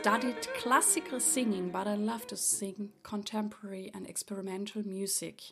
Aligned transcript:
studied 0.00 0.46
classical 0.54 1.18
singing, 1.18 1.70
but 1.70 1.88
I 1.88 1.96
love 1.96 2.24
to 2.28 2.36
sing 2.36 2.90
contemporary 3.02 3.90
and 3.92 4.06
experimental 4.06 4.86
music. 4.86 5.42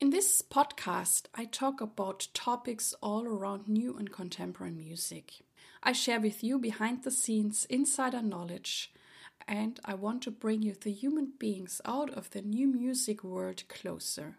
In 0.00 0.08
this 0.08 0.40
podcast, 0.40 1.24
I 1.34 1.44
talk 1.44 1.82
about 1.82 2.28
topics 2.32 2.94
all 3.02 3.26
around 3.26 3.68
new 3.68 3.98
and 3.98 4.10
contemporary 4.10 4.72
music. 4.72 5.42
I 5.82 5.92
share 5.92 6.18
with 6.18 6.42
you 6.42 6.58
behind 6.58 7.04
the 7.04 7.10
scenes 7.10 7.66
insider 7.68 8.22
knowledge, 8.22 8.94
and 9.46 9.78
I 9.84 9.92
want 9.92 10.22
to 10.22 10.30
bring 10.30 10.62
you 10.62 10.74
the 10.74 10.90
human 10.90 11.34
beings 11.38 11.82
out 11.84 12.08
of 12.14 12.30
the 12.30 12.40
new 12.40 12.66
music 12.66 13.22
world 13.22 13.64
closer. 13.68 14.38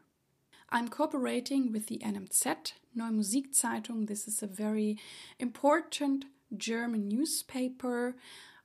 I'm 0.72 0.88
cooperating 0.88 1.72
with 1.72 1.86
the 1.86 2.00
NMZ, 2.00 2.74
Neue 2.96 3.12
Musikzeitung. 3.12 4.08
This 4.08 4.28
is 4.28 4.42
a 4.42 4.48
very 4.48 4.98
important 5.38 6.26
German 6.58 7.08
newspaper. 7.08 8.16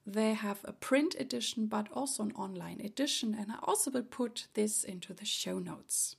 They 0.07 0.33
have 0.33 0.61
a 0.65 0.73
print 0.73 1.15
edition 1.21 1.67
but 1.67 1.89
also 1.93 2.23
an 2.23 2.33
online 2.33 2.81
edition, 2.81 3.37
and 3.39 3.53
I 3.53 3.57
also 3.63 3.91
will 3.91 4.03
put 4.03 4.47
this 4.55 4.83
into 4.83 5.13
the 5.13 5.27
show 5.27 5.59
notes. 5.59 6.17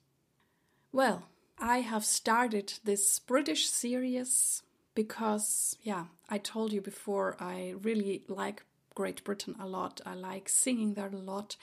Well, 0.98 1.28
I 1.60 1.82
have 1.82 2.04
started 2.04 2.74
this 2.84 3.20
British 3.20 3.70
series 3.70 4.64
because, 4.96 5.78
yeah, 5.84 6.06
I 6.28 6.40
told 6.40 6.74
you 6.74 6.82
before, 6.82 7.38
I 7.40 7.76
really 7.84 8.24
like 8.28 8.64
Great 8.96 9.24
Britain 9.24 9.56
a 9.60 9.68
lot. 9.68 10.02
I 10.08 10.16
like 10.16 10.50
singing 10.50 10.96
there 10.96 11.12
a 11.14 11.18
lot. 11.18 11.56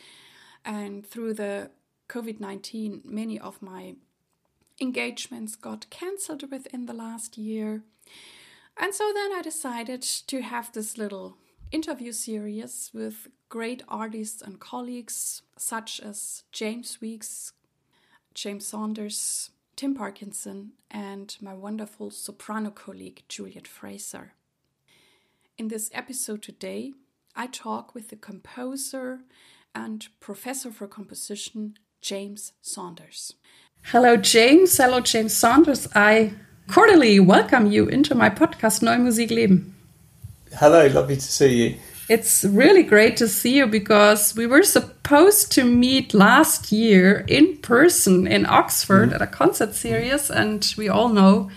And 0.64 1.04
through 1.04 1.34
the 1.34 1.72
COVID 2.08 2.38
19, 2.38 3.00
many 3.04 3.36
of 3.36 3.60
my 3.60 3.96
engagements 4.80 5.56
got 5.56 5.90
cancelled 5.90 6.48
within 6.52 6.86
the 6.86 6.94
last 6.94 7.36
year. 7.36 7.82
And 8.76 8.94
so 8.94 9.10
then 9.12 9.32
I 9.32 9.42
decided 9.42 10.02
to 10.28 10.42
have 10.42 10.70
this 10.70 10.96
little 10.96 11.38
interview 11.72 12.12
series 12.12 12.92
with 12.94 13.26
great 13.48 13.82
artists 13.88 14.42
and 14.42 14.60
colleagues 14.60 15.42
such 15.58 15.98
as 15.98 16.44
James 16.52 17.00
Weeks, 17.00 17.52
James 18.34 18.66
Saunders, 18.66 19.50
Tim 19.76 19.94
Parkinson, 19.94 20.72
and 20.90 21.36
my 21.40 21.54
wonderful 21.54 22.10
soprano 22.10 22.70
colleague 22.70 23.22
Juliet 23.28 23.68
Fraser. 23.68 24.32
In 25.56 25.68
this 25.68 25.88
episode 25.94 26.42
today, 26.42 26.94
I 27.36 27.46
talk 27.46 27.94
with 27.94 28.08
the 28.08 28.16
composer 28.16 29.20
and 29.72 30.08
professor 30.18 30.72
for 30.72 30.88
composition 30.88 31.78
James 32.00 32.52
Saunders. 32.60 33.34
Hello, 33.84 34.16
James. 34.16 34.76
Hello, 34.76 34.98
James 34.98 35.32
Saunders. 35.32 35.86
I 35.94 36.32
cordially 36.66 37.20
welcome 37.20 37.70
you 37.70 37.86
into 37.86 38.16
my 38.16 38.30
podcast 38.30 38.82
Neue 38.82 38.98
Musik 38.98 39.30
Leben. 39.30 39.76
Hello, 40.54 40.88
lovely 40.88 41.14
to 41.14 41.22
see 41.22 41.54
you. 41.54 41.76
It's 42.08 42.44
really 42.44 42.82
great 42.82 43.16
to 43.16 43.28
see 43.28 43.56
you 43.56 43.66
because 43.66 44.36
we 44.36 44.46
were 44.46 44.62
supposed 44.62 45.52
to 45.52 45.64
meet 45.64 46.12
last 46.12 46.70
year 46.70 47.24
in 47.28 47.56
person 47.58 48.26
in 48.26 48.44
Oxford 48.44 49.10
mm. 49.10 49.14
at 49.14 49.22
a 49.22 49.26
concert 49.26 49.74
series, 49.74 50.30
and 50.30 50.74
we 50.76 50.88
all 50.88 51.08
know 51.08 51.50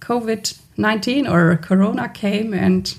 COVID 0.00 0.60
19 0.76 1.26
or 1.26 1.56
Corona 1.56 2.08
came, 2.08 2.52
and 2.52 2.96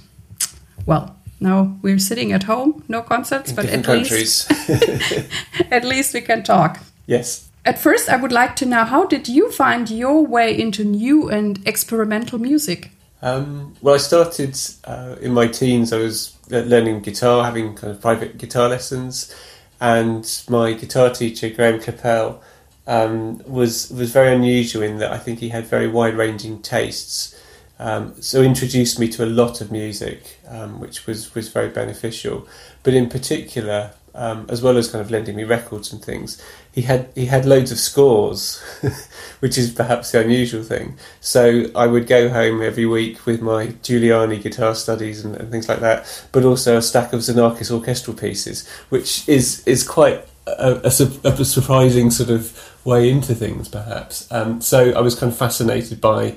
well, 0.85 1.15
now 1.39 1.77
we're 1.81 1.99
sitting 1.99 2.31
at 2.31 2.43
home, 2.43 2.83
no 2.87 3.01
concerts, 3.01 3.51
in 3.51 3.55
but 3.55 3.65
at 3.65 3.87
least, 3.87 4.51
at 5.71 5.83
least 5.83 6.13
we 6.13 6.21
can 6.21 6.43
talk. 6.43 6.79
Yes. 7.05 7.49
At 7.65 7.79
first, 7.79 8.09
I 8.09 8.15
would 8.15 8.31
like 8.31 8.55
to 8.57 8.65
know 8.65 8.83
how 8.83 9.05
did 9.05 9.27
you 9.27 9.51
find 9.51 9.89
your 9.89 10.25
way 10.25 10.57
into 10.57 10.83
new 10.83 11.29
and 11.29 11.59
experimental 11.65 12.39
music? 12.39 12.91
Um, 13.21 13.75
well, 13.81 13.95
I 13.95 13.97
started 13.97 14.57
uh, 14.83 15.15
in 15.21 15.33
my 15.33 15.47
teens. 15.47 15.91
I 15.93 15.97
was 15.97 16.37
learning 16.49 17.01
guitar, 17.01 17.43
having 17.43 17.75
kind 17.75 17.91
of 17.91 18.01
private 18.01 18.37
guitar 18.37 18.69
lessons, 18.69 19.33
and 19.79 20.43
my 20.49 20.73
guitar 20.73 21.09
teacher 21.09 21.49
Graham 21.49 21.79
Capel 21.79 22.41
um, 22.87 23.39
was 23.47 23.89
was 23.89 24.11
very 24.11 24.35
unusual 24.35 24.83
in 24.83 24.99
that 24.99 25.11
I 25.11 25.17
think 25.17 25.39
he 25.39 25.49
had 25.49 25.65
very 25.65 25.87
wide 25.87 26.15
ranging 26.15 26.61
tastes. 26.61 27.35
Um, 27.77 28.21
so 28.21 28.41
introduced 28.41 28.99
me 28.99 29.09
to 29.09 29.25
a 29.25 29.27
lot 29.27 29.59
of 29.59 29.71
music, 29.71 30.39
um, 30.47 30.79
which 30.79 31.07
was 31.07 31.33
was 31.35 31.49
very 31.49 31.69
beneficial. 31.69 32.47
But 32.83 32.93
in 32.93 33.09
particular, 33.09 33.91
um, 34.15 34.45
as 34.49 34.61
well 34.61 34.77
as 34.77 34.89
kind 34.89 35.03
of 35.03 35.11
lending 35.11 35.35
me 35.35 35.43
records 35.43 35.91
and 35.91 36.03
things, 36.03 36.41
he 36.71 36.81
had 36.83 37.09
he 37.15 37.25
had 37.25 37.45
loads 37.45 37.71
of 37.71 37.79
scores, 37.79 38.61
which 39.39 39.57
is 39.57 39.71
perhaps 39.71 40.11
the 40.11 40.21
unusual 40.21 40.63
thing. 40.63 40.97
So 41.19 41.65
I 41.75 41.87
would 41.87 42.07
go 42.07 42.29
home 42.29 42.61
every 42.61 42.85
week 42.85 43.25
with 43.25 43.41
my 43.41 43.67
Giuliani 43.67 44.41
guitar 44.41 44.73
studies 44.75 45.23
and, 45.23 45.35
and 45.35 45.51
things 45.51 45.69
like 45.69 45.81
that, 45.81 46.27
but 46.31 46.45
also 46.45 46.77
a 46.77 46.81
stack 46.81 47.13
of 47.13 47.19
Xenakis 47.19 47.71
orchestral 47.71 48.15
pieces, 48.17 48.67
which 48.89 49.27
is 49.27 49.65
is 49.67 49.87
quite 49.87 50.25
a, 50.47 50.81
a, 50.83 51.29
a 51.29 51.45
surprising 51.45 52.09
sort 52.09 52.29
of 52.29 52.71
way 52.85 53.09
into 53.09 53.35
things, 53.35 53.67
perhaps. 53.67 54.31
Um, 54.31 54.61
so 54.61 54.91
I 54.91 55.01
was 55.01 55.15
kind 55.15 55.31
of 55.31 55.37
fascinated 55.37 55.99
by. 56.01 56.35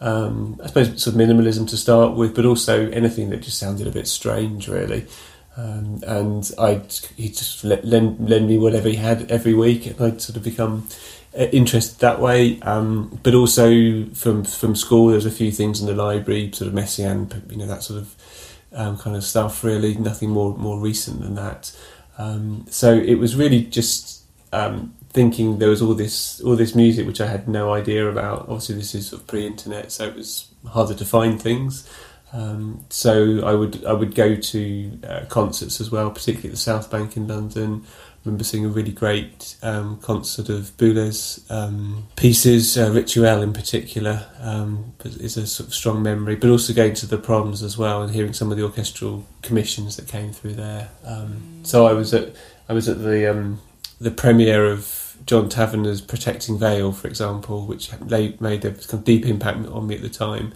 Um, 0.00 0.60
I 0.62 0.66
suppose 0.66 1.02
sort 1.02 1.14
of 1.16 1.20
minimalism 1.20 1.66
to 1.70 1.78
start 1.78 2.14
with, 2.14 2.34
but 2.34 2.44
also 2.44 2.90
anything 2.90 3.30
that 3.30 3.40
just 3.40 3.58
sounded 3.58 3.86
a 3.86 3.90
bit 3.90 4.06
strange, 4.06 4.68
really. 4.68 5.06
Um, 5.56 6.02
and 6.06 6.50
I 6.58 6.82
he 7.16 7.28
just 7.28 7.62
let, 7.62 7.84
lend 7.84 8.28
lend 8.28 8.48
me 8.48 8.58
whatever 8.58 8.88
he 8.88 8.96
had 8.96 9.30
every 9.30 9.54
week, 9.54 9.86
and 9.86 10.00
I'd 10.00 10.20
sort 10.20 10.36
of 10.36 10.42
become 10.42 10.88
uh, 11.38 11.44
interested 11.44 12.00
that 12.00 12.20
way. 12.20 12.60
Um, 12.62 13.20
but 13.22 13.34
also 13.34 14.06
from 14.14 14.44
from 14.44 14.74
school, 14.74 15.08
there's 15.08 15.26
a 15.26 15.30
few 15.30 15.52
things 15.52 15.80
in 15.80 15.86
the 15.86 15.94
library, 15.94 16.50
sort 16.52 16.68
of 16.68 16.74
Messiaen, 16.74 17.50
you 17.50 17.56
know, 17.56 17.66
that 17.66 17.84
sort 17.84 18.00
of 18.00 18.14
um, 18.72 18.98
kind 18.98 19.16
of 19.16 19.22
stuff. 19.22 19.62
Really, 19.62 19.94
nothing 19.94 20.30
more 20.30 20.56
more 20.56 20.80
recent 20.80 21.22
than 21.22 21.36
that. 21.36 21.76
Um, 22.18 22.66
so 22.68 22.92
it 22.92 23.16
was 23.16 23.36
really 23.36 23.62
just 23.62 24.24
um, 24.52 24.94
thinking 25.10 25.58
there 25.58 25.70
was 25.70 25.82
all 25.82 25.94
this 25.94 26.40
all 26.40 26.56
this 26.56 26.74
music 26.74 27.06
which 27.06 27.20
I 27.20 27.28
had 27.28 27.48
no 27.48 27.72
idea 27.72 28.08
about. 28.08 28.42
Obviously, 28.48 28.74
this 28.74 28.94
is 28.94 29.08
sort 29.08 29.22
of 29.22 29.28
pre-internet, 29.28 29.92
so 29.92 30.04
it 30.04 30.16
was 30.16 30.48
harder 30.66 30.94
to 30.94 31.04
find 31.04 31.40
things. 31.40 31.88
Um, 32.34 32.84
so 32.90 33.46
I 33.46 33.54
would 33.54 33.84
I 33.84 33.92
would 33.92 34.14
go 34.14 34.34
to 34.34 34.98
uh, 35.08 35.24
concerts 35.28 35.80
as 35.80 35.90
well, 35.90 36.10
particularly 36.10 36.48
at 36.48 36.54
the 36.54 36.58
South 36.58 36.90
Bank 36.90 37.16
in 37.16 37.28
London. 37.28 37.84
I 37.86 38.28
remember 38.28 38.42
seeing 38.42 38.64
a 38.64 38.68
really 38.68 38.90
great 38.90 39.56
um, 39.62 39.98
concert 39.98 40.48
of 40.48 40.76
Boulez's 40.76 41.48
um, 41.50 42.08
pieces, 42.16 42.76
uh, 42.76 42.90
Rituel 42.90 43.42
in 43.42 43.52
particular, 43.52 44.26
um, 44.40 44.94
is 45.04 45.36
a 45.36 45.46
sort 45.46 45.68
of 45.68 45.74
strong 45.74 46.02
memory. 46.02 46.34
But 46.34 46.50
also 46.50 46.72
going 46.72 46.94
to 46.94 47.06
the 47.06 47.18
proms 47.18 47.62
as 47.62 47.78
well 47.78 48.02
and 48.02 48.12
hearing 48.12 48.32
some 48.32 48.50
of 48.50 48.56
the 48.56 48.64
orchestral 48.64 49.26
commissions 49.42 49.96
that 49.96 50.08
came 50.08 50.32
through 50.32 50.54
there. 50.54 50.88
Um, 51.04 51.60
so 51.62 51.86
I 51.86 51.92
was 51.92 52.12
at 52.12 52.34
I 52.68 52.72
was 52.72 52.88
at 52.88 53.00
the 53.00 53.30
um, 53.30 53.60
the 54.00 54.10
premiere 54.10 54.66
of 54.66 55.16
John 55.24 55.48
Tavener's 55.48 56.00
Protecting 56.00 56.58
Veil, 56.58 56.90
for 56.90 57.06
example, 57.06 57.64
which 57.66 57.92
made 58.00 58.64
a 58.64 58.72
kind 58.72 58.94
of 58.94 59.04
deep 59.04 59.24
impact 59.24 59.68
on 59.68 59.86
me 59.86 59.94
at 59.94 60.02
the 60.02 60.08
time 60.08 60.52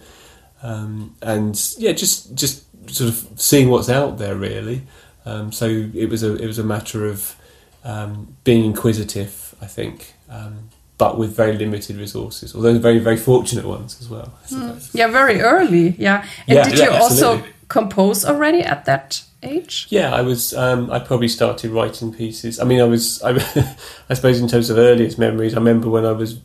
um, 0.61 1.15
and 1.21 1.73
yeah, 1.77 1.93
just 1.93 2.35
just 2.35 2.65
sort 2.89 3.09
of 3.09 3.27
seeing 3.39 3.69
what's 3.69 3.89
out 3.89 4.17
there 4.17 4.35
really. 4.35 4.83
Um, 5.25 5.51
so 5.51 5.65
it 5.67 6.09
was 6.09 6.23
a 6.23 6.35
it 6.35 6.47
was 6.47 6.59
a 6.59 6.63
matter 6.63 7.05
of 7.05 7.35
um, 7.83 8.35
being 8.43 8.65
inquisitive, 8.65 9.55
I 9.61 9.67
think, 9.67 10.13
um, 10.29 10.69
but 10.97 11.17
with 11.17 11.35
very 11.35 11.57
limited 11.57 11.97
resources. 11.97 12.55
Although 12.55 12.77
very 12.79 12.99
very 12.99 13.17
fortunate 13.17 13.65
ones 13.65 13.99
as 14.01 14.09
well. 14.09 14.33
Mm. 14.49 14.89
Yeah, 14.93 15.07
very 15.07 15.41
early. 15.41 15.95
Yeah, 15.97 16.25
and 16.47 16.57
yeah, 16.57 16.63
did 16.63 16.79
yeah, 16.79 16.85
you 16.85 16.91
absolutely. 16.91 17.41
also 17.41 17.53
compose 17.67 18.25
already 18.25 18.61
at 18.61 18.85
that 18.85 19.23
age? 19.43 19.87
Yeah, 19.89 20.13
I 20.13 20.21
was. 20.21 20.53
Um, 20.53 20.91
I 20.91 20.99
probably 20.99 21.27
started 21.27 21.71
writing 21.71 22.13
pieces. 22.13 22.59
I 22.59 22.65
mean, 22.65 22.81
I 22.81 22.85
was. 22.85 23.21
I, 23.23 23.31
I 24.09 24.13
suppose 24.13 24.39
in 24.39 24.47
terms 24.47 24.69
of 24.69 24.77
earliest 24.77 25.17
memories, 25.17 25.53
I 25.53 25.57
remember 25.57 25.89
when 25.89 26.05
I 26.05 26.11
was 26.11 26.39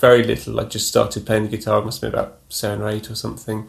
very 0.00 0.24
little. 0.24 0.58
I 0.58 0.64
just 0.64 0.88
started 0.88 1.26
playing 1.26 1.44
the 1.44 1.56
guitar. 1.56 1.80
I 1.80 1.84
must 1.84 2.00
have 2.00 2.10
been 2.10 2.18
about 2.18 2.38
seven 2.48 2.82
or 2.82 2.88
eight 2.88 3.10
or 3.10 3.14
something, 3.14 3.68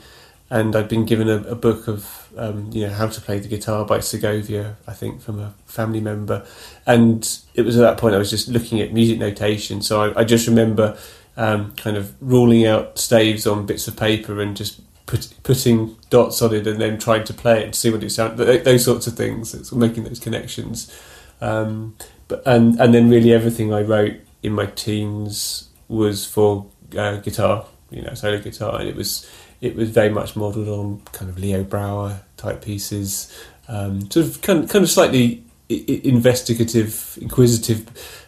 and 0.50 0.76
I'd 0.76 0.88
been 0.88 1.06
given 1.06 1.30
a, 1.30 1.38
a 1.44 1.56
book 1.56 1.88
of 1.88 2.30
um, 2.38 2.70
you 2.72 2.88
know 2.88 2.94
how 2.94 3.08
to 3.08 3.22
play 3.22 3.40
the 3.40 3.48
guitar 3.48 3.86
by 3.86 4.00
Segovia, 4.00 4.78
I 4.88 4.94
think, 4.94 5.22
from 5.22 5.40
a 5.40 5.54
family 5.66 6.00
member. 6.00 6.46
And 6.88 7.28
it 7.54 7.64
was 7.64 7.78
at 7.78 7.82
that 7.82 7.98
point 7.98 8.16
I 8.16 8.18
was 8.18 8.30
just 8.30 8.48
looking 8.48 8.80
at 8.80 8.94
music 8.94 9.20
notation. 9.20 9.82
So 9.82 10.02
I, 10.02 10.22
I 10.22 10.24
just 10.24 10.48
remember 10.48 10.98
um, 11.38 11.74
kind 11.76 11.98
of 11.98 12.16
ruling 12.22 12.66
out 12.66 12.98
staves 12.98 13.46
on 13.46 13.66
bits 13.66 13.88
of 13.88 13.98
paper 13.98 14.42
and 14.42 14.56
just 14.56 14.82
put, 15.06 15.34
putting 15.44 15.98
dots 16.10 16.42
on 16.42 16.56
it, 16.56 16.66
and 16.66 16.80
then 16.80 16.98
trying 16.98 17.26
to 17.26 17.34
play 17.34 17.64
it 17.64 17.74
to 17.74 17.80
see 17.80 17.90
what 17.90 18.04
it 18.04 18.10
sounded. 18.10 18.64
Those 18.64 18.86
sorts 18.86 19.08
of 19.08 19.16
things, 19.16 19.54
it's 19.54 19.72
making 19.72 20.06
those 20.06 20.20
connections. 20.20 20.98
Um, 21.42 21.96
but 22.28 22.42
and 22.46 22.80
and 22.80 22.94
then 22.94 23.10
really 23.10 23.34
everything 23.34 23.74
I 23.74 23.82
wrote 23.82 24.16
in 24.42 24.54
my 24.54 24.66
teens 24.68 25.68
was 25.92 26.26
for 26.26 26.66
uh, 26.98 27.18
guitar. 27.18 27.66
you 27.92 28.02
know 28.02 28.14
solo 28.14 28.40
guitar, 28.40 28.80
and 28.80 28.90
it 28.90 28.96
was 28.96 29.30
it 29.60 29.76
was 29.76 29.90
very 29.90 30.10
much 30.10 30.36
modelled 30.36 30.68
on 30.68 31.02
kind 31.12 31.30
of 31.30 31.38
Leo 31.38 31.64
Brouwer 31.64 32.22
type 32.38 32.64
pieces, 32.64 33.32
um, 33.68 34.10
sort 34.10 34.26
of 34.26 34.42
kind 34.42 34.70
kind 34.70 34.84
of 34.84 34.90
slightly 34.90 35.44
investigative, 35.70 37.18
inquisitive 37.22 37.88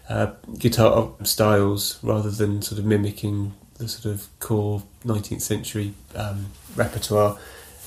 uh, 0.09 0.31
guitar 0.57 1.11
styles 1.23 1.99
rather 2.03 2.29
than 2.29 2.61
sort 2.61 2.79
of 2.79 2.85
mimicking 2.85 3.53
the 3.77 3.87
sort 3.87 4.13
of 4.13 4.27
core 4.39 4.83
19th 5.05 5.41
century 5.41 5.93
um, 6.15 6.47
repertoire. 6.75 7.37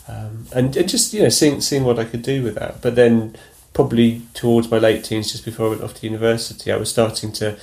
Um, 0.09 0.47
and, 0.53 0.77
and 0.77 0.89
just 0.89 1.13
you 1.13 1.23
know 1.23 1.29
seeing 1.29 1.61
seeing 1.61 1.85
what 1.85 1.99
I 1.99 2.05
could 2.05 2.23
do 2.23 2.43
with 2.43 2.55
that. 2.57 2.81
But 2.81 2.95
then 2.95 3.37
probably 3.73 4.23
towards 4.33 4.71
my 4.71 4.79
late 4.79 5.05
teens, 5.05 5.31
just 5.31 5.45
before 5.45 5.67
I 5.67 5.69
went 5.71 5.83
off 5.83 5.95
to 5.95 6.07
university, 6.07 6.73
I 6.73 6.77
was 6.77 6.89
starting 6.89 7.31
to 7.33 7.59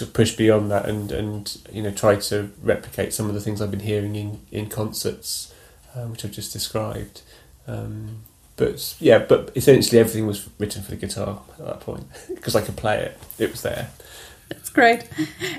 of 0.00 0.12
push 0.12 0.32
beyond 0.32 0.70
that 0.70 0.88
and 0.88 1.10
and 1.10 1.58
you 1.72 1.82
know 1.82 1.90
try 1.90 2.16
to 2.16 2.50
replicate 2.62 3.12
some 3.12 3.28
of 3.28 3.34
the 3.34 3.40
things 3.40 3.60
I've 3.60 3.70
been 3.70 3.80
hearing 3.80 4.16
in 4.16 4.40
in 4.50 4.68
concerts, 4.68 5.54
uh, 5.94 6.06
which 6.06 6.24
I've 6.24 6.32
just 6.32 6.52
described. 6.52 7.22
Um, 7.66 8.22
but 8.56 8.96
yeah, 8.98 9.18
but 9.18 9.52
essentially 9.54 10.00
everything 10.00 10.26
was 10.26 10.48
written 10.58 10.82
for 10.82 10.90
the 10.90 10.96
guitar 10.96 11.40
at 11.58 11.64
that 11.64 11.80
point 11.80 12.06
because 12.34 12.56
I 12.56 12.60
could 12.60 12.76
play 12.76 12.98
it. 12.98 13.18
It 13.38 13.50
was 13.50 13.62
there. 13.62 13.90
That's 14.48 14.70
great. 14.70 15.08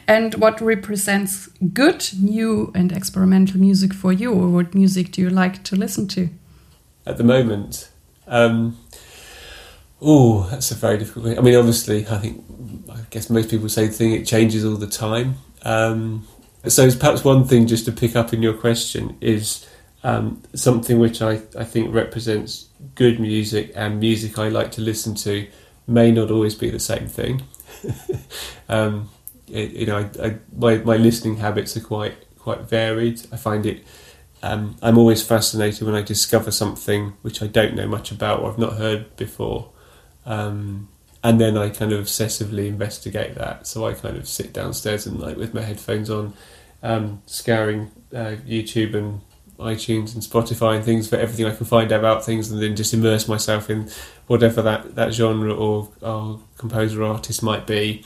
And 0.07 0.35
what 0.35 0.59
represents 0.61 1.47
good, 1.73 2.09
new, 2.19 2.71
and 2.73 2.91
experimental 2.91 3.59
music 3.59 3.93
for 3.93 4.11
you, 4.11 4.33
or 4.33 4.49
what 4.49 4.73
music 4.73 5.11
do 5.11 5.21
you 5.21 5.29
like 5.29 5.63
to 5.65 5.75
listen 5.75 6.07
to? 6.09 6.29
At 7.05 7.17
the 7.17 7.23
moment, 7.23 7.89
um, 8.27 8.77
oh, 10.01 10.47
that's 10.49 10.71
a 10.71 10.75
very 10.75 10.97
difficult. 10.97 11.25
Thing. 11.25 11.37
I 11.37 11.41
mean, 11.41 11.55
obviously, 11.55 12.07
I 12.07 12.17
think 12.17 12.43
I 12.91 12.99
guess 13.09 13.29
most 13.29 13.49
people 13.49 13.69
say 13.69 13.87
the 13.87 13.93
thing 13.93 14.13
it 14.13 14.25
changes 14.25 14.65
all 14.65 14.75
the 14.75 14.87
time. 14.87 15.35
Um, 15.63 16.27
so 16.67 16.89
perhaps 16.97 17.23
one 17.23 17.45
thing 17.45 17.67
just 17.67 17.85
to 17.85 17.91
pick 17.91 18.15
up 18.15 18.33
in 18.33 18.41
your 18.41 18.53
question 18.53 19.17
is 19.21 19.67
um, 20.03 20.41
something 20.53 20.99
which 20.99 21.21
I, 21.21 21.41
I 21.57 21.63
think 21.63 21.93
represents 21.93 22.69
good 22.95 23.19
music 23.19 23.71
and 23.75 23.99
music 23.99 24.37
I 24.37 24.49
like 24.49 24.71
to 24.71 24.81
listen 24.81 25.15
to 25.15 25.47
may 25.87 26.11
not 26.11 26.31
always 26.31 26.55
be 26.55 26.69
the 26.69 26.79
same 26.79 27.07
thing. 27.07 27.43
um, 28.69 29.09
it, 29.47 29.71
you 29.71 29.85
know, 29.85 29.97
I, 29.97 30.25
I, 30.27 30.37
my 30.55 30.77
my 30.77 30.97
listening 30.97 31.37
habits 31.37 31.75
are 31.75 31.81
quite 31.81 32.15
quite 32.37 32.61
varied. 32.61 33.25
I 33.31 33.37
find 33.37 33.65
it. 33.65 33.83
Um, 34.41 34.77
I'm 34.81 34.97
always 34.97 35.21
fascinated 35.21 35.85
when 35.85 35.95
I 35.95 36.01
discover 36.01 36.49
something 36.51 37.13
which 37.23 37.41
I 37.41 37.47
don't 37.47 37.75
know 37.75 37.87
much 37.87 38.09
about 38.09 38.39
or 38.39 38.49
I've 38.49 38.57
not 38.57 38.73
heard 38.73 39.13
before, 39.17 39.71
um, 40.25 40.87
and 41.23 41.39
then 41.39 41.57
I 41.57 41.69
kind 41.69 41.91
of 41.91 42.05
obsessively 42.05 42.67
investigate 42.67 43.35
that. 43.35 43.67
So 43.67 43.85
I 43.85 43.93
kind 43.93 44.17
of 44.17 44.27
sit 44.27 44.53
downstairs 44.53 45.05
and 45.05 45.19
like 45.19 45.37
with 45.37 45.53
my 45.53 45.61
headphones 45.61 46.09
on, 46.09 46.33
um, 46.81 47.21
scouring 47.25 47.91
uh, 48.13 48.37
YouTube 48.47 48.95
and 48.95 49.21
iTunes 49.59 50.13
and 50.13 50.23
Spotify 50.23 50.77
and 50.77 50.85
things 50.85 51.09
for 51.09 51.17
everything 51.17 51.45
I 51.45 51.53
can 51.53 51.65
find 51.65 51.91
about 51.91 52.23
things, 52.23 52.49
and 52.49 52.61
then 52.61 52.77
just 52.77 52.93
immerse 52.93 53.27
myself 53.27 53.69
in 53.69 53.89
whatever 54.27 54.61
that, 54.61 54.95
that 54.95 55.13
genre 55.13 55.53
or, 55.53 55.89
or 56.01 56.39
composer 56.57 57.03
or 57.03 57.11
artist 57.11 57.43
might 57.43 57.67
be, 57.67 58.05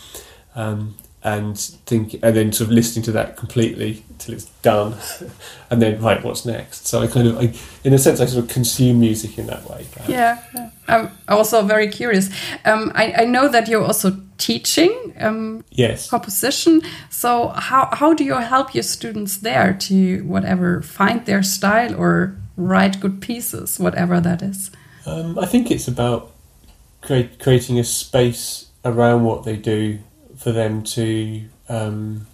um, 0.55 0.95
and 1.23 1.57
think, 1.57 2.15
and 2.21 2.35
then 2.35 2.51
sort 2.51 2.69
of 2.69 2.73
listening 2.73 3.03
to 3.03 3.11
that 3.13 3.37
completely 3.37 4.03
till 4.19 4.33
it's 4.33 4.45
done, 4.61 4.95
and 5.69 5.81
then 5.81 6.01
right, 6.01 6.23
what's 6.23 6.45
next? 6.45 6.87
So 6.87 7.01
I 7.01 7.07
kind 7.07 7.27
of, 7.27 7.37
I, 7.37 7.53
in 7.83 7.93
a 7.93 7.97
sense, 7.97 8.19
I 8.19 8.25
sort 8.25 8.45
of 8.45 8.51
consume 8.51 8.99
music 8.99 9.37
in 9.37 9.47
that 9.47 9.63
way. 9.69 9.85
Yeah, 10.07 10.43
yeah, 10.53 10.69
I'm 10.87 11.11
also 11.29 11.61
very 11.61 11.87
curious. 11.87 12.29
Um, 12.65 12.91
I, 12.93 13.13
I 13.19 13.25
know 13.25 13.47
that 13.47 13.67
you're 13.67 13.83
also 13.83 14.17
teaching 14.37 15.13
um, 15.19 15.63
yes 15.69 16.09
composition 16.09 16.81
so 17.09 17.49
how, 17.49 17.87
how 17.93 18.13
do 18.13 18.23
you 18.23 18.33
help 18.33 18.73
your 18.73 18.83
students 18.83 19.37
there 19.37 19.73
to 19.73 20.21
whatever 20.25 20.81
find 20.81 21.25
their 21.25 21.43
style 21.43 21.95
or 21.95 22.35
write 22.57 22.99
good 22.99 23.21
pieces 23.21 23.79
whatever 23.79 24.19
that 24.19 24.41
is 24.41 24.71
um, 25.05 25.37
i 25.39 25.45
think 25.45 25.71
it's 25.71 25.87
about 25.87 26.31
create, 27.01 27.39
creating 27.39 27.79
a 27.79 27.83
space 27.83 28.69
around 28.83 29.23
what 29.23 29.43
they 29.43 29.55
do 29.55 29.99
for 30.43 30.51
them 30.51 30.83
to 30.83 31.45
um, 31.69 32.27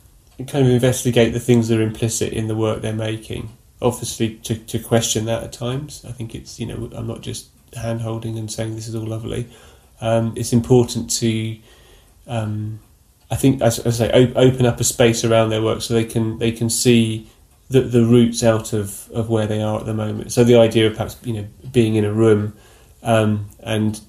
kind 0.48 0.66
of 0.66 0.72
investigate 0.72 1.34
the 1.34 1.40
things 1.40 1.68
that 1.68 1.80
are 1.80 1.84
implicit 1.84 2.34
in 2.34 2.48
the 2.48 2.56
work 2.56 2.82
they're 2.82 2.94
making. 2.94 3.50
Obviously 3.82 4.36
to, 4.36 4.56
to 4.56 4.80
question 4.80 5.26
that 5.26 5.44
at 5.44 5.54
times. 5.54 6.04
I 6.08 6.12
think 6.12 6.36
it's 6.36 6.60
you 6.60 6.66
know 6.66 6.90
i'm 6.96 7.08
not 7.08 7.22
just 7.22 7.50
hand 7.74 8.02
holding 8.02 8.38
and 8.38 8.52
saying 8.52 8.76
this 8.76 8.88
is 8.88 8.96
all 8.96 9.06
lovely. 9.06 9.48
Um, 10.02 10.34
it's 10.36 10.54
important 10.54 11.10
to 11.12 11.58
um, 12.28 12.80
I 13.32 13.36
think, 13.36 13.62
as, 13.62 13.86
I 13.86 13.90
say, 13.92 14.34
open 14.36 14.66
up 14.66 14.80
a 14.80 14.84
space 14.84 15.24
around 15.24 15.50
their 15.50 15.62
work 15.62 15.82
so 15.82 15.94
they 15.94 16.06
can 16.06 16.40
they 16.40 16.52
can 16.52 16.70
see 16.70 17.30
the 17.70 17.82
the 17.82 18.04
roots 18.04 18.44
out 18.44 18.74
of, 18.74 19.10
of 19.12 19.30
where 19.30 19.46
they 19.46 19.62
are 19.62 19.80
at 19.80 19.86
the 19.86 19.94
moment. 19.94 20.32
So 20.32 20.44
the 20.44 20.56
idea 20.56 20.88
of 20.88 20.94
perhaps 20.94 21.18
you 21.24 21.34
know 21.34 21.48
being 21.72 21.96
in 21.96 22.06
a 22.06 22.14
room 22.14 22.56
um, 23.04 23.50
and 23.60 24.02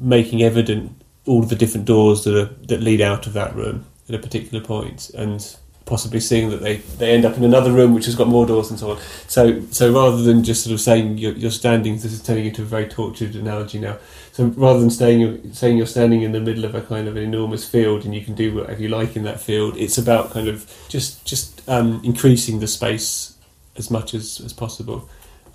making 0.00 0.42
evident 0.42 1.01
all 1.26 1.42
the 1.42 1.56
different 1.56 1.86
doors 1.86 2.24
that 2.24 2.36
are, 2.36 2.50
that 2.66 2.80
lead 2.80 3.00
out 3.00 3.26
of 3.26 3.32
that 3.32 3.54
room 3.54 3.84
at 4.08 4.14
a 4.14 4.18
particular 4.18 4.64
point, 4.64 5.10
and 5.10 5.56
possibly 5.84 6.20
seeing 6.20 6.48
that 6.50 6.60
they, 6.60 6.76
they 6.76 7.12
end 7.12 7.24
up 7.24 7.36
in 7.36 7.44
another 7.44 7.72
room 7.72 7.92
which 7.92 8.06
has 8.06 8.14
got 8.14 8.28
more 8.28 8.46
doors 8.46 8.70
and 8.70 8.78
so 8.78 8.92
on. 8.92 8.98
So 9.26 9.62
so 9.70 9.92
rather 9.92 10.22
than 10.22 10.44
just 10.44 10.64
sort 10.64 10.74
of 10.74 10.80
saying 10.80 11.18
you're, 11.18 11.32
you're 11.32 11.50
standing, 11.50 11.94
this 11.94 12.04
is 12.06 12.22
turning 12.22 12.46
into 12.46 12.62
a 12.62 12.64
very 12.64 12.88
tortured 12.88 13.34
analogy 13.34 13.78
now. 13.78 13.98
So 14.32 14.46
rather 14.46 14.80
than 14.80 14.90
staying, 14.90 15.52
saying 15.52 15.76
you're 15.76 15.86
standing 15.86 16.22
in 16.22 16.32
the 16.32 16.40
middle 16.40 16.64
of 16.64 16.74
a 16.74 16.82
kind 16.82 17.08
of 17.08 17.16
an 17.16 17.22
enormous 17.22 17.68
field 17.68 18.04
and 18.04 18.14
you 18.14 18.24
can 18.24 18.34
do 18.34 18.54
whatever 18.54 18.80
you 18.80 18.88
like 18.88 19.16
in 19.16 19.24
that 19.24 19.40
field, 19.40 19.76
it's 19.76 19.98
about 19.98 20.30
kind 20.30 20.48
of 20.48 20.72
just 20.88 21.24
just 21.26 21.68
um, 21.68 22.00
increasing 22.04 22.60
the 22.60 22.68
space 22.68 23.36
as 23.76 23.90
much 23.90 24.14
as, 24.14 24.40
as 24.40 24.52
possible. 24.52 25.08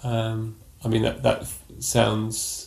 Um, 0.04 0.58
I 0.84 0.90
mean 0.90 1.04
that 1.04 1.24
that 1.24 1.48
sounds 1.80 2.67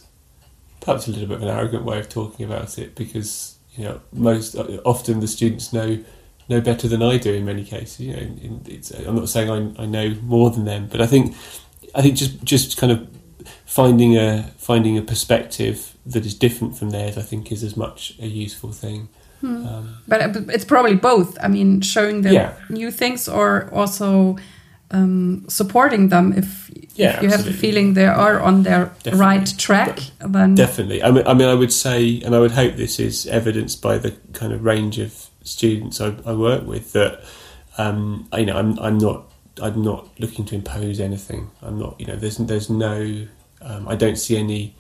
perhaps 0.81 1.07
a 1.07 1.11
little 1.11 1.29
bit 1.29 1.37
of 1.37 1.43
an 1.43 1.49
arrogant 1.49 1.85
way 1.85 1.99
of 1.99 2.09
talking 2.09 2.45
about 2.45 2.79
it 2.79 2.95
because 2.95 3.59
you 3.77 3.85
know 3.85 4.01
most 4.13 4.57
often 4.85 5.21
the 5.21 5.29
students 5.29 5.73
know 5.73 6.03
know 6.49 6.61
better 6.61 6.89
than 6.89 7.03
I 7.03 7.17
do 7.17 7.33
in 7.33 7.45
many 7.45 7.65
cases. 7.65 8.01
You 8.01 8.13
know, 8.13 8.19
in, 8.19 8.83
I'm 9.07 9.15
not 9.15 9.29
saying 9.29 9.51
I, 9.51 9.83
I 9.83 9.87
know 9.87 10.17
more 10.23 10.51
than 10.51 10.65
them, 10.65 10.89
but 10.91 11.01
I 11.01 11.07
think 11.07 11.35
I 11.95 12.03
think 12.03 12.17
just 12.17 12.43
just 12.45 12.77
kind 12.77 12.93
of 12.93 13.09
finding 13.65 14.17
a 14.17 14.53
finding 14.59 14.99
a 14.99 15.03
perspective 15.03 15.95
that 16.07 16.27
is 16.27 16.35
different 16.35 16.77
from 16.77 16.91
theirs, 16.91 17.17
I 17.17 17.23
think, 17.23 17.53
is 17.53 17.63
as 17.63 17.77
much 17.77 18.15
a 18.21 18.27
useful 18.27 18.73
thing. 18.73 19.09
Hmm. 19.41 19.67
Um, 19.67 19.97
but 20.07 20.21
it's 20.51 20.65
probably 20.65 20.97
both. 20.97 21.39
I 21.43 21.49
mean, 21.49 21.81
showing 21.81 22.23
them 22.23 22.35
yeah. 22.35 22.55
new 22.69 22.91
things 22.91 23.29
or 23.29 23.71
also 23.73 24.37
um, 24.91 25.45
supporting 25.49 26.09
them 26.09 26.33
if, 26.33 26.71
yeah, 26.95 27.17
if 27.17 27.23
you 27.23 27.29
have 27.29 27.45
the 27.45 27.53
feeling 27.53 27.95
they 27.95 28.07
are 28.07 28.41
on 28.41 28.63
their 28.65 28.87
definitely. 29.03 29.21
right 29.21 29.55
track. 29.59 30.01
Then 30.19 30.55
definitely. 30.55 31.03
I 31.03 31.11
mean, 31.11 31.27
I 31.27 31.35
mean, 31.35 31.49
I 31.49 31.55
would 31.55 31.73
say, 31.73 32.21
and 32.23 32.35
I 32.35 32.39
would 32.41 32.53
hope 32.53 32.77
this 32.77 32.99
is 32.99 33.27
evidenced 33.27 33.81
by 33.81 33.99
the 33.99 34.13
kind 34.33 34.53
of 34.53 34.65
range 34.65 34.99
of 34.99 35.31
students 35.43 36.01
I, 36.01 36.15
I 36.27 36.33
work 36.33 36.67
with 36.67 36.93
that 36.93 37.25
um, 37.79 38.29
you 38.37 38.47
know 38.47 38.57
I'm 38.57 38.79
I'm 38.79 38.99
not 38.99 39.33
I'm 39.63 39.83
not 39.83 40.09
looking 40.19 40.45
to 40.47 40.55
impose 40.55 41.01
anything. 41.01 41.51
I'm 41.63 41.79
not 41.79 42.01
you 42.01 42.07
know 42.07 42.17
there's 42.17 42.37
there's 42.39 42.71
no 42.71 43.27
um, 43.63 43.89
I 43.89 43.97
don't 43.97 44.17
see 44.17 44.37
any 44.37 44.75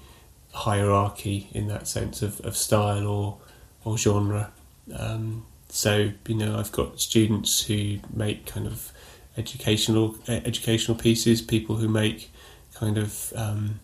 hierarchy 0.52 1.48
in 1.52 1.68
that 1.68 1.86
sense 1.86 2.22
of, 2.22 2.40
of 2.40 2.56
style 2.56 3.06
or 3.06 3.38
or 3.84 3.96
genre. 3.96 4.52
Um, 4.94 5.46
so 5.68 6.10
you 6.26 6.34
know 6.34 6.58
I've 6.58 6.72
got 6.72 7.00
students 7.00 7.62
who 7.62 7.98
make 8.12 8.46
kind 8.46 8.66
of 8.66 8.92
educational 9.36 10.16
educational 10.28 10.96
pieces, 10.96 11.42
people 11.42 11.76
who 11.76 11.88
make 11.88 12.30
kind 12.74 12.98
of 12.98 13.32
um, 13.36 13.80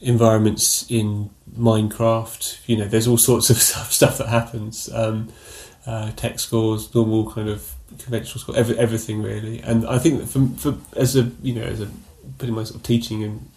environments 0.00 0.90
in 0.90 1.30
Minecraft. 1.56 2.58
You 2.66 2.78
know, 2.78 2.84
there's 2.86 3.06
all 3.06 3.18
sorts 3.18 3.50
of 3.50 3.56
stuff, 3.62 3.92
stuff 3.92 4.18
that 4.18 4.28
happens. 4.28 4.90
Um, 4.92 5.28
uh, 5.86 6.10
text 6.16 6.46
scores, 6.46 6.92
normal 6.94 7.30
kind 7.30 7.48
of 7.48 7.72
conventional 7.98 8.40
score, 8.40 8.56
every, 8.56 8.76
everything 8.76 9.22
really. 9.22 9.60
And 9.60 9.86
I 9.86 9.98
think 9.98 10.26
for, 10.28 10.46
for 10.58 10.78
as 10.98 11.16
a 11.16 11.30
you 11.42 11.54
know 11.54 11.62
as 11.62 11.80
a 11.80 11.88
putting 12.38 12.54
my 12.54 12.64
sort 12.64 12.76
of 12.76 12.82
teaching 12.82 13.22
and 13.22 13.50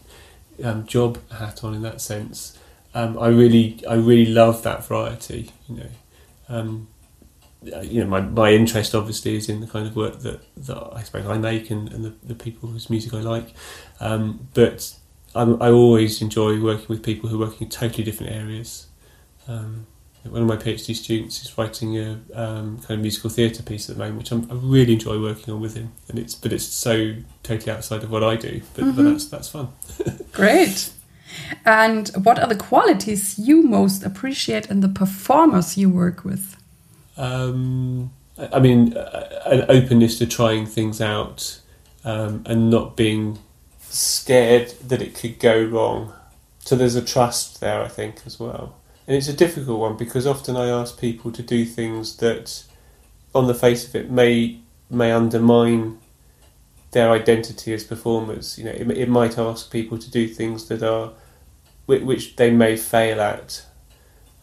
um, 0.63 0.85
job 0.85 1.17
hat 1.31 1.63
on 1.63 1.73
in 1.73 1.81
that 1.81 2.01
sense, 2.01 2.57
um, 2.93 3.17
I 3.17 3.27
really 3.29 3.83
I 3.87 3.95
really 3.95 4.31
love 4.31 4.63
that 4.63 4.85
variety. 4.85 5.51
You 5.67 5.77
know, 5.77 5.89
um, 6.49 6.87
you 7.63 8.01
know 8.01 8.09
my, 8.09 8.21
my 8.21 8.51
interest 8.51 8.95
obviously 8.95 9.35
is 9.35 9.49
in 9.49 9.59
the 9.59 9.67
kind 9.67 9.85
of 9.85 9.95
work 9.95 10.19
that, 10.19 10.39
that 10.55 10.89
I 10.93 11.03
suppose 11.03 11.25
I 11.25 11.37
make 11.37 11.69
and, 11.69 11.91
and 11.91 12.05
the, 12.05 12.13
the 12.23 12.35
people 12.35 12.69
whose 12.69 12.89
music 12.89 13.13
I 13.13 13.21
like, 13.21 13.53
um, 13.99 14.47
but 14.53 14.95
I'm, 15.35 15.61
i 15.61 15.69
always 15.69 16.21
enjoy 16.21 16.61
working 16.61 16.87
with 16.87 17.03
people 17.03 17.29
who 17.29 17.41
are 17.41 17.47
working 17.47 17.65
in 17.65 17.69
totally 17.69 18.03
different 18.03 18.33
areas. 18.33 18.87
Um, 19.47 19.87
one 20.23 20.41
of 20.41 20.47
my 20.47 20.57
PhD 20.57 20.93
students 20.95 21.41
is 21.43 21.57
writing 21.57 21.97
a 21.97 22.19
um, 22.33 22.77
kind 22.79 22.91
of 22.91 22.99
musical 22.99 23.29
theatre 23.29 23.63
piece 23.63 23.89
at 23.89 23.95
the 23.95 24.03
moment, 24.03 24.17
which 24.19 24.31
I'm, 24.31 24.51
i 24.51 24.53
really 24.53 24.93
enjoy 24.93 25.21
working 25.21 25.53
on 25.53 25.61
with 25.61 25.75
him. 25.75 25.93
And 26.09 26.19
it's 26.19 26.35
but 26.35 26.51
it's 26.51 26.65
so 26.65 27.15
totally 27.43 27.71
outside 27.71 28.03
of 28.03 28.11
what 28.11 28.23
I 28.23 28.35
do, 28.35 28.61
but, 28.73 28.83
mm-hmm. 28.83 28.95
but 28.95 29.03
that's 29.03 29.25
that's 29.27 29.49
fun. 29.49 29.69
Great. 30.31 30.91
And 31.65 32.09
what 32.23 32.39
are 32.39 32.47
the 32.47 32.55
qualities 32.55 33.37
you 33.39 33.61
most 33.61 34.03
appreciate 34.03 34.65
in 34.69 34.81
the 34.81 34.89
performers 34.89 35.77
you 35.77 35.89
work 35.89 36.25
with? 36.25 36.58
Um, 37.19 38.11
I 38.37 38.59
mean, 38.59 38.95
an 39.45 39.65
openness 39.67 40.17
to 40.19 40.25
trying 40.25 40.65
things 40.65 41.01
out 41.01 41.59
um, 42.05 42.43
and 42.45 42.69
not 42.69 42.95
being 42.95 43.39
scared 43.81 44.69
that 44.87 45.01
it 45.01 45.13
could 45.13 45.39
go 45.39 45.61
wrong. 45.61 46.13
So 46.59 46.75
there's 46.75 46.95
a 46.95 47.03
trust 47.03 47.59
there, 47.59 47.81
I 47.83 47.89
think, 47.89 48.21
as 48.25 48.39
well. 48.39 48.77
And 49.07 49.17
it's 49.17 49.27
a 49.27 49.33
difficult 49.33 49.79
one 49.79 49.97
because 49.97 50.25
often 50.25 50.55
I 50.55 50.69
ask 50.69 50.99
people 50.99 51.31
to 51.31 51.43
do 51.43 51.65
things 51.65 52.17
that, 52.17 52.63
on 53.35 53.47
the 53.47 53.55
face 53.55 53.87
of 53.87 53.95
it, 53.95 54.09
may 54.09 54.59
may 54.89 55.11
undermine 55.11 55.99
their 56.91 57.11
identity 57.11 57.73
as 57.73 57.83
performers. 57.83 58.57
You 58.57 58.65
know, 58.65 58.71
it, 58.71 58.89
it 58.91 59.09
might 59.09 59.37
ask 59.37 59.71
people 59.71 59.97
to 59.97 60.09
do 60.09 60.27
things 60.27 60.67
that 60.67 60.81
are 60.83 61.11
which 61.85 62.35
they 62.35 62.51
may 62.51 62.77
fail 62.77 63.19
at, 63.19 63.65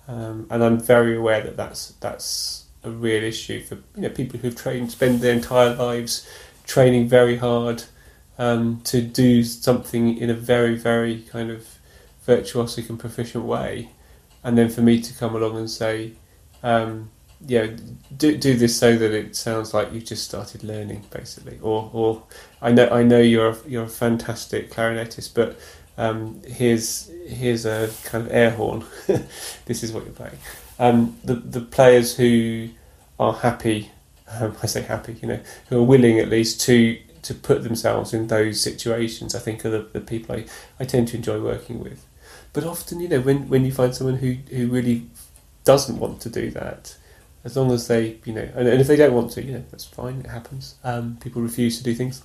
um, 0.09 0.49
and 0.51 0.65
I'm 0.65 0.81
very 0.81 1.17
aware 1.17 1.43
that 1.43 1.57
that's 1.57 1.93
that's 2.01 2.66
a 2.87 2.91
real 2.91 3.23
issue 3.23 3.63
for 3.63 3.77
you 3.95 4.03
know 4.03 4.11
people 4.11 4.39
who've 4.41 4.57
trained, 4.57 4.91
spend 4.91 5.21
their 5.21 5.33
entire 5.33 5.75
lives 5.75 6.29
training 6.67 7.09
very 7.09 7.37
hard 7.37 7.85
um, 8.39 8.81
to 8.85 9.01
do 9.01 9.45
something 9.45 10.17
in 10.19 10.31
a 10.31 10.35
very 10.35 10.77
very 10.77 11.23
kind 11.23 11.51
of 11.51 11.79
virtuosic 12.27 12.89
and 12.89 12.99
proficient 12.99 13.45
way, 13.45 13.91
and 14.43 14.57
then 14.57 14.69
for 14.69 14.83
me 14.83 15.01
to 15.01 15.15
come 15.15 15.35
along 15.35 15.57
and 15.57 15.71
say. 15.71 16.13
Um, 16.63 17.11
yeah, 17.47 17.67
do 18.17 18.37
do 18.37 18.57
this 18.57 18.79
so 18.79 18.97
that 18.97 19.13
it 19.13 19.37
sounds 19.37 19.75
like 19.75 19.93
you've 19.93 20.07
just 20.07 20.25
started 20.25 20.65
learning, 20.65 21.05
basically. 21.11 21.59
Or, 21.61 21.91
or 21.93 22.23
I 22.63 22.73
know 22.73 22.89
I 22.89 23.03
know 23.03 23.21
you're 23.21 23.51
a, 23.51 23.57
you're 23.67 23.85
a 23.85 23.89
fantastic 23.89 24.73
clarinetist, 24.73 25.35
but 25.35 25.59
um, 25.99 26.41
here's 26.47 27.11
here's 27.27 27.67
a 27.67 27.91
kind 28.05 28.27
of 28.27 28.33
air 28.33 28.51
horn. 28.51 28.85
this 29.67 29.83
is 29.83 29.93
what 29.93 30.05
you're 30.05 30.15
playing. 30.15 30.39
Um, 30.79 31.17
the 31.25 31.35
the 31.35 31.61
players 31.61 32.17
who 32.17 32.71
are 33.19 33.33
happy, 33.33 33.91
um, 34.29 34.57
I 34.63 34.67
say 34.67 34.83
happy, 34.83 35.17
you 35.23 35.29
know, 35.29 35.41
who 35.69 35.79
are 35.79 35.85
willing 35.85 36.19
at 36.19 36.29
least 36.29 36.61
to 36.63 36.99
to 37.27 37.35
put 37.35 37.65
themselves 37.65 38.15
in 38.15 38.29
those 38.29 38.61
situations, 38.61 39.35
I 39.35 39.41
think 39.41 39.65
are 39.65 39.71
the, 39.71 39.89
the 39.93 40.01
people 40.01 40.37
I, 40.37 40.45
I 40.79 40.85
tend 40.85 41.09
to 41.09 41.17
enjoy 41.17 41.41
working 41.41 41.83
with. 41.83 42.07
But 42.53 42.63
often, 42.65 43.01
you 43.01 43.09
know, 43.09 43.21
when, 43.21 43.49
when 43.49 43.65
you 43.65 43.73
find 43.73 43.93
someone 43.95 44.17
who, 44.17 44.37
who 44.55 44.69
really 44.69 45.07
doesn't 45.65 45.99
want 45.99 46.21
to 46.21 46.31
do 46.31 46.51
that, 46.53 46.97
as 47.45 47.57
long 47.57 47.73
as 47.73 47.89
they, 47.89 48.19
you 48.25 48.33
know, 48.33 48.49
and, 48.55 48.69
and 48.69 48.81
if 48.81 48.87
they 48.87 48.95
don't 48.95 49.13
want 49.13 49.33
to, 49.33 49.43
you 49.43 49.53
know, 49.53 49.65
that's 49.73 49.85
fine, 49.85 50.21
it 50.21 50.29
happens. 50.29 50.77
Um, 50.85 51.19
people 51.21 51.43
refuse 51.43 51.79
to 51.79 51.85
do 51.85 51.95
things. 51.95 52.23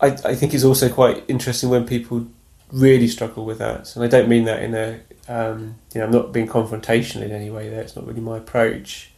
I, 0.00 0.08
I 0.08 0.34
think 0.34 0.52
it's 0.52 0.62
also 0.64 0.90
quite 0.92 1.24
interesting 1.26 1.70
when 1.70 1.86
people 1.86 2.26
really 2.74 3.06
struggle 3.06 3.44
with 3.44 3.58
that, 3.58 3.94
and 3.94 4.04
I 4.04 4.08
don't 4.08 4.28
mean 4.28 4.44
that 4.44 4.62
in 4.62 4.74
a, 4.74 5.00
um, 5.28 5.76
you 5.94 6.00
know, 6.00 6.06
I'm 6.06 6.12
not 6.12 6.32
being 6.32 6.48
confrontational 6.48 7.22
in 7.22 7.30
any 7.30 7.48
way 7.48 7.68
there, 7.68 7.80
it's 7.80 7.94
not 7.94 8.06
really 8.06 8.20
my 8.20 8.38
approach, 8.38 9.12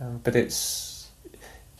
um, 0.00 0.20
but 0.24 0.34
it's, 0.34 1.08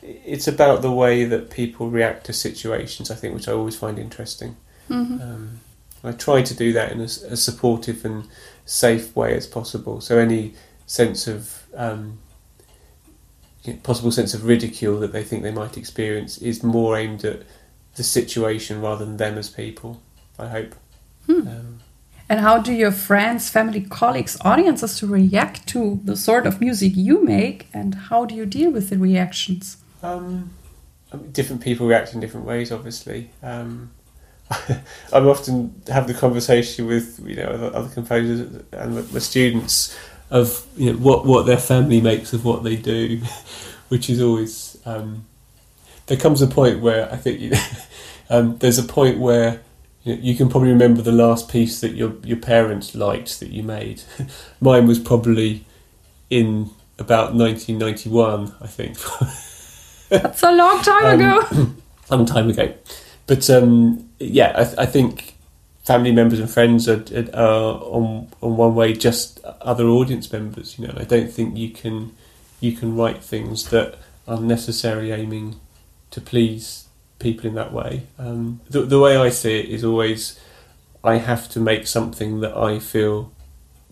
it's 0.02 0.46
about 0.46 0.82
the 0.82 0.92
way 0.92 1.24
that 1.24 1.50
people 1.50 1.90
react 1.90 2.26
to 2.26 2.32
situations, 2.32 3.10
I 3.10 3.14
think, 3.14 3.34
which 3.34 3.48
I 3.48 3.52
always 3.52 3.76
find 3.76 3.98
interesting. 3.98 4.56
Mm-hmm. 4.90 5.20
Um, 5.20 5.60
I 6.04 6.12
try 6.12 6.42
to 6.42 6.54
do 6.54 6.72
that 6.74 6.92
in 6.92 7.00
as, 7.00 7.22
a, 7.22 7.36
supportive 7.36 8.04
and 8.04 8.28
safe 8.64 9.16
way 9.16 9.34
as 9.34 9.46
possible. 9.46 10.00
So 10.00 10.18
any 10.18 10.54
sense 10.86 11.26
of 11.26 11.64
um, 11.74 12.18
possible 13.82 14.12
sense 14.12 14.34
of 14.34 14.44
ridicule 14.44 15.00
that 15.00 15.12
they 15.12 15.24
think 15.24 15.42
they 15.42 15.50
might 15.50 15.76
experience 15.76 16.38
is 16.38 16.62
more 16.62 16.96
aimed 16.96 17.24
at 17.24 17.42
the 17.96 18.04
situation 18.04 18.80
rather 18.80 19.04
than 19.04 19.16
them 19.16 19.38
as 19.38 19.48
people. 19.48 20.00
I 20.38 20.48
hope. 20.48 20.74
Hmm. 21.26 21.48
Um, 21.48 21.78
and 22.28 22.40
how 22.40 22.58
do 22.58 22.72
your 22.72 22.90
friends, 22.90 23.48
family, 23.48 23.82
colleagues, 23.82 24.36
audiences 24.40 24.98
to 24.98 25.06
react 25.06 25.66
to 25.68 26.00
the 26.04 26.16
sort 26.16 26.46
of 26.46 26.60
music 26.60 26.92
you 26.96 27.22
make, 27.22 27.68
and 27.72 27.94
how 27.94 28.24
do 28.24 28.34
you 28.34 28.46
deal 28.46 28.70
with 28.70 28.90
the 28.90 28.98
reactions? 28.98 29.76
Um, 30.02 30.50
different 31.32 31.62
people 31.62 31.86
react 31.86 32.14
in 32.14 32.20
different 32.20 32.46
ways, 32.46 32.72
obviously. 32.72 33.30
Um, 33.42 33.90
I 34.50 35.18
often 35.18 35.82
have 35.88 36.06
the 36.06 36.14
conversation 36.14 36.86
with 36.86 37.20
you 37.24 37.36
know 37.36 37.48
other, 37.48 37.76
other 37.76 37.88
composers 37.88 38.62
and 38.72 39.12
my 39.12 39.18
students 39.18 39.96
of 40.30 40.66
you 40.76 40.92
know, 40.92 40.98
what 40.98 41.26
what 41.26 41.46
their 41.46 41.58
family 41.58 42.00
makes 42.00 42.32
of 42.32 42.44
what 42.44 42.62
they 42.62 42.76
do, 42.76 43.20
which 43.88 44.10
is 44.10 44.20
always 44.20 44.76
um, 44.84 45.24
there 46.06 46.16
comes 46.16 46.42
a 46.42 46.46
point 46.46 46.80
where 46.80 47.12
I 47.12 47.16
think 47.16 47.40
you 47.40 47.50
know, 47.50 47.60
um, 48.30 48.58
there's 48.58 48.78
a 48.78 48.84
point 48.84 49.18
where 49.18 49.60
you, 50.06 50.36
can 50.36 50.48
probably 50.48 50.68
remember 50.68 51.02
the 51.02 51.12
last 51.12 51.48
piece 51.48 51.80
that 51.80 51.92
your 51.92 52.14
your 52.22 52.36
parents 52.36 52.94
liked 52.94 53.40
that 53.40 53.50
you 53.50 53.62
made. 53.62 54.02
Mine 54.60 54.86
was 54.86 54.98
probably 54.98 55.64
in 56.30 56.70
about 56.98 57.34
1991, 57.34 58.54
I 58.60 58.66
think. 58.66 58.96
That's 60.08 60.42
a 60.42 60.52
long 60.52 60.82
time 60.82 61.04
um, 61.04 61.20
ago. 61.20 61.72
long 62.10 62.24
time 62.24 62.48
ago, 62.48 62.72
but 63.26 63.50
um, 63.50 64.08
yeah, 64.20 64.52
I, 64.56 64.64
th- 64.64 64.78
I 64.78 64.86
think 64.86 65.36
family 65.84 66.12
members 66.12 66.38
and 66.38 66.48
friends 66.48 66.88
are, 66.88 67.04
are 67.34 67.80
on 67.82 68.28
on 68.40 68.56
one 68.56 68.76
way 68.76 68.92
just 68.92 69.40
other 69.44 69.86
audience 69.88 70.32
members. 70.32 70.78
You 70.78 70.86
know, 70.86 70.94
I 70.96 71.04
don't 71.04 71.32
think 71.32 71.56
you 71.56 71.70
can 71.70 72.14
you 72.60 72.72
can 72.72 72.96
write 72.96 73.24
things 73.24 73.70
that 73.70 73.98
are 74.28 74.40
necessarily 74.40 75.10
aiming 75.10 75.60
to 76.12 76.20
please 76.20 76.85
people 77.18 77.46
in 77.46 77.54
that 77.54 77.72
way. 77.72 78.06
Um, 78.18 78.60
the, 78.68 78.82
the 78.82 79.00
way 79.00 79.16
I 79.16 79.30
see 79.30 79.60
it 79.60 79.66
is 79.66 79.84
always 79.84 80.38
I 81.02 81.16
have 81.16 81.48
to 81.50 81.60
make 81.60 81.86
something 81.86 82.40
that 82.40 82.56
I 82.56 82.78
feel 82.78 83.32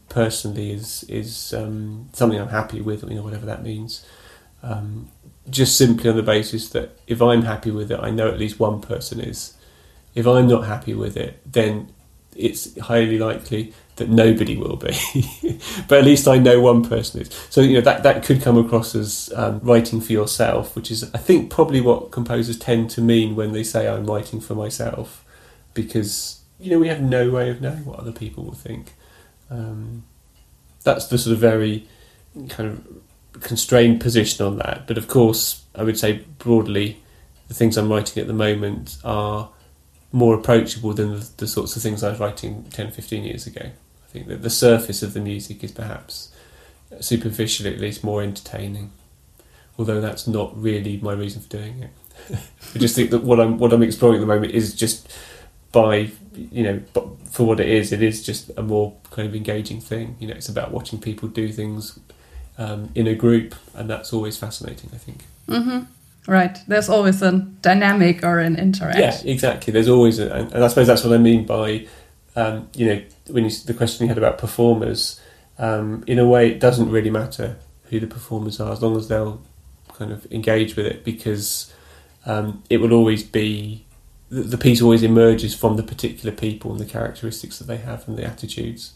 personally 0.09 0.73
is 0.73 1.05
is 1.05 1.55
um, 1.55 2.09
something 2.13 2.39
I'm 2.41 2.49
happy 2.49 2.81
with, 2.81 3.03
you 3.05 3.15
know, 3.15 3.23
whatever 3.23 3.47
that 3.47 3.63
means. 3.63 4.05
Um, 4.63 5.11
just 5.51 5.77
simply 5.77 6.09
on 6.09 6.17
the 6.17 6.23
basis 6.23 6.71
that 6.71 6.99
if 7.07 7.21
I'm 7.21 7.43
happy 7.43 7.71
with 7.71 7.91
it, 7.91 8.01
I 8.01 8.11
know 8.11 8.29
at 8.29 8.39
least 8.39 8.59
one 8.59 8.81
person 8.81 9.21
is 9.21 9.55
if 10.15 10.27
I'm 10.27 10.49
not 10.49 10.67
happy 10.67 10.95
with 10.95 11.17
it, 11.17 11.41
then 11.51 11.93
it's 12.35 12.79
highly 12.81 13.19
likely 13.19 13.75
that 13.97 14.09
nobody 14.09 14.57
will 14.57 14.77
be. 14.77 14.93
but 15.89 15.99
at 15.99 16.05
least 16.05 16.27
I 16.27 16.39
know 16.39 16.61
one 16.61 16.85
person 16.85 17.21
is. 17.21 17.31
So 17.51 17.61
you 17.61 17.75
know 17.75 17.81
that 17.83 18.03
that 18.03 18.25
could 18.25 18.43
come 18.43 18.57
across 18.57 18.95
as 18.95 19.33
um, 19.35 19.61
writing 19.63 20.01
for 20.01 20.13
yourself, 20.13 20.75
which 20.75 20.91
is 20.91 21.11
I 21.15 21.19
think 21.19 21.51
probably 21.51 21.81
what 21.81 22.11
composers 22.11 22.59
tend 22.59 22.91
to 22.91 23.01
mean 23.01 23.37
when 23.37 23.53
they 23.53 23.63
say 23.63 23.89
I'm 23.89 24.07
writing 24.07 24.41
for 24.41 24.55
myself, 24.55 25.25
because 25.75 26.41
you 26.59 26.71
know 26.71 26.79
we 26.79 26.89
have 26.89 27.01
no 27.01 27.31
way 27.31 27.51
of 27.51 27.61
knowing 27.61 27.85
what 27.85 27.99
other 27.99 28.13
people 28.13 28.45
will 28.45 28.53
think. 28.53 28.95
Um, 29.51 30.05
that's 30.83 31.07
the 31.07 31.19
sort 31.19 31.35
of 31.35 31.39
very 31.39 31.89
kind 32.49 32.71
of 32.71 33.43
constrained 33.43 34.01
position 34.01 34.45
on 34.45 34.59
that. 34.59 34.87
But 34.87 34.99
of 34.99 35.09
course, 35.09 35.65
I 35.75 35.83
would 35.83 35.99
say 35.99 36.25
broadly, 36.39 37.03
the 37.49 37.55
things 37.55 37.77
I'm 37.77 37.91
writing 37.91 38.21
at 38.21 38.27
the 38.27 38.35
moment 38.35 38.99
are 39.05 39.51
more 40.13 40.35
approachable 40.35 40.93
than 40.95 41.19
the, 41.19 41.29
the, 41.39 41.47
sorts 41.47 41.75
of 41.75 41.83
things 41.83 42.05
I 42.05 42.11
was 42.11 42.21
writing 42.21 42.65
10, 42.71 42.93
15 42.93 43.25
years 43.25 43.47
ago. 43.47 43.71
Think 44.15 44.29
that 44.29 44.43
the 44.43 44.51
surface 44.51 45.03
of 45.03 45.13
the 45.13 45.19
music 45.19 45.65
is 45.65 45.73
perhaps 45.73 46.33
superficially 47.01 47.75
at 47.75 47.81
least 47.81 48.05
more 48.05 48.23
entertaining, 48.23 48.93
although 49.77 50.01
that's 50.01 50.29
not 50.29 50.57
really 50.57 50.99
my 50.99 51.13
reason 51.13 51.43
for 51.43 51.49
doing 51.49 51.83
it. 51.83 51.91
I 52.77 52.79
just 52.79 52.95
think 52.95 53.11
that 53.11 53.25
what 53.25 53.41
I'm 53.41 53.59
what 53.59 53.73
I'm 53.73 53.83
exploring 53.83 54.19
at 54.19 54.21
the 54.21 54.33
moment 54.33 54.53
is 54.53 54.73
just 54.73 55.13
by 55.73 56.13
you 56.33 56.63
know 56.63 56.81
for 57.29 57.45
what 57.45 57.59
it 57.59 57.69
is, 57.69 57.91
it 57.91 58.05
is 58.05 58.25
just 58.25 58.53
a 58.57 58.63
more 58.63 58.95
kind 59.11 59.27
of 59.27 59.35
engaging 59.35 59.81
thing. 59.81 60.15
You 60.21 60.29
know, 60.29 60.35
it's 60.35 60.49
about 60.49 60.71
watching 60.71 61.01
people 61.01 61.29
do 61.29 61.51
things 61.51 61.99
um, 62.57 62.91
in 62.95 63.09
a 63.09 63.17
group, 63.17 63.57
and 63.75 63.91
that's 63.91 64.13
always 64.13 64.37
fascinating. 64.37 64.91
I 64.95 64.99
think. 64.99 65.25
Mm-hmm. 65.49 65.81
Right. 66.31 66.57
There's 66.69 66.89
always 66.89 67.21
a 67.21 67.33
dynamic 67.33 68.23
or 68.23 68.39
an 68.39 68.55
interaction. 68.55 69.03
Yeah, 69.03 69.33
exactly. 69.33 69.73
There's 69.73 69.89
always, 69.89 70.21
a, 70.21 70.33
and 70.33 70.65
I 70.65 70.69
suppose 70.69 70.87
that's 70.87 71.03
what 71.05 71.13
I 71.13 71.19
mean 71.19 71.45
by, 71.45 71.87
um, 72.37 72.69
you 72.75 72.87
know, 72.87 73.03
when 73.29 73.45
you, 73.45 73.51
the 73.51 73.75
question 73.75 74.05
you 74.05 74.09
had 74.09 74.19
about 74.19 74.39
performers. 74.39 75.21
Um, 75.57 76.03
in 76.09 76.19
a 76.19 76.27
way, 76.27 76.51
it 76.51 76.59
doesn't 76.59 76.91
really 76.91 77.11
matter 77.11 77.57
who 77.85 78.01
the 78.01 78.09
performers 78.09 78.59
are 78.59 78.73
as 78.73 78.83
long 78.83 78.97
as 78.97 79.07
they'll 79.09 79.41
kind 79.89 80.11
of 80.11 80.31
engage 80.33 80.75
with 80.75 80.87
it 80.87 81.05
because 81.05 81.73
um, 82.27 82.63
it 82.69 82.79
will 82.79 82.93
always 82.93 83.23
be 83.23 83.85
the, 84.31 84.43
the, 84.43 84.59
piece 84.59 84.83
always 84.83 85.03
emerges 85.03 85.55
from 85.55 85.77
the 85.77 85.83
particular 85.83 86.35
people 86.35 86.73
and 86.73 86.81
the 86.81 86.87
characteristics 86.87 87.59
that 87.59 87.67
they 87.67 87.77
have 87.77 88.09
and 88.09 88.19
the 88.19 88.25
attitudes. 88.25 88.95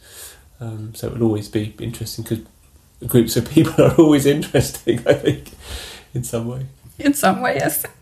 Um, 0.61 0.95
so 0.95 1.07
it 1.07 1.14
will 1.14 1.25
always 1.25 1.49
be 1.49 1.75
interesting 1.78 2.25
because 2.25 2.45
groups 3.07 3.37
of 3.37 3.49
people 3.50 3.85
are 3.85 3.95
always 3.95 4.26
interesting. 4.26 5.07
I 5.07 5.14
think 5.14 5.52
in 6.14 6.25
some 6.25 6.49
way 6.49 6.66
in 7.04 7.14
some 7.14 7.40
ways. 7.40 7.86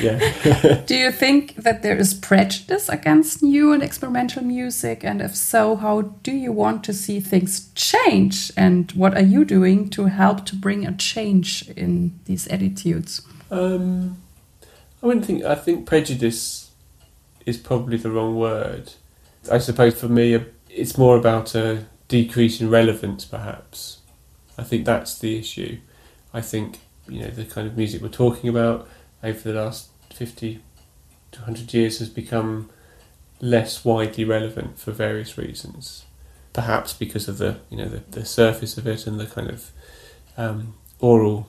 Yeah. 0.00 0.82
Do 0.86 0.94
you 0.94 1.10
think 1.10 1.56
that 1.56 1.82
there 1.82 1.96
is 1.96 2.14
prejudice 2.14 2.88
against 2.88 3.42
new 3.42 3.72
and 3.72 3.82
experimental 3.82 4.42
music? 4.42 5.04
And 5.04 5.20
if 5.20 5.36
so, 5.36 5.76
how 5.76 6.02
do 6.22 6.32
you 6.32 6.52
want 6.52 6.84
to 6.84 6.94
see 6.94 7.20
things 7.20 7.70
change? 7.74 8.50
And 8.56 8.90
what 8.92 9.14
are 9.14 9.22
you 9.22 9.44
doing 9.44 9.90
to 9.90 10.06
help 10.06 10.46
to 10.46 10.56
bring 10.56 10.86
a 10.86 10.96
change 10.96 11.68
in 11.76 12.18
these 12.24 12.46
attitudes? 12.48 13.22
Um, 13.50 14.22
I 15.02 15.06
wouldn't 15.06 15.26
think, 15.26 15.44
I 15.44 15.54
think 15.54 15.86
prejudice 15.86 16.70
is 17.44 17.56
probably 17.58 17.98
the 17.98 18.10
wrong 18.10 18.36
word. 18.36 18.92
I 19.50 19.58
suppose 19.58 19.98
for 19.98 20.08
me, 20.08 20.44
it's 20.68 20.96
more 20.96 21.16
about 21.16 21.54
a 21.54 21.84
decrease 22.08 22.60
in 22.60 22.70
relevance, 22.70 23.24
perhaps. 23.24 23.98
I 24.56 24.62
think 24.62 24.84
that's 24.84 25.18
the 25.18 25.38
issue. 25.38 25.78
I 26.32 26.40
think 26.40 26.80
you 27.10 27.20
know 27.20 27.30
the 27.30 27.44
kind 27.44 27.66
of 27.66 27.76
music 27.76 28.02
we're 28.02 28.08
talking 28.08 28.48
about 28.48 28.88
over 29.22 29.40
the 29.40 29.52
last 29.52 29.88
50 30.12 30.60
to 31.32 31.38
100 31.40 31.72
years 31.74 31.98
has 31.98 32.08
become 32.08 32.70
less 33.40 33.84
widely 33.84 34.24
relevant 34.24 34.78
for 34.78 34.92
various 34.92 35.38
reasons 35.38 36.04
perhaps 36.52 36.92
because 36.92 37.28
of 37.28 37.38
the 37.38 37.58
you 37.70 37.76
know 37.76 37.88
the, 37.88 38.02
the 38.10 38.24
surface 38.24 38.76
of 38.76 38.86
it 38.86 39.06
and 39.06 39.18
the 39.18 39.26
kind 39.26 39.48
of 39.48 39.70
um, 40.36 40.74
aural 41.00 41.48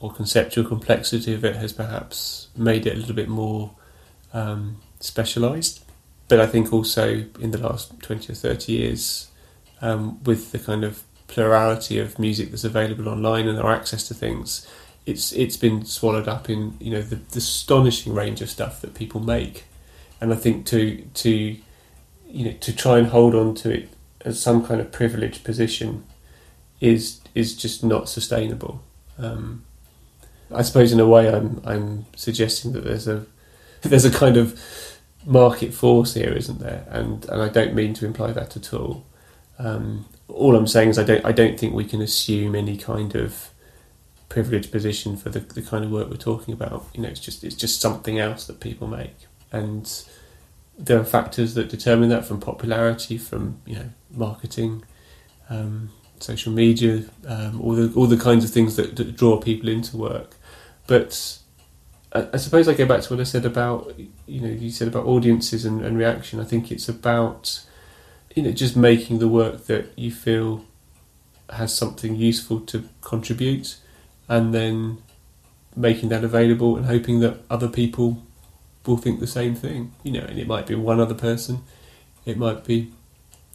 or 0.00 0.10
conceptual 0.12 0.64
complexity 0.64 1.34
of 1.34 1.44
it 1.44 1.56
has 1.56 1.72
perhaps 1.72 2.48
made 2.56 2.86
it 2.86 2.94
a 2.94 2.96
little 2.96 3.14
bit 3.14 3.28
more 3.28 3.72
um, 4.32 4.80
specialised. 4.98 5.84
But 6.28 6.40
I 6.40 6.46
think 6.46 6.72
also 6.72 7.26
in 7.38 7.50
the 7.50 7.58
last 7.58 8.00
20 8.00 8.32
or 8.32 8.36
30 8.36 8.72
years, 8.72 9.30
um, 9.82 10.22
with 10.24 10.52
the 10.52 10.58
kind 10.58 10.84
of 10.84 11.02
plurality 11.30 11.98
of 11.98 12.18
music 12.18 12.50
that's 12.50 12.64
available 12.64 13.08
online 13.08 13.46
and 13.46 13.58
our 13.58 13.72
access 13.72 14.06
to 14.08 14.14
things, 14.14 14.66
it's 15.06 15.32
it's 15.32 15.56
been 15.56 15.84
swallowed 15.84 16.28
up 16.28 16.50
in 16.50 16.76
you 16.80 16.90
know 16.90 17.00
the, 17.00 17.16
the 17.16 17.38
astonishing 17.38 18.12
range 18.12 18.42
of 18.42 18.50
stuff 18.50 18.80
that 18.80 18.94
people 18.94 19.20
make, 19.20 19.64
and 20.20 20.32
I 20.32 20.36
think 20.36 20.66
to 20.66 21.02
to 21.14 21.30
you 21.30 22.44
know 22.44 22.52
to 22.52 22.76
try 22.76 22.98
and 22.98 23.06
hold 23.06 23.34
on 23.34 23.54
to 23.56 23.70
it 23.70 23.88
as 24.22 24.40
some 24.40 24.66
kind 24.66 24.80
of 24.80 24.92
privileged 24.92 25.44
position 25.44 26.04
is 26.80 27.20
is 27.34 27.56
just 27.56 27.82
not 27.82 28.08
sustainable. 28.08 28.82
Um, 29.18 29.64
I 30.52 30.62
suppose 30.62 30.92
in 30.92 31.00
a 31.00 31.08
way 31.08 31.32
I'm 31.32 31.62
I'm 31.64 32.06
suggesting 32.16 32.72
that 32.72 32.84
there's 32.84 33.08
a 33.08 33.26
there's 33.82 34.04
a 34.04 34.10
kind 34.10 34.36
of 34.36 34.60
market 35.24 35.72
force 35.72 36.14
here, 36.14 36.32
isn't 36.32 36.58
there? 36.58 36.86
And 36.88 37.24
and 37.26 37.40
I 37.40 37.48
don't 37.48 37.74
mean 37.74 37.94
to 37.94 38.06
imply 38.06 38.32
that 38.32 38.56
at 38.56 38.74
all. 38.74 39.04
Um, 39.58 40.06
all 40.32 40.56
I'm 40.56 40.66
saying 40.66 40.90
is 40.90 40.98
I 40.98 41.04
don't 41.04 41.24
I 41.24 41.32
don't 41.32 41.58
think 41.58 41.74
we 41.74 41.84
can 41.84 42.00
assume 42.00 42.54
any 42.54 42.76
kind 42.76 43.14
of 43.14 43.50
privileged 44.28 44.70
position 44.70 45.16
for 45.16 45.28
the, 45.28 45.40
the 45.40 45.60
kind 45.60 45.84
of 45.84 45.90
work 45.90 46.08
we're 46.08 46.16
talking 46.16 46.54
about. 46.54 46.86
You 46.94 47.02
know, 47.02 47.08
it's 47.08 47.20
just 47.20 47.44
it's 47.44 47.54
just 47.54 47.80
something 47.80 48.18
else 48.18 48.46
that 48.46 48.60
people 48.60 48.86
make, 48.86 49.16
and 49.52 49.90
there 50.78 50.98
are 50.98 51.04
factors 51.04 51.54
that 51.54 51.68
determine 51.68 52.08
that 52.08 52.24
from 52.24 52.40
popularity, 52.40 53.18
from 53.18 53.60
you 53.66 53.76
know 53.76 53.90
marketing, 54.10 54.84
um, 55.50 55.90
social 56.18 56.52
media, 56.52 57.04
um, 57.26 57.60
all 57.60 57.74
the 57.74 57.92
all 57.94 58.06
the 58.06 58.16
kinds 58.16 58.44
of 58.44 58.50
things 58.50 58.76
that, 58.76 58.96
that 58.96 59.16
draw 59.16 59.38
people 59.38 59.68
into 59.68 59.96
work. 59.96 60.36
But 60.86 61.38
I, 62.12 62.28
I, 62.32 62.36
suppose 62.38 62.66
I 62.66 62.74
go 62.74 62.86
back 62.86 63.02
to 63.02 63.14
what 63.14 63.20
I 63.20 63.24
said 63.24 63.44
about 63.44 63.94
you 64.26 64.40
know 64.40 64.48
you 64.48 64.70
said 64.70 64.88
about 64.88 65.06
audiences 65.06 65.64
and, 65.64 65.84
and 65.84 65.98
reaction. 65.98 66.40
I 66.40 66.44
think 66.44 66.72
it's 66.72 66.88
about 66.88 67.64
you 68.34 68.42
know 68.42 68.52
just 68.52 68.76
making 68.76 69.18
the 69.18 69.28
work 69.28 69.66
that 69.66 69.96
you 69.98 70.10
feel 70.10 70.64
has 71.50 71.76
something 71.76 72.14
useful 72.14 72.60
to 72.60 72.88
contribute, 73.00 73.76
and 74.28 74.54
then 74.54 74.98
making 75.76 76.08
that 76.08 76.24
available 76.24 76.76
and 76.76 76.86
hoping 76.86 77.20
that 77.20 77.38
other 77.48 77.68
people 77.68 78.22
will 78.86 78.96
think 78.96 79.20
the 79.20 79.26
same 79.26 79.54
thing. 79.54 79.92
You 80.02 80.12
know, 80.12 80.20
and 80.20 80.38
it 80.38 80.46
might 80.46 80.66
be 80.66 80.74
one 80.74 81.00
other 81.00 81.14
person, 81.14 81.62
it 82.24 82.36
might 82.36 82.64
be 82.64 82.92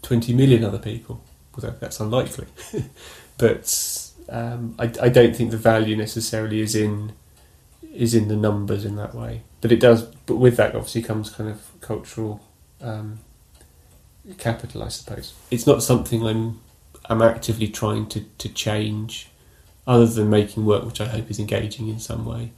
twenty 0.02 0.34
million 0.34 0.64
other 0.64 0.80
people. 0.80 1.22
Although 1.56 1.76
that's 1.80 2.00
unlikely, 2.02 2.48
but 3.38 4.12
um, 4.30 4.76
I, 4.78 4.92
I 5.02 5.10
don't 5.10 5.36
think 5.36 5.52
the 5.52 5.58
value 5.58 5.96
necessarily 5.96 6.60
is 6.60 6.76
in 6.76 7.14
is 7.94 8.14
in 8.14 8.28
the 8.28 8.36
numbers 8.36 8.86
in 8.86 8.96
that 8.98 9.16
way. 9.16 9.42
But 9.62 9.72
it 9.72 9.80
does. 9.80 10.04
But 10.26 10.36
with 10.36 10.58
that, 10.58 10.76
obviously, 10.76 11.02
comes 11.02 11.30
kind 11.30 11.50
of 11.50 11.62
cultural 11.82 12.44
um, 12.82 13.20
capital, 14.34 14.84
I 14.84 14.90
suppose. 14.90 15.34
It's 15.52 15.68
not 15.68 15.84
something 15.84 16.26
I'm 16.26 16.62
I'm 17.08 17.22
actively 17.22 17.68
trying 17.68 18.08
to 18.10 18.22
to 18.22 18.50
change, 18.50 19.30
other 19.86 20.06
than 20.06 20.30
making 20.30 20.66
work 20.66 20.86
which 20.86 21.02
I 21.02 21.06
hope 21.06 21.30
is 21.30 21.40
engaging 21.40 21.88
in 21.88 22.00
some 22.00 22.26
way. 22.26 22.52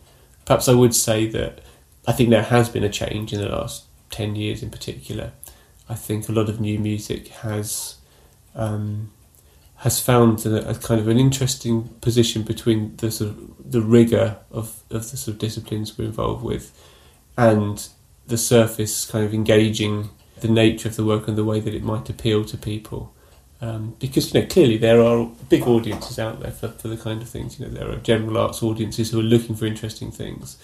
Perhaps 0.45 0.69
I 0.69 0.73
would 0.73 0.95
say 0.95 1.27
that 1.27 1.59
I 2.07 2.13
think 2.13 2.29
there 2.29 2.43
has 2.43 2.69
been 2.69 2.83
a 2.83 2.89
change 2.89 3.33
in 3.33 3.41
the 3.41 3.49
last 3.49 3.83
ten 4.09 4.35
years, 4.35 4.63
in 4.63 4.69
particular. 4.69 5.33
I 5.89 5.95
think 5.95 6.27
a 6.27 6.33
lot 6.33 6.49
of 6.49 6.59
new 6.59 6.79
music 6.79 7.29
has. 7.29 7.95
Um, 8.55 9.11
has 9.81 9.99
found 9.99 10.43
a, 10.43 10.69
a, 10.71 10.73
kind 10.73 10.99
of 10.99 11.07
an 11.07 11.19
interesting 11.19 11.83
position 12.01 12.41
between 12.41 12.95
the 12.97 13.11
sort 13.11 13.29
of 13.29 13.71
the 13.71 13.81
rigor 13.81 14.37
of, 14.49 14.81
of 14.89 15.11
the 15.11 15.17
sort 15.17 15.35
of 15.35 15.37
disciplines 15.37 15.95
we're 15.95 16.05
involved 16.05 16.43
with 16.43 16.75
and 17.37 17.87
the 18.25 18.37
surface 18.37 19.05
kind 19.05 19.23
of 19.23 19.33
engaging 19.33 20.09
the 20.41 20.47
nature 20.47 20.89
of 20.89 20.95
the 20.95 21.05
work 21.05 21.27
and 21.27 21.37
the 21.37 21.43
way 21.43 21.59
that 21.59 21.73
it 21.73 21.83
might 21.83 22.09
appeal 22.09 22.45
to 22.45 22.57
people. 22.57 23.13
Um, 23.59 23.95
because 23.97 24.31
you 24.31 24.39
know 24.39 24.47
clearly 24.47 24.77
there 24.77 25.01
are 25.01 25.25
big 25.49 25.63
audiences 25.63 26.19
out 26.19 26.41
there 26.41 26.51
for, 26.51 26.67
for 26.67 26.89
the 26.89 26.97
kind 26.97 27.23
of 27.23 27.27
things 27.27 27.59
you 27.59 27.65
know 27.65 27.71
there 27.71 27.89
are 27.89 27.95
general 27.95 28.37
arts 28.37 28.61
audiences 28.61 29.09
who 29.09 29.19
are 29.19 29.23
looking 29.23 29.55
for 29.55 29.65
interesting 29.65 30.11
things 30.11 30.59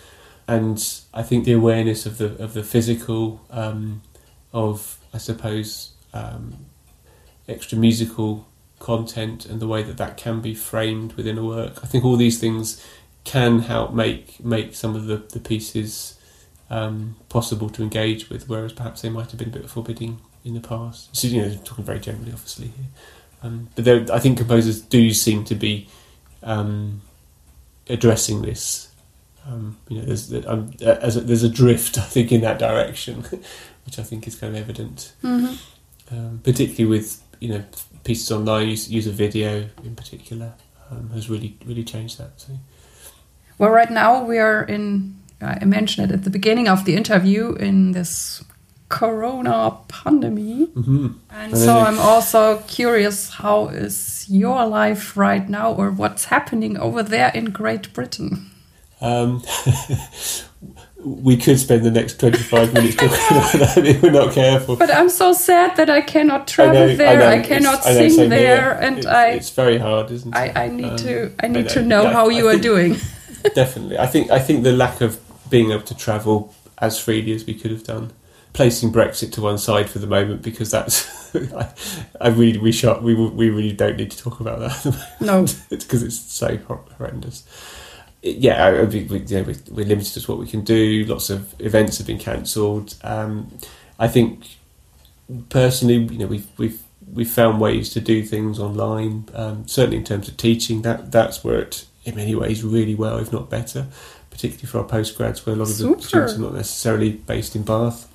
and 0.47 1.01
I 1.13 1.23
think 1.23 1.45
the 1.45 1.53
awareness 1.53 2.05
of 2.05 2.17
the 2.17 2.35
of 2.41 2.53
the 2.53 2.63
physical 2.63 3.41
um, 3.49 4.01
of 4.51 4.99
I 5.13 5.17
suppose 5.17 5.93
um, 6.13 6.65
extra 7.47 7.77
musical 7.77 8.47
content 8.79 9.45
and 9.45 9.59
the 9.59 9.67
way 9.67 9.81
that 9.83 9.97
that 9.97 10.17
can 10.17 10.41
be 10.41 10.53
framed 10.53 11.13
within 11.13 11.37
a 11.37 11.43
work. 11.43 11.79
I 11.83 11.87
think 11.87 12.03
all 12.03 12.17
these 12.17 12.39
things 12.39 12.85
can 13.23 13.59
help 13.59 13.93
make 13.93 14.43
make 14.43 14.75
some 14.75 14.95
of 14.95 15.05
the, 15.05 15.17
the 15.17 15.39
pieces 15.39 16.19
um, 16.73 17.15
possible 17.29 17.69
to 17.69 17.83
engage 17.83 18.31
with, 18.31 18.49
whereas 18.49 18.73
perhaps 18.73 19.01
they 19.01 19.09
might 19.09 19.29
have 19.29 19.37
been 19.37 19.49
a 19.49 19.51
bit 19.51 19.69
forbidding 19.69 20.19
in 20.43 20.55
the 20.55 20.59
past. 20.59 21.15
So, 21.15 21.27
you 21.27 21.43
know, 21.43 21.55
talking 21.63 21.85
very 21.85 21.99
generally, 21.99 22.31
obviously 22.31 22.67
here. 22.67 22.87
Um, 23.43 23.69
but 23.75 23.85
there, 23.85 24.05
I 24.11 24.17
think 24.17 24.39
composers 24.39 24.81
do 24.81 25.11
seem 25.11 25.45
to 25.45 25.55
be 25.55 25.87
um, 26.41 27.03
addressing 27.87 28.41
this. 28.41 28.89
Um, 29.45 29.77
you 29.87 29.99
know, 29.99 30.05
there's 30.05 30.33
um, 30.47 30.71
as 30.81 31.15
a, 31.15 31.21
there's 31.21 31.43
a 31.43 31.49
drift, 31.49 31.97
I 31.99 32.01
think, 32.01 32.31
in 32.31 32.41
that 32.41 32.57
direction, 32.57 33.21
which 33.85 33.99
I 33.99 34.03
think 34.03 34.27
is 34.27 34.35
kind 34.35 34.55
of 34.55 34.61
evident, 34.61 35.13
mm-hmm. 35.23 35.55
Um, 36.11 36.41
particularly 36.43 36.85
with 36.85 37.23
you 37.39 37.49
know 37.49 37.63
pieces 38.03 38.29
online 38.31 38.69
use, 38.69 38.89
use 38.89 39.07
a 39.07 39.11
video 39.11 39.69
in 39.83 39.95
particular 39.95 40.53
um, 40.91 41.09
has 41.11 41.29
really 41.29 41.57
really 41.65 41.83
changed 41.83 42.17
that. 42.17 42.41
So. 42.41 42.53
Well, 43.57 43.69
right 43.69 43.89
now 43.91 44.23
we 44.23 44.39
are 44.39 44.63
in. 44.63 45.22
I 45.43 45.65
mentioned 45.65 46.11
it 46.11 46.13
at 46.13 46.23
the 46.23 46.29
beginning 46.29 46.67
of 46.67 46.85
the 46.85 46.95
interview 46.95 47.53
in 47.55 47.91
this 47.91 48.43
corona 48.89 49.71
pandemic 49.87 50.69
mm 50.75 50.83
-hmm. 50.83 51.13
and 51.29 51.57
so 51.57 51.71
i'm 51.87 51.99
also 51.99 52.61
curious 52.77 53.29
how 53.29 53.69
is 53.85 54.25
your 54.29 54.59
life 54.79 55.19
right 55.27 55.49
now 55.49 55.77
or 55.79 55.93
what's 55.97 56.25
happening 56.25 56.79
over 56.79 57.03
there 57.03 57.31
in 57.33 57.45
great 57.51 57.93
britain 57.93 58.51
um, 59.01 59.41
we 61.03 61.35
could 61.35 61.59
spend 61.59 61.83
the 61.83 61.91
next 61.91 62.19
25 62.19 62.73
minutes 62.73 62.95
talking 62.95 63.17
about 63.37 63.51
that 63.75 63.85
if 63.85 64.01
we're 64.01 64.11
not 64.11 64.33
careful. 64.33 64.75
But 64.75 64.93
I'm 64.93 65.09
so 65.09 65.33
sad 65.33 65.75
that 65.75 65.89
I 65.89 66.01
cannot 66.01 66.47
travel 66.47 66.77
I 66.77 66.85
know, 66.87 66.95
there. 66.95 67.21
I, 67.21 67.39
I 67.39 67.41
cannot 67.41 67.85
I 67.85 67.93
know, 67.93 68.09
sing 68.09 68.29
there, 68.29 68.71
and 68.81 68.99
it's, 68.99 69.07
I. 69.07 69.27
It's 69.31 69.49
very 69.49 69.77
hard, 69.77 70.11
isn't 70.11 70.33
it? 70.33 70.37
I, 70.37 70.65
I 70.65 70.67
need 70.69 70.85
um, 70.85 70.97
to. 70.97 71.31
I 71.39 71.47
need 71.47 71.65
know. 71.65 71.73
to 71.73 71.81
know 71.81 72.03
yeah, 72.03 72.13
how 72.13 72.29
you 72.29 72.47
are 72.47 72.57
doing. 72.57 72.95
definitely, 73.55 73.97
I 73.97 74.07
think. 74.07 74.31
I 74.31 74.39
think 74.39 74.63
the 74.63 74.71
lack 74.71 75.01
of 75.01 75.19
being 75.53 75.69
able 75.69 75.83
to 75.83 75.95
travel 75.95 76.51
as 76.79 76.99
freely 76.99 77.31
as 77.31 77.45
we 77.45 77.53
could 77.53 77.69
have 77.69 77.83
done, 77.83 78.11
placing 78.53 78.91
Brexit 78.91 79.31
to 79.33 79.41
one 79.41 79.59
side 79.59 79.87
for 79.87 79.99
the 79.99 80.07
moment 80.07 80.41
because 80.41 80.71
that's. 80.71 81.13
I, 82.21 82.29
really 82.29 82.57
we 82.57 82.71
shot. 82.71 83.03
We 83.03 83.13
we 83.13 83.49
really 83.49 83.71
don't 83.71 83.97
need 83.97 84.09
to 84.11 84.17
talk 84.17 84.39
about 84.39 84.59
that. 84.59 85.07
No, 85.21 85.45
because 85.69 86.01
it's 86.01 86.19
so 86.19 86.57
horrendous 86.97 87.43
yeah, 88.23 88.83
we, 88.83 89.03
we, 89.03 89.19
you 89.19 89.43
know, 89.43 89.53
we're 89.69 89.85
limited 89.85 90.23
to 90.23 90.31
what 90.31 90.39
we 90.39 90.47
can 90.47 90.61
do. 90.61 91.03
Lots 91.05 91.29
of 91.29 91.59
events 91.59 91.97
have 91.97 92.07
been 92.07 92.17
cancelled. 92.17 92.95
Um, 93.03 93.51
I 93.99 94.07
think 94.07 94.47
personally, 95.49 95.95
you 95.95 96.19
know, 96.19 96.27
we've 96.27 96.47
we've 96.57 96.81
we've 97.11 97.29
found 97.29 97.59
ways 97.59 97.89
to 97.91 97.99
do 97.99 98.23
things 98.23 98.59
online. 98.59 99.27
Um, 99.33 99.67
certainly 99.67 99.97
in 99.97 100.05
terms 100.05 100.29
of 100.29 100.37
teaching, 100.37 100.83
that 100.83 101.11
that's 101.11 101.43
worked 101.43 101.85
in 102.05 102.15
many 102.15 102.33
ways 102.33 102.63
really 102.63 102.95
well, 102.95 103.17
if 103.17 103.31
not 103.31 103.49
better. 103.49 103.87
Particularly 104.33 104.65
for 104.65 104.79
our 104.79 104.83
postgrads, 104.83 105.45
where 105.45 105.55
a 105.55 105.59
lot 105.59 105.69
of 105.69 105.75
Super. 105.75 105.95
the 105.95 106.01
students 106.01 106.33
are 106.33 106.39
not 106.39 106.53
necessarily 106.55 107.11
based 107.11 107.55
in 107.55 107.61
Bath. 107.61 108.11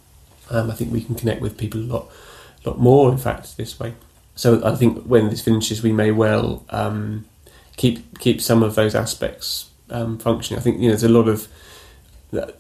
Um, 0.51 0.69
I 0.69 0.75
think 0.75 0.93
we 0.93 1.01
can 1.01 1.15
connect 1.15 1.41
with 1.41 1.57
people 1.57 1.81
a 1.81 1.83
lot, 1.83 2.11
lot 2.65 2.79
more. 2.79 3.13
In 3.13 3.19
fact, 3.19 3.57
this 3.57 3.79
way. 3.79 3.95
So 4.35 4.61
I 4.65 4.75
think 4.75 5.05
when 5.05 5.31
this 5.31 5.41
finishes, 5.41 5.83
we 5.83 5.93
may 5.93 6.11
well 6.11 6.65
um, 6.71 7.27
keep 7.77 8.19
keep 8.19 8.41
some 8.41 8.65
of 8.65 8.75
those 8.75 8.97
aspects 8.97 9.71
um, 9.91 10.19
functioning. 10.19 10.59
I 10.59 10.63
think 10.63 10.81
you 10.81 10.89
know 10.89 10.89
there's 10.89 11.05
a 11.05 11.09
lot 11.09 11.29
of. 11.29 11.47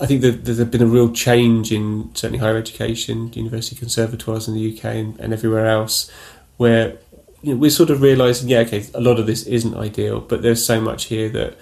I 0.00 0.06
think 0.06 0.22
that 0.22 0.46
there's 0.46 0.64
been 0.64 0.80
a 0.80 0.86
real 0.86 1.12
change 1.12 1.72
in 1.72 2.10
certainly 2.14 2.38
higher 2.38 2.56
education, 2.56 3.30
university 3.34 3.76
conservatoires 3.76 4.48
in 4.48 4.54
the 4.54 4.74
UK 4.74 4.84
and, 4.84 5.20
and 5.20 5.32
everywhere 5.34 5.66
else, 5.66 6.10
where 6.56 6.96
you 7.42 7.52
know, 7.52 7.60
we're 7.60 7.70
sort 7.70 7.90
of 7.90 8.00
realizing, 8.00 8.48
yeah, 8.48 8.60
okay, 8.60 8.86
a 8.94 9.00
lot 9.00 9.18
of 9.18 9.26
this 9.26 9.44
isn't 9.44 9.76
ideal, 9.76 10.20
but 10.20 10.42
there's 10.42 10.64
so 10.64 10.80
much 10.80 11.04
here 11.04 11.28
that 11.28 11.58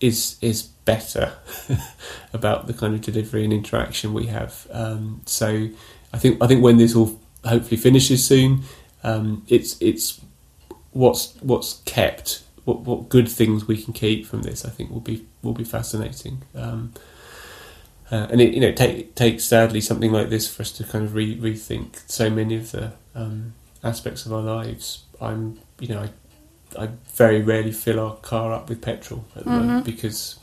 is 0.00 0.36
is 0.40 0.62
better 0.62 1.32
about 2.32 2.66
the 2.66 2.72
kind 2.72 2.94
of 2.94 3.00
delivery 3.00 3.44
and 3.44 3.52
interaction 3.52 4.12
we 4.14 4.26
have. 4.26 4.66
Um, 4.70 5.22
so 5.26 5.68
I 6.12 6.18
think 6.18 6.42
I 6.42 6.46
think 6.46 6.62
when 6.62 6.76
this 6.76 6.94
all 6.94 7.20
hopefully 7.44 7.76
finishes 7.76 8.24
soon, 8.26 8.62
um, 9.02 9.44
it's 9.48 9.80
it's 9.80 10.20
what's 10.92 11.34
what's 11.40 11.82
kept 11.84 12.42
what 12.66 12.80
what 12.80 13.08
good 13.08 13.28
things 13.28 13.66
we 13.66 13.80
can 13.80 13.94
keep 13.94 14.26
from 14.26 14.42
this, 14.42 14.64
I 14.64 14.70
think 14.70 14.90
will 14.90 15.00
be 15.00 15.24
will 15.42 15.54
be 15.54 15.64
fascinating. 15.64 16.42
Um, 16.54 16.92
uh, 18.10 18.26
and 18.30 18.40
it 18.40 18.54
you 18.54 18.60
know 18.60 18.72
take, 18.72 19.14
takes 19.14 19.44
sadly 19.44 19.80
something 19.80 20.12
like 20.12 20.28
this 20.28 20.52
for 20.52 20.62
us 20.62 20.72
to 20.72 20.84
kind 20.84 21.04
of 21.04 21.14
re- 21.14 21.38
rethink 21.38 22.02
so 22.08 22.28
many 22.28 22.56
of 22.56 22.72
the 22.72 22.92
um, 23.14 23.54
aspects 23.82 24.26
of 24.26 24.32
our 24.32 24.42
lives. 24.42 25.04
I'm 25.20 25.60
you 25.78 25.88
know 25.88 26.02
I, 26.02 26.10
I 26.78 26.88
very 27.14 27.42
rarely 27.42 27.72
fill 27.72 27.98
our 28.00 28.16
car 28.16 28.52
up 28.52 28.68
with 28.68 28.80
petrol 28.82 29.24
at 29.34 29.44
the 29.44 29.50
Mm-hmm. 29.50 29.66
moment 29.66 29.84
because 29.84 30.38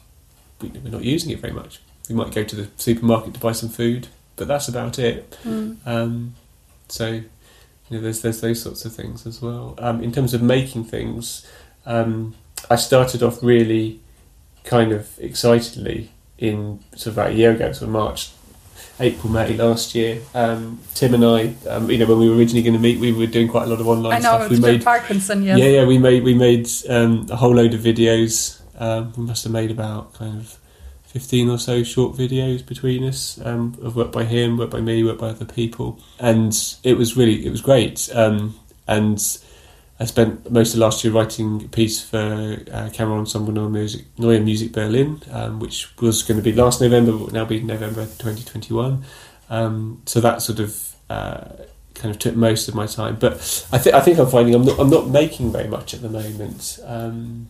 we, 0.61 0.69
we're 0.69 0.89
not 0.91 1.03
using 1.03 1.31
it 1.31 1.39
very 1.39 1.53
much. 1.53 1.79
We 2.09 2.15
might 2.15 2.31
go 2.33 2.43
to 2.43 2.55
the 2.55 2.67
supermarket 2.77 3.33
to 3.35 3.39
buy 3.39 3.51
some 3.53 3.69
food, 3.69 4.07
but 4.35 4.47
that's 4.47 4.67
about 4.67 4.99
it. 4.99 5.37
Mm. 5.43 5.77
Um, 5.85 6.35
so, 6.89 7.07
you 7.11 7.23
know, 7.89 8.01
there's 8.01 8.21
there's 8.21 8.41
those 8.41 8.61
sorts 8.61 8.83
of 8.85 8.93
things 8.93 9.25
as 9.25 9.41
well. 9.41 9.75
Um, 9.77 10.03
in 10.03 10.11
terms 10.11 10.33
of 10.33 10.41
making 10.41 10.83
things, 10.85 11.45
um, 11.85 12.35
I 12.69 12.75
started 12.75 13.23
off 13.23 13.41
really 13.43 13.99
kind 14.63 14.91
of 14.91 15.09
excitedly 15.19 16.11
in 16.37 16.79
sort 16.95 17.07
of 17.07 17.17
about 17.17 17.31
a 17.31 17.35
year 17.35 17.51
ago, 17.51 17.71
sort 17.71 17.83
of 17.83 17.89
March, 17.89 18.31
April, 19.03 19.31
May 19.31 19.53
last 19.55 19.93
year. 19.93 20.21
Um, 20.33 20.79
Tim 20.93 21.13
and 21.13 21.25
I, 21.25 21.53
um, 21.69 21.91
you 21.91 21.97
know, 21.97 22.05
when 22.05 22.19
we 22.19 22.29
were 22.29 22.35
originally 22.35 22.63
going 22.63 22.73
to 22.73 22.79
meet, 22.79 22.99
we 22.99 23.11
were 23.11 23.27
doing 23.27 23.47
quite 23.47 23.63
a 23.63 23.67
lot 23.67 23.81
of 23.81 23.87
online 23.87 24.13
I 24.13 24.19
know 24.19 24.37
stuff. 24.37 24.49
we 24.49 24.59
made 24.59 24.83
Parkinson. 24.83 25.43
Yes. 25.43 25.59
yeah, 25.59 25.65
yeah, 25.65 25.85
we 25.85 25.97
made 25.97 26.23
we 26.23 26.33
made 26.33 26.67
um, 26.89 27.27
a 27.29 27.35
whole 27.35 27.53
load 27.53 27.73
of 27.73 27.81
videos. 27.81 28.61
Um, 28.79 29.13
we 29.17 29.23
must 29.23 29.43
have 29.43 29.53
made 29.53 29.71
about 29.71 30.13
kind 30.13 30.39
of 30.39 30.57
fifteen 31.03 31.49
or 31.49 31.59
so 31.59 31.83
short 31.83 32.15
videos 32.15 32.65
between 32.65 33.03
us 33.03 33.39
um, 33.43 33.77
of 33.81 33.95
work 33.95 34.11
by 34.11 34.23
him, 34.23 34.57
work 34.57 34.69
by 34.69 34.81
me, 34.81 35.03
work 35.03 35.19
by 35.19 35.29
other 35.29 35.45
people, 35.45 35.99
and 36.19 36.55
it 36.83 36.97
was 36.97 37.17
really 37.17 37.45
it 37.45 37.51
was 37.51 37.61
great. 37.61 38.09
Um, 38.15 38.55
and 38.87 39.19
I 39.99 40.05
spent 40.05 40.51
most 40.51 40.73
of 40.73 40.79
last 40.79 41.03
year 41.03 41.13
writing 41.13 41.65
a 41.65 41.67
piece 41.67 42.01
for 42.01 42.17
uh, 42.17 42.89
Kammerensemble 42.89 43.53
Neue 43.53 43.69
Musik, 43.69 44.05
Neue 44.17 44.39
Musik 44.41 44.71
Berlin, 44.71 45.21
um, 45.31 45.59
which 45.59 45.95
was 46.01 46.23
going 46.23 46.37
to 46.37 46.43
be 46.43 46.51
last 46.51 46.81
November, 46.81 47.11
but 47.11 47.19
will 47.19 47.33
now 47.33 47.45
be 47.45 47.61
November 47.61 48.05
2021. 48.05 49.03
Um, 49.49 50.01
so 50.05 50.19
that 50.19 50.41
sort 50.41 50.59
of 50.59 50.95
uh, 51.09 51.45
kind 51.93 52.13
of 52.13 52.19
took 52.19 52.35
most 52.35 52.67
of 52.67 52.75
my 52.75 52.87
time. 52.87 53.17
But 53.19 53.67
I, 53.71 53.77
th- 53.77 53.93
I 53.93 54.01
think 54.01 54.17
I'm 54.17 54.27
finding 54.27 54.55
I'm 54.55 54.65
not, 54.65 54.79
I'm 54.79 54.89
not 54.89 55.09
making 55.09 55.51
very 55.51 55.67
much 55.67 55.93
at 55.93 56.01
the 56.01 56.09
moment, 56.09 56.79
um, 56.85 57.47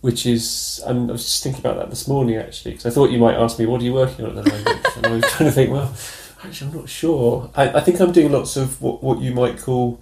which 0.00 0.24
is 0.24 0.80
I'm, 0.86 1.10
I 1.10 1.12
was 1.12 1.24
just 1.24 1.42
thinking 1.42 1.60
about 1.60 1.76
that 1.76 1.90
this 1.90 2.08
morning 2.08 2.36
actually 2.36 2.72
because 2.72 2.86
I 2.86 2.90
thought 2.90 3.10
you 3.10 3.18
might 3.18 3.34
ask 3.34 3.58
me 3.58 3.66
what 3.66 3.82
are 3.82 3.84
you 3.84 3.92
working 3.92 4.24
on 4.24 4.38
at 4.38 4.44
the 4.44 4.50
moment, 4.50 4.96
and 4.96 5.06
I 5.06 5.10
was 5.10 5.24
trying 5.24 5.50
to 5.50 5.52
think 5.52 5.70
well. 5.70 5.94
Actually, 6.42 6.70
I'm 6.70 6.76
not 6.78 6.88
sure. 6.88 7.50
I, 7.54 7.70
I 7.74 7.80
think 7.80 8.00
I'm 8.00 8.12
doing 8.12 8.32
lots 8.32 8.56
of 8.56 8.80
what, 8.80 9.02
what 9.02 9.20
you 9.20 9.34
might 9.34 9.58
call 9.60 10.00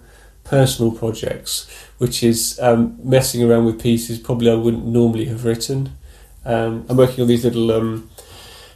personal 0.49 0.91
projects, 0.91 1.67
which 1.97 2.23
is 2.23 2.59
um, 2.61 2.97
messing 3.03 3.43
around 3.43 3.65
with 3.65 3.81
pieces 3.81 4.19
probably 4.19 4.49
I 4.51 4.55
wouldn't 4.55 4.85
normally 4.85 5.25
have 5.25 5.45
written. 5.45 5.95
Um, 6.45 6.85
I'm 6.89 6.97
working 6.97 7.21
on 7.21 7.27
these 7.27 7.43
little 7.43 7.71
um, 7.71 8.09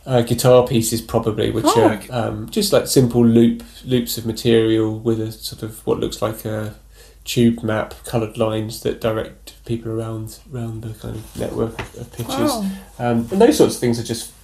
uh, 0.05 0.21
guitar 0.21 0.67
pieces, 0.67 1.01
probably, 1.01 1.51
which 1.51 1.65
Oh. 1.67 1.81
are 1.81 1.99
um, 2.09 2.49
just 2.49 2.73
like 2.73 2.87
simple 2.87 3.25
loop 3.25 3.63
loops 3.85 4.17
of 4.17 4.25
material 4.25 4.99
with 4.99 5.19
a 5.21 5.31
sort 5.31 5.63
of 5.63 5.85
what 5.85 5.99
looks 5.99 6.21
like 6.21 6.43
a 6.45 6.75
tube 7.23 7.63
map, 7.63 7.93
coloured 8.03 8.37
lines 8.37 8.81
that 8.81 8.99
direct 8.99 9.53
people 9.65 9.91
around 9.91 10.39
around 10.53 10.81
the 10.81 10.93
kind 10.95 11.15
of 11.15 11.39
network 11.39 11.79
of, 11.79 11.95
of 12.01 12.11
pictures. 12.13 12.51
Wow. 12.51 12.65
Um, 12.99 13.27
and 13.31 13.39
those 13.41 13.57
sorts 13.57 13.75
of 13.75 13.79
things 13.79 13.99
are 13.99 14.03
just 14.03 14.31
just 14.31 14.40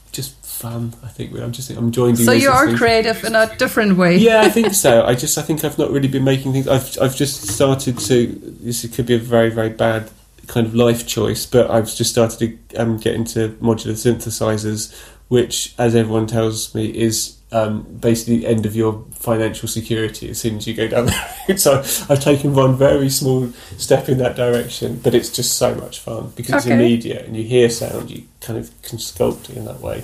fun. 0.57 0.93
I 1.03 1.07
think 1.07 1.37
I'm 1.37 1.51
just 1.51 1.69
I'm 1.69 1.85
enjoying 1.85 2.15
doing. 2.15 2.25
So 2.25 2.31
you 2.33 2.49
are 2.49 2.67
things 2.67 2.79
creative 2.79 3.23
in 3.23 3.35
a 3.35 3.55
different 3.57 3.97
way. 3.97 4.17
yeah, 4.17 4.41
I 4.41 4.49
think 4.49 4.73
so. 4.85 5.05
I 5.05 5.15
just 5.15 5.37
I 5.37 5.41
think 5.41 5.63
I've 5.63 5.77
not 5.77 5.91
really 5.91 6.07
been 6.07 6.23
making 6.23 6.53
things. 6.53 6.67
I've 6.67 6.97
I've 7.01 7.15
just 7.15 7.47
started 7.47 7.97
to. 7.99 8.27
This 8.61 8.85
could 8.93 9.05
be 9.05 9.15
a 9.15 9.19
very 9.19 9.49
very 9.49 9.69
bad 9.69 10.09
kind 10.47 10.65
of 10.65 10.73
life 10.73 11.05
choice, 11.05 11.45
but 11.45 11.69
I've 11.69 11.93
just 11.93 12.09
started 12.09 12.39
to 12.71 12.81
um, 12.81 12.97
get 12.97 13.13
into 13.15 13.49
modular 13.61 13.93
synthesizers, 13.93 14.95
which, 15.27 15.75
as 15.77 15.93
everyone 15.95 16.25
tells 16.27 16.73
me, 16.73 16.87
is 16.87 17.37
um, 17.51 17.83
basically 17.99 18.39
the 18.39 18.47
end 18.47 18.65
of 18.65 18.75
your 18.75 19.05
financial 19.13 19.67
security 19.67 20.29
as 20.29 20.39
soon 20.39 20.57
as 20.57 20.67
you 20.67 20.73
go 20.73 20.87
down 20.87 21.05
that 21.05 21.37
route. 21.49 21.59
So 21.59 21.79
I've 22.09 22.19
taken 22.19 22.53
one 22.53 22.75
very 22.75 23.09
small 23.09 23.51
step 23.77 24.09
in 24.09 24.17
that 24.17 24.35
direction, 24.35 24.99
but 24.99 25.13
it's 25.13 25.29
just 25.29 25.57
so 25.57 25.75
much 25.75 25.99
fun 25.99 26.33
because 26.35 26.65
it's 26.65 26.65
immediate 26.65 27.25
and 27.25 27.35
you 27.37 27.43
hear 27.43 27.69
sound, 27.69 28.09
you 28.09 28.23
kind 28.41 28.59
of 28.59 28.69
can 28.81 28.97
sculpt 28.97 29.49
it 29.49 29.57
in 29.57 29.65
that 29.65 29.79
way. 29.79 30.03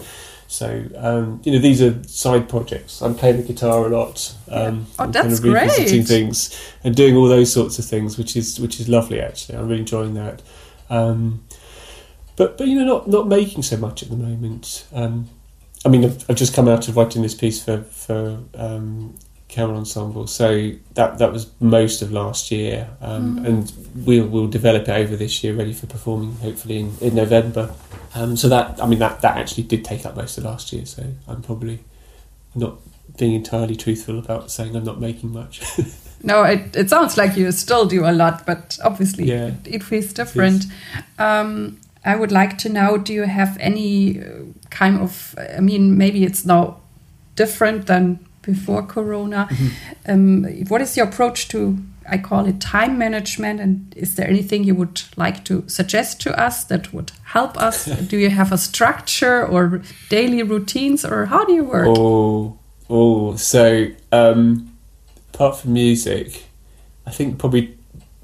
So 0.54 0.86
um, 0.98 1.42
you 1.44 1.52
know, 1.52 1.58
these 1.58 1.82
are 1.82 2.04
side 2.04 2.48
projects. 2.48 3.02
I'm 3.02 3.16
playing 3.16 3.38
the 3.38 3.44
guitar 3.44 3.88
a 3.88 3.90
lot. 3.90 4.36
Um, 4.50 4.86
Oh, 5.00 5.08
that's 5.08 5.40
kind 5.40 5.56
of 5.56 5.62
revisiting 5.62 6.02
great. 6.02 6.08
things 6.08 6.74
and 6.84 6.96
doing 6.96 7.16
all 7.16 7.28
those 7.28 7.52
sorts 7.52 7.80
of 7.80 7.86
things, 7.86 8.20
which 8.20 8.36
is 8.36 8.60
which 8.60 8.80
is 8.80 8.88
lovely. 8.88 9.20
Actually, 9.20 9.58
I'm 9.58 9.68
really 9.68 9.80
enjoying 9.80 10.14
that. 10.14 10.44
Um, 10.92 11.44
but 12.36 12.56
but 12.60 12.68
you 12.68 12.76
know, 12.76 12.86
not 12.86 13.08
not 13.10 13.28
making 13.28 13.64
so 13.64 13.78
much 13.78 14.04
at 14.04 14.10
the 14.12 14.16
moment. 14.16 14.86
Um, 14.94 15.28
I 15.86 15.90
mean, 15.90 16.06
I've, 16.06 16.24
I've 16.30 16.36
just 16.38 16.54
come 16.54 16.68
out 16.68 16.88
of 16.88 16.96
writing 16.98 17.24
this 17.24 17.34
piece 17.34 17.64
for 17.64 17.82
for 17.82 18.38
um, 18.54 19.16
Kammerensemble, 19.54 20.28
so 20.28 20.72
that 20.96 21.18
that 21.20 21.32
was 21.32 21.48
most 21.60 22.02
of 22.02 22.12
last 22.12 22.52
year, 22.52 22.90
um, 23.02 23.40
Mm. 23.40 23.46
and 23.48 23.74
we'll 24.06 24.28
we'll 24.28 24.48
develop 24.48 24.84
it 24.84 24.92
over 24.92 25.16
this 25.16 25.44
year, 25.44 25.54
ready 25.54 25.74
for 25.74 25.88
performing 25.88 26.36
hopefully 26.38 26.80
in, 26.80 26.94
in 27.02 27.16
November. 27.16 27.74
Um, 28.16 28.36
so 28.38 28.50
that 28.50 28.82
I 28.84 28.86
mean 28.88 29.00
that 29.00 29.22
that 29.22 29.38
actually 29.38 29.64
did 29.64 29.86
take 29.86 30.06
up 30.06 30.16
most 30.16 30.38
of 30.38 30.44
last 30.44 30.74
year. 30.74 30.86
So 30.86 31.04
I'm 31.28 31.42
probably 31.42 31.80
not 32.56 32.76
being 33.18 33.34
entirely 33.34 33.76
truthful 33.76 34.18
about 34.20 34.50
saying 34.52 34.76
I'm 34.76 34.84
not 34.84 35.00
making 35.00 35.32
much. 35.34 35.62
No, 36.26 36.44
it, 36.44 36.74
it 36.74 36.90
sounds 36.90 37.18
like 37.18 37.36
you 37.36 37.52
still 37.52 37.86
do 37.86 38.06
a 38.06 38.14
lot, 38.14 38.46
but 38.46 38.78
obviously 38.82 39.26
Yeah. 39.26 39.48
it, 39.48 39.56
it 39.66 39.84
feels 39.84 40.14
different. 40.14 40.64
Um, 41.20 41.78
I 42.06 42.16
would 42.16 42.32
like 42.32 42.58
to 42.60 42.70
know 42.70 42.98
do 42.98 43.12
you 43.12 43.24
have 43.24 43.58
any 43.60 44.22
uh, 44.22 44.24
kind 44.70 45.02
of, 45.02 45.36
I 45.58 45.60
mean, 45.60 45.98
maybe 45.98 46.24
it's 46.24 46.46
now 46.46 46.78
different 47.36 47.88
than 47.88 48.20
before 48.44 48.84
Corona. 48.84 49.50
Um, 50.06 50.44
what 50.68 50.82
is 50.82 50.96
your 50.96 51.08
approach 51.08 51.48
to, 51.50 51.80
I 52.08 52.20
call 52.20 52.46
it 52.46 52.62
time 52.62 52.98
management? 52.98 53.60
And 53.60 53.94
is 53.98 54.16
there 54.16 54.28
anything 54.28 54.64
you 54.64 54.76
would 54.76 55.02
like 55.18 55.44
to 55.46 55.68
suggest 55.68 56.22
to 56.22 56.40
us 56.40 56.64
that 56.66 56.94
would 56.94 57.12
help 57.24 57.58
us? 57.58 57.86
do 58.08 58.18
you 58.18 58.30
have 58.30 58.52
a 58.52 58.58
structure 58.58 59.46
or 59.46 59.82
daily 60.10 60.44
routines, 60.44 61.04
or 61.04 61.26
how 61.26 61.44
do 61.46 61.54
you 61.54 61.64
work? 61.64 61.88
Oh, 61.98 62.60
oh. 62.90 63.36
So, 63.36 63.88
um, 64.12 64.78
apart 65.34 65.58
from 65.58 65.74
music, 65.74 66.44
I 67.08 67.12
think 67.12 67.40
probably 67.40 67.78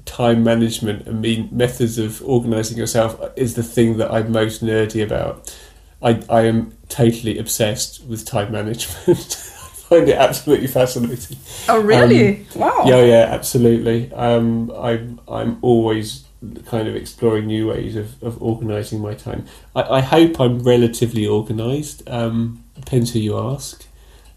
time 0.04 0.42
management 0.42 1.06
and 1.06 1.20
mean 1.20 1.48
methods 1.52 1.98
of 1.98 2.22
organising 2.24 2.76
yourself 2.76 3.20
is 3.36 3.54
the 3.54 3.62
thing 3.62 3.96
that 3.98 4.10
I'm 4.10 4.32
most 4.32 4.62
nerdy 4.62 5.02
about. 5.02 5.56
I 6.02 6.22
I 6.28 6.42
am 6.42 6.72
totally 6.88 7.38
obsessed 7.38 8.04
with 8.04 8.24
time 8.24 8.52
management. 8.52 9.46
Find 9.90 10.08
it 10.08 10.16
absolutely 10.16 10.68
fascinating. 10.68 11.36
Oh, 11.68 11.80
really? 11.80 12.46
wow. 12.54 12.84
Yeah, 12.86 13.02
yeah, 13.02 13.26
absolutely. 13.28 14.12
Um, 14.12 14.70
I'm 14.70 15.20
I'm 15.26 15.58
always 15.62 16.26
kind 16.66 16.86
of 16.86 16.94
exploring 16.94 17.46
new 17.46 17.68
ways 17.68 17.96
of, 17.96 18.22
of 18.22 18.40
organising 18.40 19.00
my 19.00 19.14
time. 19.14 19.46
I, 19.74 19.82
I 19.82 20.00
hope 20.00 20.40
I'm 20.40 20.60
relatively 20.60 21.26
organised. 21.26 22.08
Um, 22.08 22.62
depends 22.76 23.12
who 23.12 23.18
you 23.18 23.36
ask. 23.36 23.84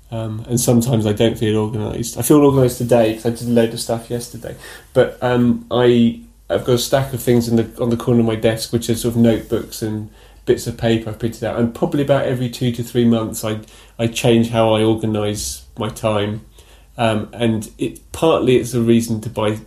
Um, 0.09 0.43
and 0.49 0.59
sometimes 0.59 1.05
I 1.05 1.13
don't 1.13 1.37
feel 1.37 1.55
organised. 1.57 2.17
I 2.17 2.23
feel 2.23 2.43
organised 2.43 2.79
today 2.79 3.13
because 3.13 3.25
I 3.27 3.29
did 3.29 3.47
a 3.47 3.51
load 3.51 3.73
of 3.73 3.79
stuff 3.79 4.09
yesterday. 4.09 4.55
But 4.93 5.21
um, 5.21 5.67
I 5.69 6.21
I've 6.49 6.65
got 6.65 6.73
a 6.73 6.79
stack 6.79 7.13
of 7.13 7.21
things 7.21 7.47
in 7.47 7.57
the 7.57 7.81
on 7.81 7.89
the 7.89 7.97
corner 7.97 8.21
of 8.21 8.25
my 8.25 8.35
desk, 8.35 8.73
which 8.73 8.89
are 8.89 8.95
sort 8.95 9.15
of 9.15 9.21
notebooks 9.21 9.83
and 9.83 10.09
bits 10.45 10.67
of 10.67 10.77
paper 10.77 11.09
I've 11.09 11.19
printed 11.19 11.43
out. 11.43 11.59
And 11.59 11.73
probably 11.73 12.03
about 12.03 12.25
every 12.25 12.49
two 12.49 12.71
to 12.73 12.83
three 12.83 13.05
months, 13.05 13.43
I 13.43 13.61
I 13.97 14.07
change 14.07 14.49
how 14.49 14.73
I 14.73 14.83
organise 14.83 15.65
my 15.77 15.89
time. 15.89 16.45
Um, 16.97 17.29
and 17.33 17.71
it 17.77 18.11
partly 18.11 18.57
it's 18.57 18.73
a 18.73 18.81
reason 18.81 19.21
to 19.21 19.29
buy 19.29 19.59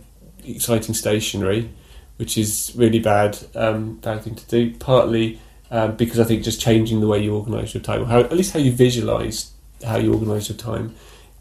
exciting 0.45 0.93
stationery, 0.93 1.69
which 2.17 2.37
is 2.37 2.71
really 2.75 2.99
bad 2.99 3.37
um, 3.55 3.95
bad 3.97 4.23
thing 4.23 4.35
to 4.35 4.45
do. 4.47 4.73
Partly 4.77 5.39
um, 5.71 5.95
because 5.95 6.19
I 6.19 6.23
think 6.23 6.43
just 6.43 6.61
changing 6.61 7.01
the 7.01 7.07
way 7.07 7.21
you 7.21 7.35
organise 7.35 7.73
your 7.73 7.83
time, 7.83 8.03
or 8.03 8.05
how, 8.05 8.19
at 8.19 8.31
least 8.31 8.53
how 8.53 8.59
you 8.59 8.71
visualise 8.71 9.51
how 9.85 9.97
you 9.97 10.13
organise 10.13 10.49
your 10.49 10.57
time, 10.57 10.95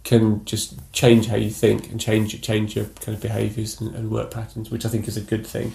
can 0.04 0.44
just 0.44 0.74
change 0.92 1.26
how 1.28 1.36
you 1.36 1.50
think 1.50 1.90
and 1.90 2.00
change 2.00 2.40
change 2.40 2.76
your 2.76 2.86
kind 2.86 3.16
of 3.16 3.20
behaviours 3.22 3.80
and, 3.80 3.94
and 3.94 4.10
work 4.10 4.30
patterns, 4.30 4.70
which 4.70 4.84
I 4.84 4.88
think 4.88 5.08
is 5.08 5.16
a 5.16 5.20
good 5.20 5.46
thing. 5.46 5.72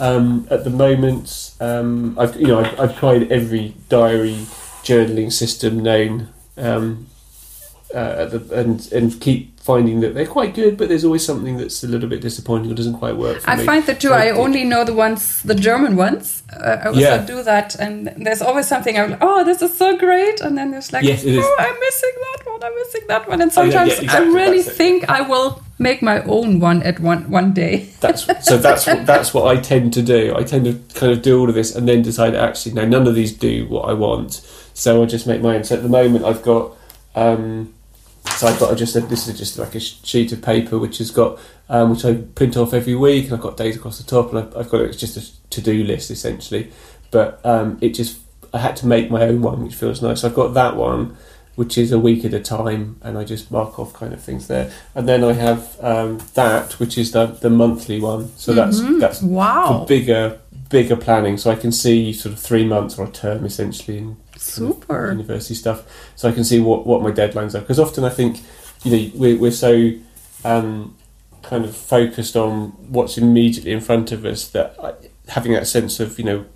Um, 0.00 0.46
at 0.50 0.64
the 0.64 0.70
moment, 0.70 1.54
um, 1.60 2.16
I've 2.18 2.36
you 2.40 2.46
know 2.46 2.60
I've, 2.60 2.80
I've 2.80 2.98
tried 2.98 3.30
every 3.32 3.74
diary 3.88 4.46
journaling 4.82 5.32
system 5.32 5.80
known, 5.80 6.28
um, 6.56 7.08
uh, 7.94 8.26
the, 8.26 8.60
and 8.60 8.92
and 8.92 9.20
keep 9.20 9.58
finding 9.60 10.00
that 10.00 10.14
they're 10.14 10.26
quite 10.26 10.54
good, 10.54 10.76
but 10.78 10.88
there's 10.88 11.04
always 11.04 11.24
something 11.24 11.58
that's 11.58 11.84
a 11.84 11.86
little 11.86 12.08
bit 12.08 12.20
disappointing 12.22 12.70
or 12.70 12.74
doesn't 12.74 12.94
quite 12.98 13.16
work. 13.16 13.40
For 13.40 13.50
I 13.50 13.56
me. 13.56 13.64
find 13.64 13.84
that 13.86 14.00
too. 14.00 14.08
So 14.08 14.14
I 14.14 14.30
only 14.30 14.64
know 14.64 14.82
the 14.84 14.94
ones, 14.94 15.42
the 15.42 15.54
German 15.54 15.96
ones. 15.96 16.42
Uh, 16.52 16.78
I 16.82 16.86
also 16.88 17.00
Yeah. 17.00 17.24
do 17.26 17.42
that, 17.42 17.74
and 17.76 18.08
there's 18.16 18.40
always 18.42 18.66
something 18.66 18.98
I'm 18.98 19.10
like, 19.10 19.18
oh, 19.22 19.44
this 19.44 19.60
is 19.62 19.76
so 19.76 19.96
great, 19.96 20.40
and 20.40 20.56
then 20.56 20.70
there's 20.70 20.90
like, 20.92 21.04
Yes, 21.04 21.22
oh, 21.26 21.56
I'm 21.58 21.78
missing 21.80 22.12
that 22.26 22.46
one. 22.50 22.62
I'm 22.64 22.74
missing 22.76 23.02
that 23.08 23.28
one. 23.28 23.40
And 23.42 23.52
sometimes 23.52 23.92
Oh, 23.92 23.94
yeah, 23.96 24.02
exactly, 24.02 24.30
I 24.30 24.34
really 24.34 24.58
it. 24.60 24.72
think 24.80 25.08
I 25.10 25.20
will 25.22 25.62
make 25.78 26.00
my 26.02 26.22
own 26.24 26.60
one 26.60 26.82
at 26.82 26.98
one 27.00 27.30
one 27.30 27.52
day. 27.52 27.88
That's 28.00 28.22
so 28.46 28.56
that's 28.58 28.86
what 28.86 29.04
that's 29.06 29.32
what 29.34 29.46
I 29.46 29.60
tend 29.60 29.92
to 29.94 30.02
do. 30.02 30.34
I 30.36 30.42
tend 30.44 30.64
to 30.64 30.74
kind 30.98 31.12
of 31.12 31.20
do 31.22 31.38
all 31.40 31.48
of 31.48 31.54
this 31.54 31.74
and 31.76 31.86
then 31.88 32.02
decide 32.02 32.34
actually 32.34 32.74
no, 32.74 32.84
none 32.86 33.06
of 33.06 33.14
these 33.14 33.32
do 33.32 33.66
what 33.68 33.88
I 33.88 33.92
want. 33.92 34.40
So 34.74 35.00
I'll 35.00 35.06
just 35.06 35.26
make 35.26 35.40
my 35.42 35.56
own. 35.56 35.64
So 35.64 35.76
at 35.76 35.82
the 35.82 35.88
moment 35.88 36.24
I've 36.24 36.42
got 36.42 36.72
um, 37.14 37.74
so 38.36 38.46
I've 38.46 38.58
got 38.60 38.76
just 38.76 38.94
a, 38.96 39.00
this 39.00 39.26
is 39.28 39.36
just 39.38 39.58
like 39.58 39.74
a 39.74 39.80
sheet 39.80 40.32
of 40.32 40.42
paper 40.42 40.78
which 40.78 40.98
has 40.98 41.10
got 41.10 41.38
um, 41.68 41.90
which 41.90 42.04
I 42.04 42.14
print 42.14 42.56
off 42.56 42.72
every 42.72 42.94
week 42.94 43.24
and 43.26 43.34
I've 43.34 43.40
got 43.40 43.56
days 43.56 43.76
across 43.76 43.98
the 43.98 44.04
top 44.08 44.30
and 44.32 44.38
I've, 44.38 44.56
I've 44.56 44.70
got 44.70 44.80
it, 44.82 44.90
it's 44.90 44.96
just 44.98 45.16
a 45.16 45.50
to 45.50 45.60
do 45.60 45.82
list 45.84 46.10
essentially. 46.10 46.70
But 47.10 47.40
um, 47.44 47.78
it 47.80 47.90
just 47.90 48.18
I 48.54 48.58
had 48.58 48.76
to 48.76 48.86
make 48.86 49.10
my 49.10 49.22
own 49.22 49.42
one 49.42 49.62
which 49.64 49.74
feels 49.74 50.00
nice. 50.02 50.20
So 50.20 50.28
I've 50.28 50.34
got 50.34 50.54
that 50.54 50.76
one 50.76 51.16
which 51.56 51.76
is 51.76 51.90
a 51.90 51.98
week 51.98 52.24
at 52.24 52.32
a 52.32 52.38
time, 52.38 53.00
and 53.02 53.18
I 53.18 53.24
just 53.24 53.50
mark 53.50 53.80
off 53.80 53.92
kind 53.92 54.12
of 54.12 54.22
things 54.22 54.46
there. 54.46 54.70
And 54.94 55.08
then 55.08 55.24
I 55.24 55.32
have 55.32 55.76
um, 55.80 56.20
that, 56.34 56.74
which 56.78 56.96
is 56.96 57.10
the 57.10 57.26
the 57.26 57.50
monthly 57.50 58.00
one. 58.00 58.30
So 58.36 58.52
that's 58.54 58.78
Mhm. 58.80 59.00
that's 59.00 59.20
wow, 59.22 59.80
for 59.80 59.86
bigger 59.88 60.38
bigger 60.70 60.94
planning. 60.96 61.36
So 61.36 61.50
I 61.50 61.56
can 61.56 61.72
see 61.72 62.12
sort 62.12 62.34
of 62.34 62.38
three 62.38 62.64
months 62.64 62.96
or 62.98 63.06
a 63.06 63.10
term 63.10 63.44
essentially 63.44 63.98
in 63.98 64.16
super. 64.38 65.10
university 65.10 65.54
stuff. 65.54 65.84
So 66.16 66.28
I 66.28 66.32
can 66.32 66.44
see 66.44 66.60
what 66.60 66.86
what 66.86 67.02
my 67.02 67.10
deadlines 67.10 67.54
are. 67.54 67.60
Because 67.60 67.78
often 67.78 68.04
I 68.04 68.10
think 68.10 68.40
you 68.84 68.90
know 68.90 69.10
we're 69.14 69.38
we're 69.38 69.50
so 69.50 69.92
um, 70.44 70.96
kind 71.42 71.64
of 71.64 71.76
focused 71.76 72.36
on 72.36 72.68
what's 72.88 73.18
immediately 73.18 73.72
in 73.72 73.80
front 73.80 74.12
of 74.12 74.24
us 74.24 74.48
that 74.48 74.76
I, 74.82 74.94
having 75.28 75.52
that 75.52 75.66
sense 75.66 76.00
of 76.00 76.18
you 76.18 76.24
know 76.24 76.46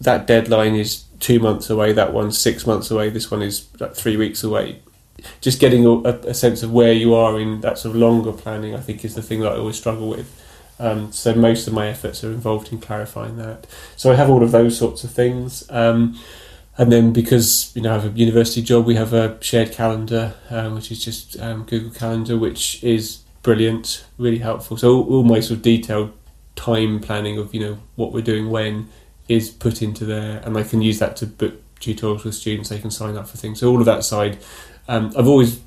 that 0.00 0.26
deadline 0.26 0.74
is 0.74 1.04
two 1.20 1.40
months 1.40 1.68
away, 1.68 1.92
that 1.92 2.12
one's 2.12 2.38
six 2.38 2.66
months 2.66 2.90
away, 2.90 3.10
this 3.10 3.30
one 3.30 3.42
is 3.42 3.68
like 3.80 3.94
three 3.94 4.16
weeks 4.16 4.44
away. 4.44 4.80
Just 5.40 5.58
getting 5.58 5.84
a, 5.84 5.98
a 6.04 6.34
sense 6.34 6.62
of 6.62 6.72
where 6.72 6.92
you 6.92 7.14
are 7.14 7.40
in 7.40 7.60
that 7.62 7.78
sort 7.78 7.96
of 7.96 8.00
longer 8.00 8.32
planning, 8.32 8.74
I 8.74 8.80
think, 8.80 9.04
is 9.04 9.16
the 9.16 9.22
thing 9.22 9.40
that 9.40 9.52
I 9.52 9.56
always 9.56 9.76
struggle 9.76 10.08
with. 10.08 10.32
Um, 10.78 11.10
so 11.10 11.34
most 11.34 11.66
of 11.66 11.72
my 11.72 11.88
efforts 11.88 12.22
are 12.22 12.30
involved 12.30 12.72
in 12.72 12.78
clarifying 12.78 13.36
that. 13.38 13.66
So 13.96 14.12
I 14.12 14.14
have 14.14 14.30
all 14.30 14.44
of 14.44 14.52
those 14.52 14.78
sorts 14.78 15.02
of 15.02 15.10
things. 15.10 15.68
Um, 15.70 16.16
and 16.78 16.92
then 16.92 17.12
because 17.12 17.74
you 17.74 17.82
know 17.82 17.90
I 17.90 17.94
have 17.94 18.14
a 18.14 18.18
university 18.18 18.62
job, 18.62 18.86
we 18.86 18.94
have 18.94 19.12
a 19.12 19.36
shared 19.42 19.72
calendar, 19.72 20.34
um, 20.48 20.76
which 20.76 20.92
is 20.92 21.04
just 21.04 21.38
um, 21.40 21.64
Google 21.64 21.90
Calendar, 21.90 22.38
which 22.38 22.82
is 22.84 23.18
brilliant, 23.42 24.04
really 24.16 24.38
helpful. 24.38 24.76
So 24.76 25.02
all, 25.04 25.24
my 25.24 25.40
sort 25.40 25.58
of 25.58 25.62
detailed 25.62 26.12
time 26.54 27.00
planning 27.00 27.36
of 27.36 27.52
you 27.52 27.60
know 27.60 27.78
what 27.96 28.12
we're 28.12 28.22
doing 28.22 28.48
when 28.48 28.88
is 29.28 29.50
put 29.50 29.82
into 29.82 30.04
there, 30.04 30.40
and 30.44 30.56
I 30.56 30.62
can 30.62 30.80
use 30.80 31.00
that 31.00 31.16
to 31.16 31.26
book 31.26 31.54
tutorials 31.80 32.24
with 32.24 32.34
students. 32.34 32.68
They 32.68 32.78
can 32.78 32.92
sign 32.92 33.16
up 33.16 33.28
for 33.28 33.36
things. 33.36 33.58
So 33.58 33.68
all 33.68 33.80
of 33.80 33.86
that 33.86 34.04
side, 34.04 34.38
um, 34.86 35.12
I've 35.18 35.28
always 35.28 35.60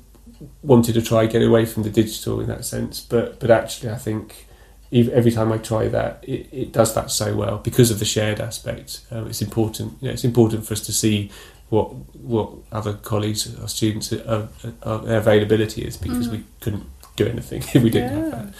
wanted 0.62 0.94
to 0.94 1.02
try 1.02 1.26
get 1.26 1.42
away 1.42 1.66
from 1.66 1.82
the 1.82 1.90
digital 1.90 2.40
in 2.40 2.46
that 2.48 2.64
sense, 2.64 3.00
but 3.00 3.38
but 3.38 3.50
actually 3.50 3.90
I 3.90 3.96
think 3.96 4.46
every 4.92 5.32
time 5.32 5.50
I 5.52 5.58
try 5.58 5.88
that, 5.88 6.22
it, 6.22 6.48
it 6.52 6.72
does 6.72 6.94
that 6.94 7.10
so 7.10 7.34
well 7.34 7.58
because 7.58 7.90
of 7.90 7.98
the 7.98 8.04
shared 8.04 8.40
aspect. 8.40 9.00
Um, 9.10 9.26
it's 9.26 9.42
important. 9.42 9.96
You 10.00 10.08
know, 10.08 10.14
it's 10.14 10.24
important 10.24 10.66
for 10.66 10.74
us 10.74 10.80
to 10.82 10.92
see 10.92 11.30
what 11.70 11.86
what 12.14 12.52
other 12.70 12.92
colleagues 12.92 13.58
or 13.58 13.66
students 13.66 14.12
are, 14.12 14.48
are, 14.82 14.98
their 14.98 15.18
availability 15.18 15.82
is 15.82 15.96
because 15.96 16.28
we 16.28 16.44
couldn't 16.60 16.84
do 17.16 17.26
anything 17.26 17.62
if 17.74 17.82
we 17.82 17.88
didn't 17.88 18.12
have 18.12 18.30
that. 18.30 18.54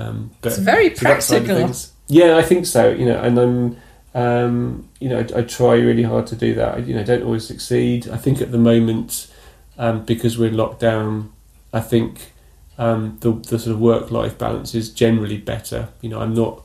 Um, 0.00 0.32
but 0.40 0.52
It's 0.52 0.58
very 0.58 0.94
so 0.94 1.04
that 1.04 1.22
side 1.22 1.42
of 1.42 1.46
practical. 1.46 1.74
Yeah, 2.08 2.36
I 2.36 2.42
think 2.42 2.66
so. 2.66 2.90
You 2.90 3.06
know, 3.06 3.20
and 3.20 3.38
I'm, 3.38 3.76
um, 4.14 4.88
you 5.00 5.08
know, 5.08 5.18
I, 5.18 5.38
I 5.38 5.42
try 5.42 5.74
really 5.74 6.02
hard 6.02 6.26
to 6.28 6.36
do 6.36 6.54
that. 6.54 6.74
I, 6.74 6.78
you 6.78 6.94
know, 6.94 7.04
don't 7.04 7.22
always 7.22 7.46
succeed. 7.46 8.08
I 8.08 8.16
think 8.16 8.42
at 8.42 8.50
the 8.50 8.58
moment, 8.58 9.32
um, 9.78 10.04
because 10.04 10.36
we're 10.36 10.48
in 10.48 10.54
lockdown, 10.54 11.30
I 11.72 11.80
think 11.80 12.32
um, 12.78 13.16
the 13.20 13.32
the 13.32 13.58
sort 13.58 13.74
of 13.74 13.80
work 13.80 14.10
life 14.10 14.36
balance 14.38 14.74
is 14.74 14.90
generally 14.90 15.38
better. 15.38 15.88
You 16.00 16.08
know, 16.10 16.20
I'm 16.20 16.34
not. 16.34 16.62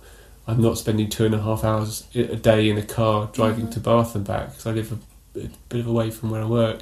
I'm 0.48 0.62
not 0.62 0.78
spending 0.78 1.08
two 1.08 1.26
and 1.26 1.36
a 1.36 1.42
half 1.42 1.64
hours 1.64 2.08
a 2.16 2.36
day 2.36 2.68
in 2.70 2.78
a 2.78 2.82
car 2.82 3.30
driving 3.32 3.68
Mhm. 3.68 3.72
to 3.74 3.80
Bath 3.80 4.16
and 4.16 4.26
back 4.26 4.50
because 4.50 4.66
I 4.66 4.72
live 4.72 4.92
a, 4.92 5.40
a 5.40 5.50
bit 5.70 5.80
of 5.80 5.88
away 5.88 6.10
from 6.10 6.32
where 6.32 6.42
I 6.42 6.46
work, 6.46 6.80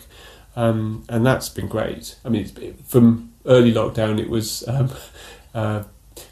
um, 0.55 1.03
and 1.09 1.25
that's 1.25 1.49
been 1.49 1.67
great. 1.67 2.15
I 2.25 2.29
mean, 2.29 2.43
it's, 2.43 2.53
from 2.89 3.31
early 3.45 3.73
lockdown, 3.73 4.17
it 4.19 4.29
was 4.29 4.63
um, 4.67 4.89
uh, 5.53 5.83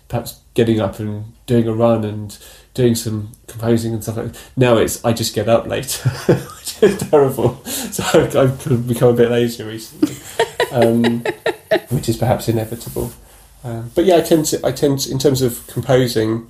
perhaps 0.08 0.40
getting 0.54 0.80
up 0.80 1.00
and 1.00 1.34
doing 1.46 1.68
a 1.68 1.74
run 1.74 2.04
and 2.06 2.36
doing 2.78 2.96
some 2.96 3.32
composing 3.48 3.94
and 3.94 4.02
stuff 4.04 4.16
like 4.18 4.32
that. 4.32 4.40
Now 4.56 4.78
it's 4.78 5.04
I 5.04 5.12
just 5.12 5.34
get 5.36 5.50
up 5.50 5.66
late, 5.68 5.92
which 6.28 6.84
is 6.84 6.98
terrible. 7.10 7.56
So 7.66 8.04
I've, 8.04 8.36
I've 8.36 8.60
kind 8.60 8.72
of 8.72 8.88
become 8.88 9.10
a 9.10 9.14
bit 9.14 9.32
lazier 9.32 9.66
recently, 9.66 10.16
um, 10.72 11.24
which 11.90 12.08
is 12.08 12.16
perhaps 12.16 12.48
inevitable. 12.48 13.12
Um, 13.64 13.92
but 13.96 14.06
yeah, 14.06 14.18
I 14.18 14.22
tend 14.22 14.46
to 14.46 14.66
I 14.66 14.72
tend 14.72 15.00
to, 15.00 15.12
in 15.12 15.18
terms 15.20 15.42
of 15.42 15.66
composing, 15.68 16.50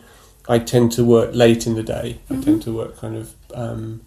I 0.49 0.59
tend 0.59 0.91
to 0.93 1.05
work 1.05 1.33
late 1.33 1.65
in 1.65 1.75
the 1.75 1.83
day. 1.83 2.19
I 2.29 2.35
tend 2.41 2.61
to 2.63 2.73
work 2.75 2.97
kind 2.97 3.15
of 3.15 3.33
um, 3.55 4.01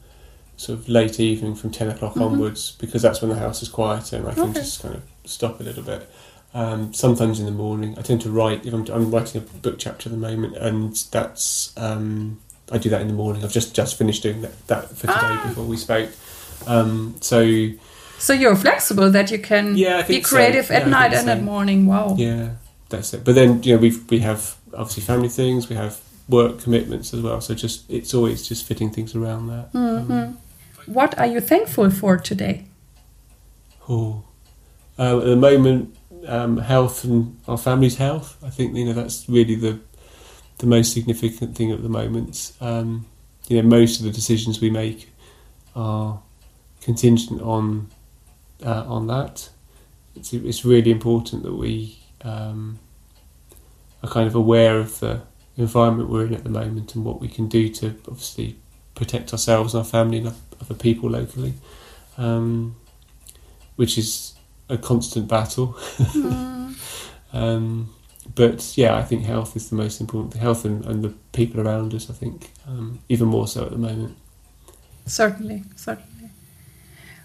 sort 0.59 0.79
of 0.79 0.89
late 0.91 1.19
evening 1.19 1.55
from 1.55 1.71
ten 1.71 1.89
o'clock 1.89 2.15
Mhm. 2.15 2.27
onwards 2.27 2.73
because 2.79 3.01
that's 3.03 3.23
when 3.23 3.31
the 3.31 3.37
house 3.39 3.63
is 3.63 3.69
quieter 3.71 4.17
and 4.17 4.29
I 4.29 4.35
can 4.35 4.51
Okay. 4.51 4.61
just 4.61 4.83
kind 4.83 4.95
of 4.95 5.03
stop 5.25 5.59
a 5.59 5.63
little 5.63 5.83
bit. 5.83 6.09
Um, 6.53 6.93
sometimes 6.93 7.39
in 7.39 7.47
the 7.47 7.53
morning, 7.53 7.95
I 7.97 8.03
tend 8.03 8.21
to 8.23 8.31
write. 8.31 8.67
If 8.67 8.75
I'm, 8.75 8.85
I'm 8.91 9.11
writing 9.11 9.41
a 9.41 9.45
book 9.61 9.77
chapter 9.79 10.09
at 10.09 10.13
the 10.13 10.19
moment, 10.19 10.57
and 10.57 10.97
that's 11.13 11.73
um, 11.77 12.41
I 12.73 12.79
do 12.79 12.89
that 12.91 13.01
in 13.01 13.07
the 13.09 13.15
morning. 13.15 13.45
I've 13.45 13.53
just 13.53 13.75
just 13.75 13.97
finished 13.97 14.23
doing 14.25 14.43
that, 14.43 14.67
that 14.67 14.89
for 14.91 15.07
today 15.07 15.13
Ah. 15.15 15.45
before 15.49 15.65
we 15.65 15.77
spoke. 15.77 16.11
Um, 16.67 17.15
so 17.21 17.71
So 18.19 18.33
you're 18.33 18.57
flexible 18.57 19.11
that 19.13 19.31
you 19.31 19.39
can 19.39 19.77
Yeah, 19.77 20.03
be 20.07 20.23
so. 20.23 20.29
creative 20.29 20.71
Yeah, 20.71 20.77
at 20.79 20.87
I 20.87 20.91
night 20.91 21.13
and 21.15 21.27
so. 21.27 21.33
at 21.33 21.43
morning. 21.43 21.87
Wow. 21.87 22.17
yeah, 22.19 22.51
that's 22.89 23.15
it. 23.15 23.25
But 23.25 23.37
then 23.37 23.63
you 23.63 23.75
know 23.77 23.81
we 23.81 23.97
we 24.11 24.19
have 24.19 24.57
obviously 24.75 25.05
family 25.05 25.29
things, 25.29 25.69
we 25.69 25.77
have 25.77 26.01
work 26.29 26.59
commitments 26.63 27.15
as 27.15 27.21
well. 27.21 27.41
So 27.41 27.55
just 27.55 27.89
it's 27.89 28.13
always 28.13 28.47
just 28.49 28.67
fitting 28.67 28.91
things 28.91 29.15
around 29.15 29.47
that. 29.49 29.73
Mhm. 29.73 30.35
What 30.87 31.17
are 31.17 31.27
you 31.27 31.41
thankful 31.41 31.91
for 31.91 32.17
today? 32.19 32.65
Oh, 33.89 34.25
um, 34.99 35.19
at 35.21 35.25
the 35.27 35.37
moment, 35.37 35.95
um, 36.27 36.59
health 36.59 37.05
and 37.05 37.39
our 37.49 37.59
family's 37.59 37.97
health. 37.97 38.37
I 38.45 38.51
think 38.51 38.77
you 38.77 38.85
know 38.85 38.93
that's 38.93 39.29
really 39.29 39.55
the 39.55 39.81
the 40.59 40.67
most 40.67 40.93
significant 40.93 41.57
thing 41.57 41.73
at 41.73 41.83
the 41.83 41.89
moment. 41.89 42.53
Um, 42.61 43.07
you 43.49 43.61
know, 43.61 43.69
most 43.69 43.99
of 43.99 44.05
the 44.05 44.13
decisions 44.13 44.61
we 44.61 44.71
make 44.71 45.11
are 45.75 46.21
contingent 46.81 47.41
on 47.43 47.89
uh, 48.65 48.85
on 48.87 49.07
that. 49.07 49.51
It's 50.15 50.33
it's 50.33 50.65
really 50.65 50.91
important 50.91 51.43
that 51.43 51.55
we 51.55 51.99
um, 52.23 52.79
are 54.03 54.11
kind 54.11 54.27
of 54.27 54.35
aware 54.35 54.79
of 54.79 55.01
the 55.01 55.23
environment 55.57 56.09
we're 56.09 56.27
in 56.27 56.35
at 56.35 56.45
the 56.45 56.51
moment 56.51 56.95
and 56.95 57.05
what 57.05 57.21
we 57.21 57.29
can 57.29 57.49
do 57.49 57.69
to 57.69 57.89
obviously 58.09 58.57
protect 58.95 59.33
ourselves, 59.33 59.75
our 59.75 59.85
family, 59.85 60.19
and 60.19 60.35
other 60.61 60.75
people 60.75 61.11
locally. 61.11 61.55
Um, 62.19 62.77
which 63.77 63.97
is 63.97 64.35
a 64.71 64.79
constant 64.79 65.29
battle. 65.29 65.77
um, 67.33 67.93
but 68.35 68.77
yeah, 68.77 68.97
I 68.97 69.03
think 69.03 69.25
health 69.25 69.57
is 69.57 69.69
the 69.69 69.77
most 69.77 70.01
important. 70.01 70.35
Health 70.35 70.65
and, 70.65 70.85
and 70.85 71.03
the 71.03 71.15
people 71.33 71.61
around 71.61 71.95
us, 71.95 72.09
I 72.09 72.15
think, 72.15 72.53
um, 72.67 73.01
even 73.09 73.29
more 73.29 73.49
so 73.49 73.65
at 73.65 73.73
the 73.73 73.79
moment. 73.79 74.17
Certainly, 75.07 75.65
certainly. 75.77 76.31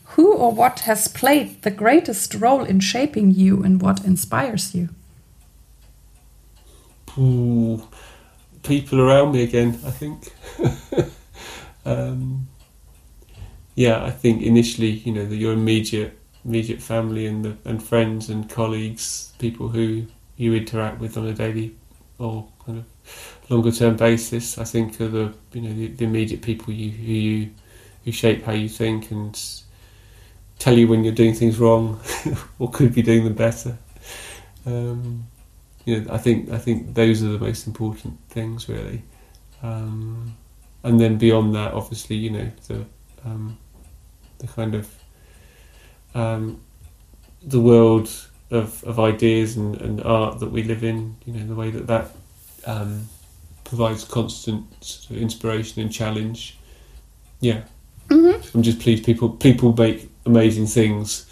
Who 0.09 0.33
or 0.33 0.51
what 0.51 0.81
has 0.81 1.07
played 1.07 1.61
the 1.63 1.71
greatest 1.71 2.33
role 2.35 2.63
in 2.63 2.79
shaping 2.79 3.31
you 3.31 3.63
and 3.63 3.81
what 3.81 4.03
inspires 4.05 4.73
you? 4.73 4.89
Ooh, 7.17 7.83
people 8.63 9.01
around 9.01 9.33
me 9.33 9.43
again, 9.43 9.79
I 9.85 9.91
think. 9.91 10.33
um, 11.85 12.47
yeah, 13.75 14.03
I 14.03 14.11
think 14.11 14.41
initially, 14.41 14.89
you 14.91 15.13
know, 15.13 15.25
the, 15.25 15.35
your 15.35 15.53
immediate 15.53 16.17
immediate 16.45 16.81
family 16.81 17.25
and 17.25 17.43
the, 17.43 17.57
and 17.65 17.81
friends 17.81 18.29
and 18.29 18.49
colleagues, 18.49 19.33
people 19.39 19.69
who 19.69 20.05
you 20.37 20.53
interact 20.53 20.99
with 20.99 21.17
on 21.17 21.25
a 21.25 21.33
daily 21.33 21.75
or 22.19 22.47
kind 22.65 22.79
of 22.79 22.85
longer 23.49 23.71
term 23.71 23.95
basis, 23.95 24.57
I 24.57 24.63
think 24.63 24.99
are 25.01 25.07
the 25.07 25.33
you 25.53 25.61
know 25.61 25.73
the, 25.73 25.87
the 25.87 26.05
immediate 26.05 26.41
people 26.41 26.73
you 26.73 26.91
who 26.91 27.13
you 27.13 27.51
who 28.03 28.11
shape 28.11 28.43
how 28.43 28.51
you 28.51 28.69
think 28.69 29.11
and 29.11 29.39
tell 30.59 30.77
you 30.77 30.87
when 30.87 31.03
you're 31.03 31.13
doing 31.13 31.33
things 31.33 31.59
wrong 31.59 31.99
or 32.59 32.69
could 32.69 32.93
be 32.93 33.01
doing 33.01 33.23
them 33.23 33.33
better. 33.33 33.77
Um, 34.65 35.27
you 35.83 36.01
know, 36.01 36.13
I 36.13 36.17
think 36.17 36.51
I 36.51 36.57
think 36.57 36.93
those 36.93 37.23
are 37.23 37.29
the 37.29 37.39
most 37.39 37.67
important 37.67 38.19
things 38.29 38.69
really. 38.69 39.03
Um, 39.61 40.35
and 40.83 40.99
then 40.99 41.17
beyond 41.17 41.55
that, 41.55 41.73
obviously, 41.73 42.15
you 42.15 42.29
know, 42.29 42.51
the 42.67 42.85
um, 43.23 43.57
the 44.37 44.47
kind 44.47 44.75
of 44.75 44.87
um, 46.15 46.59
the 47.43 47.61
world 47.61 48.09
of, 48.49 48.83
of 48.83 48.99
ideas 48.99 49.55
and, 49.55 49.79
and 49.81 50.01
art 50.01 50.39
that 50.39 50.51
we 50.51 50.63
live 50.63 50.83
in, 50.83 51.17
you 51.25 51.33
know, 51.33 51.45
the 51.45 51.55
way 51.55 51.69
that 51.69 51.85
that 51.87 52.11
um, 52.65 53.07
provides 53.63 54.03
constant 54.03 54.65
sort 54.83 55.17
of 55.17 55.21
inspiration 55.21 55.81
and 55.81 55.91
challenge. 55.91 56.57
Yeah, 57.39 57.61
Mm-hmm. 58.09 58.57
I'm 58.57 58.63
just 58.63 58.79
pleased 58.79 59.03
people 59.03 59.29
people 59.29 59.73
make 59.73 60.09
amazing 60.25 60.67
things, 60.67 61.25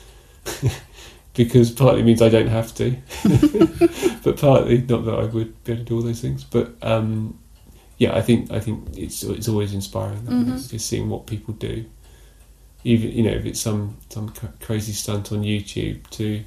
because 1.36 1.72
partly 1.72 2.02
means 2.02 2.22
I 2.22 2.30
don't 2.30 2.48
have 2.48 2.74
to, 2.76 2.96
but 4.24 4.40
partly 4.40 4.80
not 4.82 5.06
that 5.06 5.16
I 5.20 5.26
would 5.26 5.64
be 5.64 5.74
able 5.74 5.84
to 5.84 5.90
do 5.90 5.96
all 5.96 6.02
those 6.02 6.22
things. 6.22 6.44
But 6.44 6.74
um, 6.82 7.38
yeah, 7.98 8.16
I 8.16 8.22
think 8.22 8.52
I 8.52 8.60
think 8.60 8.98
it's 8.98 9.22
it's 9.24 9.48
always 9.48 9.74
inspiring. 9.74 10.22
Mm-hmm. 10.22 10.56
Just 10.56 10.88
seeing 10.88 11.10
what 11.10 11.28
people 11.28 11.54
do, 11.54 11.86
even 12.84 13.12
you 13.12 13.24
know 13.24 13.32
if 13.32 13.46
it's 13.46 13.60
some 13.60 13.98
some 14.10 14.34
crazy 14.62 14.92
stunt 14.92 15.32
on 15.32 15.44
YouTube 15.44 16.08
to 16.12 16.44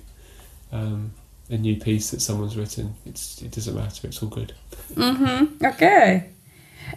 um, 0.72 1.12
a 1.50 1.56
new 1.56 1.76
piece 1.76 2.10
that 2.10 2.20
someone's 2.20 2.56
written. 2.56 2.94
It's 3.04 3.40
it 3.42 3.52
doesn't 3.52 3.74
matter. 3.74 4.06
It's 4.06 4.22
all 4.22 4.28
good. 4.28 4.52
Mm-hmm. 4.94 5.64
Okay. 5.64 6.30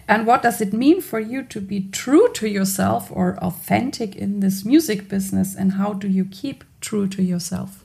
And 0.06 0.26
what 0.26 0.42
does 0.42 0.60
it 0.60 0.72
mean 0.72 1.00
for 1.00 1.18
you 1.18 1.42
to 1.44 1.60
be 1.60 1.88
true 1.90 2.32
to 2.34 2.48
yourself 2.48 3.10
or 3.10 3.36
authentic 3.38 4.14
in 4.14 4.40
this 4.40 4.64
music 4.64 5.08
business? 5.08 5.56
And 5.56 5.72
how 5.72 5.94
do 5.94 6.08
you 6.08 6.24
keep 6.24 6.64
true 6.80 7.08
to 7.08 7.22
yourself? 7.22 7.84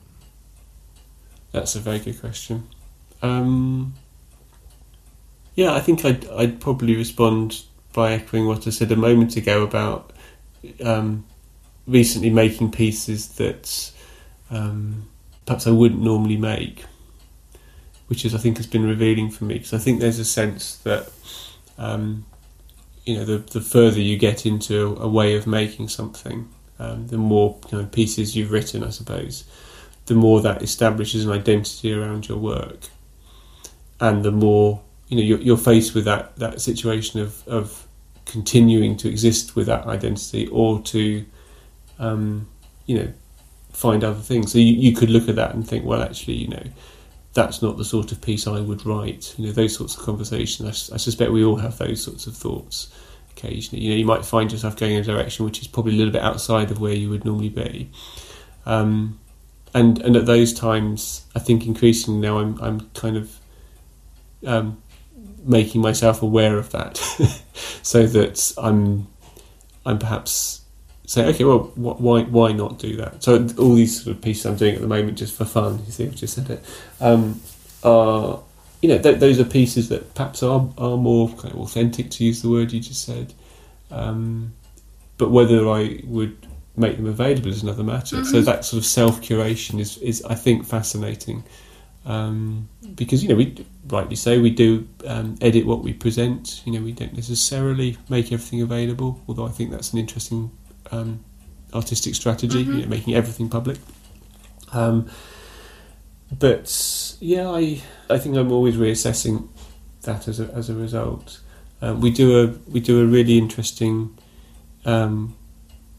That's 1.52 1.74
a 1.74 1.80
very 1.80 1.98
good 1.98 2.20
question. 2.20 2.68
Um, 3.22 3.94
yeah, 5.54 5.74
I 5.74 5.80
think 5.80 6.04
I'd, 6.04 6.28
I'd 6.28 6.60
probably 6.60 6.94
respond 6.94 7.64
by 7.92 8.12
echoing 8.12 8.46
what 8.46 8.66
I 8.66 8.70
said 8.70 8.92
a 8.92 8.96
moment 8.96 9.36
ago 9.36 9.62
about 9.62 10.12
um, 10.84 11.24
recently 11.86 12.30
making 12.30 12.72
pieces 12.72 13.28
that 13.36 13.92
um, 14.50 15.08
perhaps 15.44 15.66
I 15.66 15.70
wouldn't 15.70 16.02
normally 16.02 16.36
make, 16.36 16.84
which 18.08 18.24
is 18.24 18.34
I 18.34 18.38
think 18.38 18.56
has 18.56 18.66
been 18.66 18.86
revealing 18.86 19.30
for 19.30 19.44
me 19.44 19.54
because 19.54 19.72
I 19.72 19.78
think 19.78 20.00
there's 20.00 20.18
a 20.18 20.24
sense 20.24 20.76
that 20.78 21.10
um, 21.78 22.26
you 23.04 23.16
know 23.16 23.24
the 23.24 23.38
the 23.38 23.60
further 23.60 24.00
you 24.00 24.18
get 24.18 24.46
into 24.46 24.96
a, 25.00 25.08
way 25.08 25.36
of 25.36 25.46
making 25.46 25.88
something, 25.88 26.48
um, 26.78 27.06
the 27.08 27.18
more 27.18 27.58
you 27.70 27.78
know, 27.78 27.86
pieces 27.86 28.36
you've 28.36 28.50
written, 28.50 28.82
I 28.82 28.90
suppose, 28.90 29.44
the 30.06 30.14
more 30.14 30.40
that 30.42 30.62
establishes 30.62 31.24
an 31.24 31.32
identity 31.32 31.92
around 31.92 32.28
your 32.28 32.38
work, 32.38 32.88
and 34.00 34.24
the 34.24 34.32
more 34.32 34.82
you 35.08 35.16
know 35.16 35.22
you're, 35.22 35.40
you're 35.40 35.56
faced 35.56 35.94
with 35.94 36.04
that 36.04 36.36
that 36.36 36.60
situation 36.60 37.20
of 37.20 37.46
of 37.46 37.86
continuing 38.24 38.96
to 38.96 39.08
exist 39.08 39.54
with 39.54 39.66
that 39.66 39.86
identity 39.86 40.48
or 40.48 40.82
to 40.82 41.24
um, 41.98 42.48
you 42.86 42.98
know 42.98 43.12
find 43.76 44.02
other 44.02 44.20
things. 44.20 44.52
So 44.52 44.58
you, 44.58 44.72
you 44.72 44.96
could 44.96 45.10
look 45.10 45.28
at 45.28 45.36
that 45.36 45.54
and 45.54 45.66
think, 45.66 45.84
well, 45.84 46.02
actually, 46.02 46.34
you 46.34 46.48
know, 46.48 46.62
that's 47.34 47.60
not 47.60 47.76
the 47.76 47.84
sort 47.84 48.10
of 48.10 48.22
piece 48.22 48.46
I 48.46 48.60
would 48.60 48.86
write. 48.86 49.34
You 49.36 49.46
know, 49.46 49.52
those 49.52 49.76
sorts 49.76 49.94
of 49.96 50.02
conversations. 50.02 50.90
I, 50.90 50.94
I, 50.94 50.96
suspect 50.96 51.30
we 51.30 51.44
all 51.44 51.56
have 51.56 51.76
those 51.76 52.02
sorts 52.02 52.26
of 52.26 52.34
thoughts 52.34 52.90
occasionally. 53.36 53.84
You 53.84 53.90
know, 53.90 53.96
you 53.96 54.06
might 54.06 54.24
find 54.24 54.50
yourself 54.50 54.76
going 54.76 54.92
in 54.92 55.02
a 55.02 55.04
direction 55.04 55.44
which 55.44 55.60
is 55.60 55.68
probably 55.68 55.92
a 55.92 55.96
little 55.96 56.12
bit 56.12 56.22
outside 56.22 56.70
of 56.70 56.80
where 56.80 56.94
you 56.94 57.10
would 57.10 57.26
normally 57.26 57.50
be. 57.50 57.90
Um, 58.64 59.20
and 59.74 60.00
and 60.00 60.16
at 60.16 60.24
those 60.24 60.54
times, 60.54 61.26
I 61.34 61.38
think 61.38 61.66
increasingly 61.66 62.20
now 62.20 62.38
I'm 62.38 62.58
I'm 62.62 62.80
kind 62.94 63.18
of 63.18 63.38
um, 64.46 64.82
making 65.44 65.82
myself 65.82 66.22
aware 66.22 66.56
of 66.56 66.70
that, 66.70 66.96
so 67.82 68.06
that 68.06 68.54
I'm 68.56 69.06
I'm 69.84 69.98
perhaps 69.98 70.62
say, 71.06 71.24
okay, 71.26 71.44
well, 71.44 71.70
why 71.76 72.22
why 72.22 72.52
not 72.52 72.78
do 72.78 72.96
that? 72.96 73.22
So 73.22 73.46
all 73.58 73.74
these 73.74 74.02
sort 74.02 74.16
of 74.16 74.22
pieces 74.22 74.44
I'm 74.44 74.56
doing 74.56 74.74
at 74.74 74.80
the 74.80 74.88
moment 74.88 75.18
just 75.18 75.34
for 75.34 75.44
fun. 75.44 75.80
You 75.86 75.92
see, 75.92 76.04
I've 76.04 76.16
just 76.16 76.34
said 76.34 76.50
it. 76.50 76.64
Um, 77.00 77.40
are 77.82 78.40
you 78.82 78.88
know 78.88 78.98
th- 78.98 79.20
those 79.20 79.38
are 79.40 79.44
pieces 79.44 79.88
that 79.88 80.14
perhaps 80.14 80.42
are 80.42 80.68
are 80.76 80.96
more 80.96 81.28
kind 81.30 81.54
of 81.54 81.60
authentic 81.60 82.10
to 82.10 82.24
use 82.24 82.42
the 82.42 82.50
word 82.50 82.72
you 82.72 82.80
just 82.80 83.04
said. 83.04 83.32
Um, 83.90 84.52
but 85.16 85.30
whether 85.30 85.68
I 85.68 86.02
would 86.04 86.46
make 86.76 86.96
them 86.96 87.06
available 87.06 87.48
is 87.48 87.62
another 87.62 87.84
matter. 87.84 88.16
Mm-hmm. 88.16 88.30
So 88.30 88.40
that 88.42 88.64
sort 88.64 88.78
of 88.78 88.86
self 88.86 89.22
curation 89.22 89.78
is 89.80 89.98
is 89.98 90.22
I 90.24 90.34
think 90.34 90.66
fascinating. 90.66 91.44
Um, 92.04 92.68
because 92.94 93.22
you 93.22 93.28
know 93.28 93.34
we 93.34 93.66
rightly 93.88 94.14
say 94.14 94.38
we 94.38 94.50
do 94.50 94.86
um, 95.06 95.36
edit 95.40 95.66
what 95.66 95.82
we 95.82 95.92
present. 95.92 96.62
You 96.64 96.72
know 96.72 96.80
we 96.80 96.92
don't 96.92 97.14
necessarily 97.14 97.96
make 98.08 98.26
everything 98.26 98.60
available, 98.60 99.22
although 99.28 99.46
I 99.46 99.50
think 99.50 99.70
that's 99.70 99.92
an 99.92 100.00
interesting 100.00 100.50
um, 100.90 101.24
artistic 101.74 102.14
strategy, 102.14 102.64
mm-hmm. 102.64 102.72
you 102.72 102.82
know, 102.82 102.88
making 102.88 103.14
everything 103.14 103.48
public. 103.48 103.78
Um, 104.72 105.10
but 106.32 107.16
yeah, 107.20 107.48
I 107.48 107.82
I 108.10 108.18
think 108.18 108.36
I'm 108.36 108.52
always 108.52 108.76
reassessing 108.76 109.48
that 110.02 110.28
as 110.28 110.40
a 110.40 110.46
as 110.52 110.70
a 110.70 110.74
result. 110.74 111.40
Um, 111.82 112.00
we 112.00 112.10
do 112.10 112.42
a 112.42 112.46
we 112.70 112.80
do 112.80 113.00
a 113.00 113.06
really 113.06 113.38
interesting 113.38 114.16
um, 114.84 115.36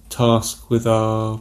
task 0.10 0.70
with 0.70 0.88
our 0.88 1.40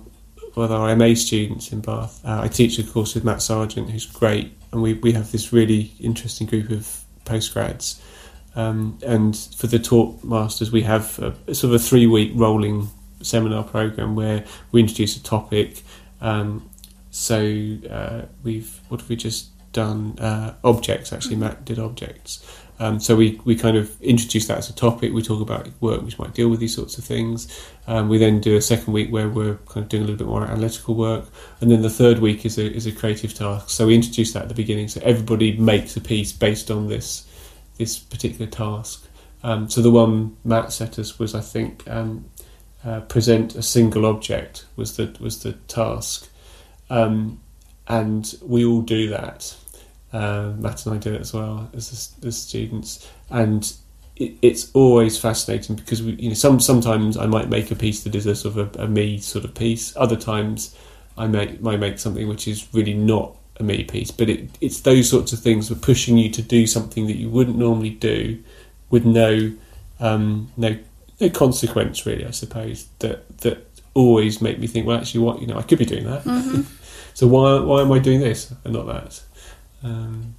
with 0.55 0.73
our 0.73 0.95
MA 0.97 1.15
students 1.15 1.73
in 1.73 1.81
Bath. 1.81 2.25
Uh, 2.25 2.41
I 2.43 2.49
teach 2.49 2.79
a 2.79 2.83
course 2.83 3.15
with 3.15 3.25
Matt 3.25 3.43
Sargent, 3.43 3.91
who's 3.91 4.07
great, 4.07 4.53
and 4.73 4.83
we 4.83 4.95
we 4.95 5.13
have 5.13 5.33
this 5.33 5.53
really 5.53 5.93
interesting 6.01 6.47
group 6.47 6.71
of 6.71 7.05
postgrads. 7.25 8.01
Um, 8.55 8.99
and 9.07 9.37
for 9.37 9.67
the 9.67 9.79
talk 9.79 10.25
masters, 10.25 10.73
we 10.73 10.83
have 10.83 11.19
a, 11.19 11.55
sort 11.55 11.75
of 11.75 11.81
a 11.81 11.85
three 11.85 12.07
week 12.07 12.33
rolling 12.35 12.89
seminar 13.23 13.65
program 13.65 14.15
where 14.15 14.45
we 14.73 14.81
introduce 14.81 15.17
a 15.17 15.23
topic. 15.23 15.83
Um, 16.21 16.69
so 17.11 17.39
uh, 17.91 18.23
we've 18.43 18.81
what 18.89 19.01
have 19.01 19.09
we 19.09 19.17
just 19.17 19.51
done? 19.73 20.19
Uh, 20.19 20.55
objects 20.65 21.13
actually. 21.13 21.37
Matt 21.37 21.65
did 21.65 21.79
objects. 21.79 22.45
Um, 22.79 23.01
so 23.01 23.17
we, 23.17 23.41
we 23.45 23.57
kind 23.57 23.77
of 23.77 24.01
introduce 24.03 24.47
that 24.49 24.59
as 24.59 24.69
a 24.69 24.75
topic. 24.75 25.13
We 25.13 25.23
talk 25.23 25.41
about 25.41 25.69
work 25.81 26.03
which 26.03 26.19
might 26.19 26.35
deal 26.35 26.49
with 26.49 26.61
these 26.61 26.75
sorts 26.75 26.99
of 26.99 27.05
things. 27.05 27.49
Um, 27.87 28.09
we 28.09 28.19
then 28.19 28.41
do 28.41 28.57
a 28.57 28.61
second 28.61 28.93
week 28.93 29.11
where 29.11 29.29
we're 29.29 29.57
kind 29.67 29.85
of 29.85 29.89
doing 29.89 30.03
a 30.03 30.07
little 30.07 30.19
bit 30.19 30.29
more 30.29 30.45
analytical 30.45 30.95
work, 30.95 31.27
and 31.61 31.71
then 31.71 31.83
the 31.83 31.91
third 31.91 32.19
week 32.19 32.45
is 32.45 32.59
a 32.59 32.71
is 32.71 32.87
a 32.87 32.93
creative 32.93 33.33
task. 33.33 33.71
So 33.71 33.87
we 33.87 33.95
introduce 33.95 34.33
that 34.35 34.43
at 34.43 34.49
the 34.49 34.55
beginning. 34.55 34.89
So 34.89 35.01
everybody 35.03 35.57
makes 35.57 35.97
a 35.97 36.01
piece 36.01 36.33
based 36.33 36.71
on 36.71 36.89
this 36.89 37.27
this 37.79 37.99
particular 37.99 38.51
task. 38.51 39.09
Um, 39.43 39.71
so 39.71 39.81
the 39.81 39.91
one 39.91 40.37
Matt 40.45 40.73
set 40.73 40.99
us 40.99 41.19
was 41.19 41.35
I 41.35 41.41
think 41.41 41.89
um, 41.89 42.27
uh, 42.87 43.01
present 43.01 43.57
a 43.57 43.63
single 43.63 44.07
object 44.07 44.65
was 44.77 44.97
the 44.97 45.15
was 45.21 45.43
the 45.43 45.53
task, 45.53 46.31
um, 46.89 47.41
and 47.89 48.37
we 48.43 48.65
all 48.65 48.81
do 48.81 49.09
that. 49.09 49.57
Uh, 50.13 50.53
Matt 50.57 50.87
and 50.87 50.95
I 50.95 50.99
do 50.99 51.13
it 51.13 51.21
as 51.21 51.35
well 51.35 51.69
as 51.75 52.15
as 52.25 52.39
students, 52.39 53.11
and 53.29 53.73
it, 54.15 54.37
it's 54.41 54.71
always 54.73 55.19
fascinating 55.19 55.75
because 55.75 56.01
we, 56.01 56.13
you 56.13 56.29
know, 56.29 56.35
some 56.35 56.61
sometimes 56.61 57.17
I 57.17 57.27
might 57.27 57.49
make 57.49 57.73
a 57.73 57.77
piece 57.77 58.05
that 58.05 58.15
is 58.15 58.25
a 58.25 58.37
sort 58.37 58.57
of 58.57 58.77
a, 58.77 58.85
a 58.85 58.89
me 58.89 59.19
sort 59.19 59.45
of 59.45 59.55
piece. 59.55 59.95
Other 59.97 60.17
times, 60.17 60.77
I 61.19 61.27
may 61.27 61.59
might 61.61 61.81
make 61.81 61.99
something 61.99 62.29
which 62.29 62.47
is 62.47 62.73
really 62.73 62.95
not 62.95 63.37
a 63.59 63.65
me 63.65 63.83
piece. 63.83 64.13
But 64.13 64.31
it, 64.31 64.51
it's 64.61 64.81
those 64.81 65.11
sorts 65.11 65.33
of 65.33 65.41
things 65.41 65.69
that 65.69 65.79
are 65.79 65.81
pushing 65.81 66.19
you 66.19 66.31
to 66.31 66.43
do 66.43 66.69
something 66.69 67.09
that 67.09 67.17
you 67.17 67.31
wouldn't 67.31 67.59
normally 67.59 67.91
do, 67.91 68.43
with 68.91 69.05
no 69.05 69.53
um, 69.99 70.53
no 70.57 70.79
no 71.21 71.31
consequence 71.31 72.05
really, 72.07 72.27
I 72.27 72.31
suppose, 72.31 72.87
that 73.01 73.39
that 73.39 73.67
always 73.95 74.43
make 74.43 74.59
me 74.59 74.67
think, 74.67 74.87
well, 74.87 74.99
actually, 74.99 75.21
what 75.21 75.41
you 75.41 75.47
know, 75.47 75.59
I 75.59 75.63
could 75.63 75.79
be 75.79 75.85
doing 75.85 76.05
that. 76.05 76.25
Mm-hmm. 76.25 76.63
so 77.15 77.27
why 77.27 77.61
why 77.61 77.83
am 77.83 77.93
I 77.93 77.99
doing 77.99 78.21
this 78.21 78.53
and 78.65 78.75
not 78.75 78.87
that? 78.87 79.23
Um, 79.83 80.35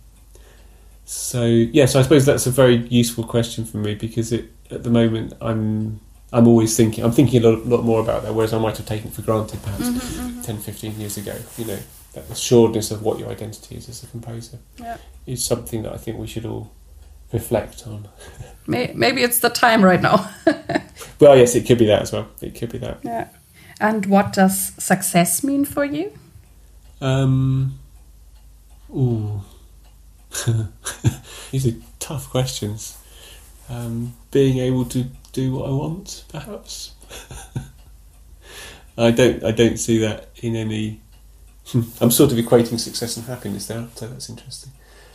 so 1.05 1.45
yes, 1.45 1.69
yeah, 1.73 1.85
so 1.85 1.99
I 1.99 2.03
suppose 2.03 2.25
that's 2.25 2.47
a 2.47 2.51
very 2.51 2.75
useful 2.87 3.23
question 3.23 3.65
for 3.65 3.77
me 3.77 3.95
because 3.95 4.31
it 4.31 4.51
at 4.69 4.83
the 4.83 4.89
moment 4.89 5.33
I'm 5.41 5.99
I'm 6.33 6.47
always 6.47 6.75
thinking 6.75 7.03
I'm 7.03 7.11
thinking 7.11 7.43
a 7.43 7.49
lot, 7.49 7.65
lot 7.65 7.83
more 7.83 8.01
about 8.01 8.23
that, 8.23 8.33
whereas 8.33 8.53
I 8.53 8.59
might 8.59 8.77
have 8.77 8.85
taken 8.85 9.09
for 9.09 9.21
granted 9.21 9.61
perhaps 9.63 9.83
mm-hmm, 9.83 10.29
mm-hmm. 10.29 10.41
10, 10.41 10.57
15 10.57 10.99
years 10.99 11.17
ago. 11.17 11.35
You 11.57 11.65
know, 11.65 11.79
that 12.13 12.29
assuredness 12.29 12.91
of 12.91 13.01
what 13.03 13.19
your 13.19 13.29
identity 13.29 13.75
is 13.75 13.87
as 13.89 14.03
a 14.03 14.07
composer 14.07 14.59
yeah. 14.77 14.97
is 15.25 15.43
something 15.43 15.83
that 15.83 15.93
I 15.93 15.97
think 15.97 16.17
we 16.17 16.27
should 16.27 16.45
all 16.45 16.71
reflect 17.31 17.85
on. 17.87 18.07
Maybe 18.67 19.23
it's 19.23 19.39
the 19.39 19.49
time 19.49 19.83
right 19.83 20.01
now. 20.01 20.29
well, 21.19 21.37
yes, 21.37 21.55
it 21.55 21.65
could 21.65 21.77
be 21.77 21.85
that 21.85 22.01
as 22.01 22.11
well. 22.11 22.27
It 22.41 22.55
could 22.55 22.71
be 22.71 22.77
that. 22.79 22.99
Yeah. 23.03 23.29
And 23.79 24.05
what 24.07 24.33
does 24.33 24.73
success 24.77 25.43
mean 25.43 25.63
for 25.65 25.85
you? 25.85 26.11
Um. 26.99 27.79
Ooh. 28.89 29.41
These 31.51 31.67
are 31.67 31.75
tough 31.99 32.29
questions. 32.29 32.97
Um, 33.69 34.13
being 34.31 34.59
able 34.59 34.85
to 34.85 35.05
do 35.33 35.53
what 35.53 35.69
I 35.69 35.71
want, 35.71 36.23
perhaps. 36.29 36.93
I 38.97 39.11
don't. 39.11 39.43
I 39.43 39.51
don't 39.51 39.77
see 39.77 39.99
that 39.99 40.29
in 40.37 40.55
any. 40.55 41.01
I'm 42.01 42.11
sort 42.11 42.31
of 42.31 42.37
equating 42.37 42.79
success 42.79 43.17
and 43.17 43.25
happiness 43.25 43.67
there, 43.67 43.87
so 43.95 44.07
that's 44.07 44.29
interesting. 44.29 44.71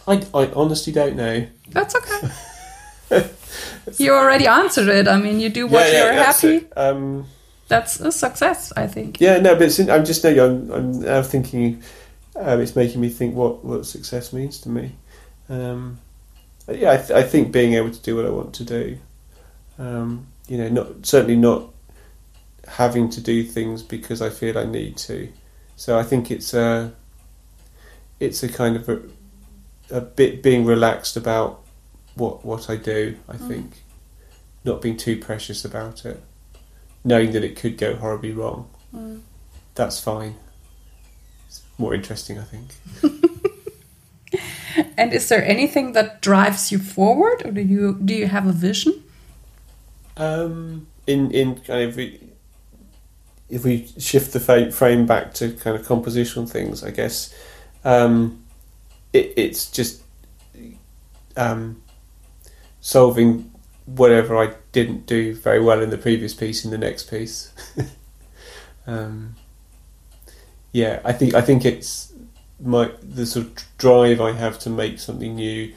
I, 0.07 0.25
I 0.35 0.51
honestly 0.53 0.93
don't 0.93 1.17
know. 1.17 1.47
That's 1.71 1.95
okay. 1.95 3.31
you 3.99 4.13
already 4.13 4.47
answered 4.47 4.89
it. 4.89 5.09
I 5.09 5.17
mean, 5.17 5.41
you 5.41 5.49
do 5.49 5.67
what 5.67 5.87
yeah, 5.87 5.93
yeah, 5.93 6.05
you're 6.05 6.25
happy. 6.25 6.73
Um, 6.77 7.27
that's 7.69 8.01
a 8.01 8.13
success, 8.13 8.73
I 8.77 8.87
think. 8.87 9.21
Yeah, 9.21 9.39
no, 9.39 9.55
but 9.57 9.79
I'm 9.89 10.05
just 10.05 10.25
no, 10.25 10.31
I'm, 10.31 10.71
I'm 10.71 11.01
now 11.01 11.23
thinking. 11.23 11.83
Um, 12.35 12.61
it's 12.61 12.77
making 12.77 13.01
me 13.01 13.09
think 13.09 13.35
what, 13.35 13.65
what 13.65 13.87
success 13.87 14.33
means 14.33 14.59
to 14.61 14.69
me. 14.69 14.93
Um, 15.49 15.99
yeah, 16.69 16.93
I, 16.93 16.97
th- 16.97 17.11
I, 17.11 17.23
think 17.23 17.53
being 17.53 17.75
able 17.75 17.91
to 17.91 18.01
do 18.01 18.17
what 18.17 18.25
I 18.25 18.31
want 18.31 18.55
to 18.55 18.65
do. 18.65 18.99
Um, 19.79 20.29
you 20.49 20.57
know, 20.57 20.69
not 20.69 21.07
certainly 21.07 21.37
not 21.37 21.69
having 22.67 23.11
to 23.11 23.21
do 23.21 23.43
things 23.43 23.83
because 23.83 24.23
I 24.23 24.31
feel 24.31 24.59
I 24.59 24.65
need 24.65 24.97
to. 24.99 25.31
So 25.77 25.99
I 25.99 26.03
think 26.03 26.31
it's 26.31 26.55
uh, 26.55 26.91
it's 28.21 28.43
a 28.43 28.49
kind 28.49 28.77
of 28.77 28.89
a, 28.89 29.01
a 29.93 30.01
bit 30.01 30.43
being 30.43 30.65
relaxed 30.65 31.17
about 31.17 31.61
what 32.15 32.45
what 32.45 32.69
I 32.69 32.77
do. 32.77 33.17
I 33.29 33.37
Mm. 33.37 33.49
think 33.49 33.83
not 34.65 34.81
being 34.83 34.97
too 34.97 35.17
precious 35.17 35.65
about 35.65 36.05
it, 36.05 36.21
knowing 37.05 37.33
that 37.33 37.45
it 37.45 37.57
could 37.57 37.77
go 37.79 37.95
horribly 37.97 38.33
wrong. 38.33 38.69
Mm. 38.95 39.21
That's 39.75 39.99
fine. 40.01 40.35
It's 41.49 41.63
more 41.79 41.95
interesting, 41.95 42.39
I 42.39 42.45
think. 42.45 42.69
And 44.97 45.13
is 45.13 45.29
there 45.29 45.45
anything 45.45 45.93
that 45.93 46.23
drives 46.23 46.73
you 46.73 46.79
forward, 46.79 47.45
or 47.45 47.51
do 47.51 47.61
you 47.61 47.99
do 48.03 48.15
you 48.15 48.27
have 48.27 48.47
a 48.47 48.53
vision? 48.53 49.03
Um, 50.17 50.87
in 51.07 51.31
in 51.31 51.57
kind 51.57 51.83
of 51.89 51.99
if 51.99 53.65
we 53.65 53.87
shift 53.99 54.33
the 54.33 54.41
frame 54.73 55.07
back 55.07 55.35
to 55.35 55.53
kind 55.53 55.77
of 55.77 55.87
compositional 55.87 56.49
things, 56.49 56.83
I 56.83 56.91
guess 56.91 57.35
um, 57.85 58.42
it, 59.13 59.33
it's 59.37 59.71
just 59.71 60.03
um, 61.37 61.83
solving 62.81 63.51
whatever 63.87 64.37
I 64.37 64.55
didn't 64.73 65.07
do 65.07 65.35
very 65.35 65.61
well 65.61 65.83
in 65.83 65.91
the 65.91 65.99
previous 65.99 66.35
piece 66.35 66.65
in 66.65 66.71
the 66.71 66.79
next 66.79 67.11
piece. 67.11 67.53
um, 68.87 69.37
yeah, 70.73 71.01
I 71.05 71.13
think 71.13 71.35
I 71.35 71.43
think 71.43 71.65
it's 71.65 72.13
my 72.61 72.91
the 73.03 73.27
sort 73.27 73.47
of 73.47 73.65
drive 73.79 74.21
I 74.21 74.33
have 74.33 74.59
to 74.61 74.71
make 74.71 74.99
something 74.99 75.37
new 75.37 75.73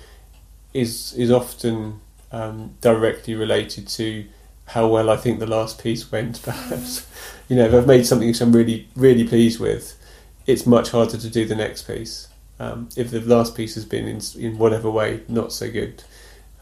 is 0.73 1.13
is 1.13 1.31
often 1.31 1.99
um, 2.31 2.75
directly 2.81 3.35
related 3.35 3.87
to 3.89 4.25
how 4.67 4.87
well 4.87 5.09
I 5.09 5.17
think 5.17 5.39
the 5.39 5.47
last 5.47 5.81
piece 5.81 6.11
went. 6.11 6.41
Perhaps 6.43 7.07
you 7.49 7.55
know 7.55 7.65
if 7.65 7.73
I've 7.73 7.87
made 7.87 8.05
something 8.05 8.27
which 8.27 8.41
I'm 8.41 8.53
really 8.53 8.87
really 8.95 9.27
pleased 9.27 9.59
with, 9.59 9.97
it's 10.45 10.65
much 10.65 10.91
harder 10.91 11.17
to 11.17 11.29
do 11.29 11.45
the 11.45 11.55
next 11.55 11.83
piece. 11.83 12.27
Um, 12.59 12.89
if 12.95 13.11
the 13.11 13.19
last 13.21 13.55
piece 13.55 13.75
has 13.75 13.85
been 13.85 14.07
in 14.07 14.21
in 14.37 14.57
whatever 14.57 14.89
way 14.89 15.23
not 15.27 15.51
so 15.51 15.69
good, 15.69 16.03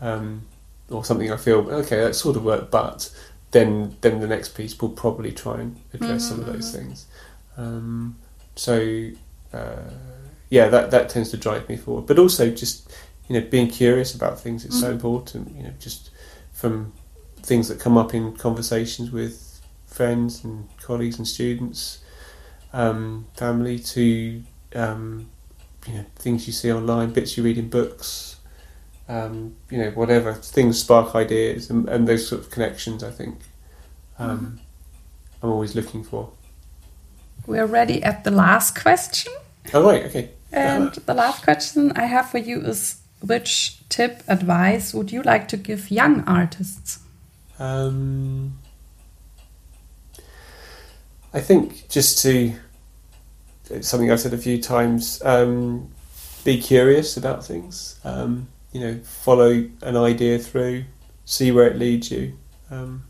um, 0.01 0.47
or 0.89 1.05
something 1.05 1.31
I 1.31 1.37
feel 1.37 1.59
okay 1.69 2.01
that 2.01 2.15
sort 2.15 2.35
of 2.35 2.43
worked, 2.43 2.71
but 2.71 3.11
then 3.51 3.95
then 4.01 4.19
the 4.19 4.27
next 4.27 4.49
piece 4.49 4.79
will 4.81 4.89
probably 4.89 5.31
try 5.31 5.61
and 5.61 5.79
address 5.93 6.27
some 6.27 6.39
of 6.39 6.47
those 6.47 6.75
things. 6.75 7.05
Um, 7.57 8.17
so 8.55 9.11
uh, 9.53 9.91
yeah, 10.49 10.67
that 10.69 10.91
that 10.91 11.09
tends 11.09 11.31
to 11.31 11.37
drive 11.37 11.69
me 11.69 11.77
forward. 11.77 12.07
But 12.07 12.19
also 12.19 12.49
just 12.49 12.91
you 13.27 13.39
know 13.39 13.47
being 13.47 13.69
curious 13.69 14.13
about 14.13 14.39
things 14.39 14.65
is 14.65 14.79
so 14.79 14.91
important. 14.91 15.55
You 15.55 15.63
know, 15.63 15.73
just 15.79 16.09
from 16.51 16.93
things 17.37 17.67
that 17.69 17.79
come 17.79 17.97
up 17.97 18.13
in 18.13 18.35
conversations 18.35 19.11
with 19.11 19.61
friends 19.85 20.43
and 20.43 20.67
colleagues 20.81 21.17
and 21.17 21.27
students, 21.27 22.03
um, 22.71 23.27
family, 23.35 23.79
to 23.79 24.43
um, 24.75 25.29
you 25.87 25.93
know 25.93 26.05
things 26.15 26.47
you 26.47 26.53
see 26.53 26.71
online, 26.71 27.11
bits 27.11 27.37
you 27.37 27.43
read 27.43 27.57
in 27.57 27.69
books. 27.69 28.37
Um, 29.09 29.57
you 29.69 29.79
know, 29.79 29.91
whatever 29.91 30.33
things 30.33 30.79
spark 30.79 31.13
ideas 31.13 31.69
and, 31.69 31.89
and 31.89 32.07
those 32.07 32.25
sort 32.25 32.41
of 32.41 32.49
connections. 32.49 33.03
I 33.03 33.11
think 33.11 33.37
um, 34.17 34.61
I'm 35.41 35.49
always 35.49 35.75
looking 35.75 36.03
for. 36.03 36.31
We're 37.45 37.65
ready 37.65 38.01
at 38.01 38.23
the 38.23 38.31
last 38.31 38.79
question. 38.81 39.33
Oh 39.73 39.85
right, 39.85 40.03
okay. 40.05 40.29
And 40.51 40.93
the 41.05 41.13
last 41.13 41.43
question 41.43 41.91
I 41.95 42.05
have 42.05 42.29
for 42.29 42.37
you 42.37 42.61
is 42.61 43.01
which 43.21 43.79
tip, 43.89 44.23
advice 44.27 44.93
would 44.93 45.11
you 45.11 45.21
like 45.21 45.47
to 45.49 45.57
give 45.57 45.91
young 45.91 46.23
artists? 46.25 46.99
Um, 47.59 48.59
I 51.33 51.39
think 51.39 51.89
just 51.89 52.19
to 52.23 52.53
it's 53.69 53.87
something 53.87 54.11
I've 54.11 54.19
said 54.19 54.33
a 54.33 54.37
few 54.37 54.61
times. 54.61 55.21
Um, 55.23 55.91
be 56.43 56.59
curious 56.59 57.17
about 57.17 57.45
things. 57.45 57.99
Um, 58.03 58.47
you 58.71 58.81
know, 58.81 58.99
follow 59.03 59.69
an 59.81 59.97
idea 59.97 60.39
through, 60.39 60.85
see 61.25 61.51
where 61.51 61.67
it 61.67 61.77
leads 61.77 62.11
you. 62.11 62.37
Um, 62.69 63.05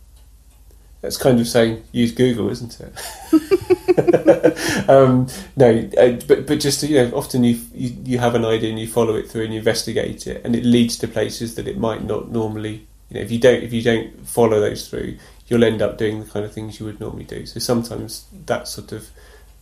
that's 1.02 1.18
kind 1.18 1.40
of 1.40 1.48
saying 1.48 1.84
use 1.92 2.12
Google, 2.12 2.50
isn't 2.50 2.80
it? 2.80 2.94
um, 4.90 5.28
no, 5.56 5.90
uh, 5.98 6.12
but 6.28 6.48
but 6.48 6.60
just 6.60 6.82
you 6.84 6.96
know, 6.96 7.16
often 7.16 7.44
you, 7.44 7.60
you 7.74 7.96
you 8.04 8.20
have 8.20 8.36
an 8.36 8.46
idea 8.46 8.70
and 8.70 8.80
you 8.80 8.88
follow 8.88 9.16
it 9.16 9.30
through 9.30 9.44
and 9.44 9.54
you 9.54 9.60
investigate 9.60 10.28
it, 10.28 10.44
and 10.46 10.56
it 10.56 10.64
leads 10.64 10.98
to 10.98 11.08
places 11.08 11.56
that 11.56 11.68
it 11.68 11.78
might 11.78 12.04
not 12.04 12.32
normally. 12.32 12.88
You 13.10 13.18
know, 13.18 13.22
if 13.22 13.32
you 13.32 13.40
don't 13.40 13.64
if 13.64 13.74
you 13.74 13.82
don't 13.82 14.28
follow 14.28 14.60
those 14.60 14.90
through, 14.90 15.18
you'll 15.48 15.64
end 15.64 15.82
up 15.82 15.98
doing 15.98 16.20
the 16.20 16.26
kind 16.26 16.46
of 16.46 16.54
things 16.54 16.80
you 16.80 16.86
would 16.86 17.00
normally 17.00 17.26
do. 17.26 17.46
So 17.46 17.60
sometimes 17.60 18.26
that 18.46 18.68
sort 18.68 18.92
of 18.92 19.10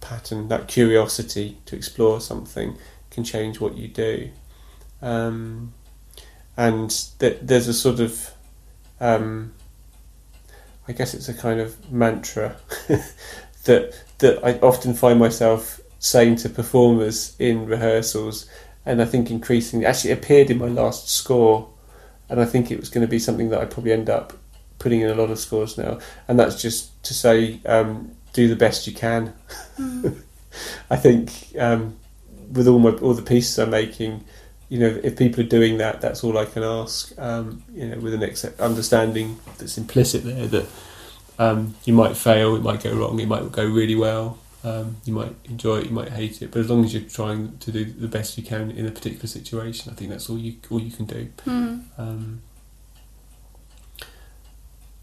pattern, 0.01 0.49
that 0.49 0.67
curiosity 0.67 1.57
to 1.65 1.75
explore 1.75 2.19
something, 2.19 2.77
can 3.09 3.23
change 3.23 3.59
what 3.59 3.77
you 3.77 3.87
do. 3.87 4.29
Um, 5.01 5.73
and 6.57 6.91
that 7.19 7.47
there's 7.47 7.67
a 7.67 7.73
sort 7.73 7.99
of 7.99 8.31
um, 8.99 9.53
I 10.87 10.93
guess 10.93 11.13
it's 11.13 11.29
a 11.29 11.33
kind 11.33 11.59
of 11.59 11.91
mantra 11.91 12.57
that 13.63 14.03
that 14.19 14.45
I 14.45 14.59
often 14.59 14.93
find 14.93 15.19
myself 15.19 15.79
saying 15.99 16.35
to 16.37 16.49
performers 16.49 17.35
in 17.39 17.65
rehearsals, 17.65 18.49
and 18.85 19.01
I 19.01 19.05
think 19.05 19.29
increasingly 19.29 19.85
actually 19.85 20.11
appeared 20.11 20.49
in 20.49 20.57
my 20.57 20.67
last 20.67 21.09
score, 21.09 21.69
and 22.29 22.41
I 22.41 22.45
think 22.45 22.71
it 22.71 22.79
was 22.79 22.89
going 22.89 23.05
to 23.05 23.09
be 23.09 23.19
something 23.19 23.49
that 23.49 23.59
I 23.59 23.65
probably 23.65 23.91
end 23.91 24.09
up 24.09 24.33
putting 24.79 25.01
in 25.01 25.09
a 25.09 25.15
lot 25.15 25.29
of 25.29 25.39
scores 25.39 25.77
now, 25.77 25.99
and 26.27 26.39
that's 26.39 26.61
just 26.61 27.03
to 27.03 27.13
say 27.13 27.59
um, 27.65 28.11
do 28.33 28.47
the 28.47 28.55
best 28.55 28.87
you 28.87 28.93
can. 28.93 29.33
I 30.89 30.97
think 30.97 31.31
um, 31.57 31.97
with 32.51 32.67
all 32.67 32.79
my 32.79 32.91
all 32.91 33.13
the 33.13 33.21
pieces 33.21 33.57
I'm 33.59 33.69
making, 33.69 34.23
you 34.69 34.79
know, 34.79 34.99
if 35.03 35.17
people 35.17 35.43
are 35.43 35.47
doing 35.47 35.77
that, 35.77 36.01
that's 36.01 36.23
all 36.23 36.37
I 36.37 36.45
can 36.45 36.63
ask. 36.63 37.17
Um, 37.17 37.63
you 37.73 37.87
know, 37.87 37.97
with 37.99 38.13
an 38.13 38.23
accept- 38.23 38.59
understanding 38.59 39.39
that's 39.57 39.77
implicit 39.77 40.23
there 40.23 40.47
that 40.47 40.67
um, 41.39 41.75
you 41.85 41.93
might 41.93 42.17
fail, 42.17 42.55
it 42.55 42.61
might 42.61 42.83
go 42.83 42.93
wrong, 42.93 43.19
it 43.19 43.27
might 43.27 43.51
go 43.51 43.65
really 43.65 43.95
well. 43.95 44.37
Um, 44.63 44.97
you 45.05 45.13
might 45.13 45.33
enjoy 45.45 45.79
it, 45.79 45.85
you 45.87 45.91
might 45.91 46.09
hate 46.09 46.41
it, 46.43 46.51
but 46.51 46.59
as 46.59 46.69
long 46.69 46.85
as 46.85 46.93
you're 46.93 47.09
trying 47.09 47.57
to 47.57 47.71
do 47.71 47.83
the 47.83 48.07
best 48.07 48.37
you 48.37 48.43
can 48.43 48.69
in 48.69 48.85
a 48.85 48.91
particular 48.91 49.25
situation, 49.25 49.91
I 49.91 49.95
think 49.95 50.11
that's 50.11 50.29
all 50.29 50.37
you 50.37 50.55
all 50.69 50.79
you 50.79 50.91
can 50.91 51.05
do. 51.05 51.29
Um, 51.97 52.41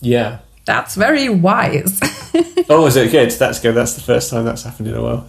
yeah. 0.00 0.38
That's 0.64 0.94
very 0.94 1.28
wise. 1.28 2.00
Oh, 2.70 2.86
is 2.86 2.96
it 2.96 3.10
good? 3.10 3.30
That's 3.30 3.60
good. 3.60 3.72
That's 3.72 3.94
the 3.94 4.02
first 4.02 4.30
time 4.30 4.44
that's 4.44 4.62
happened 4.62 4.88
in 4.88 4.94
a 4.94 5.02
while. 5.02 5.26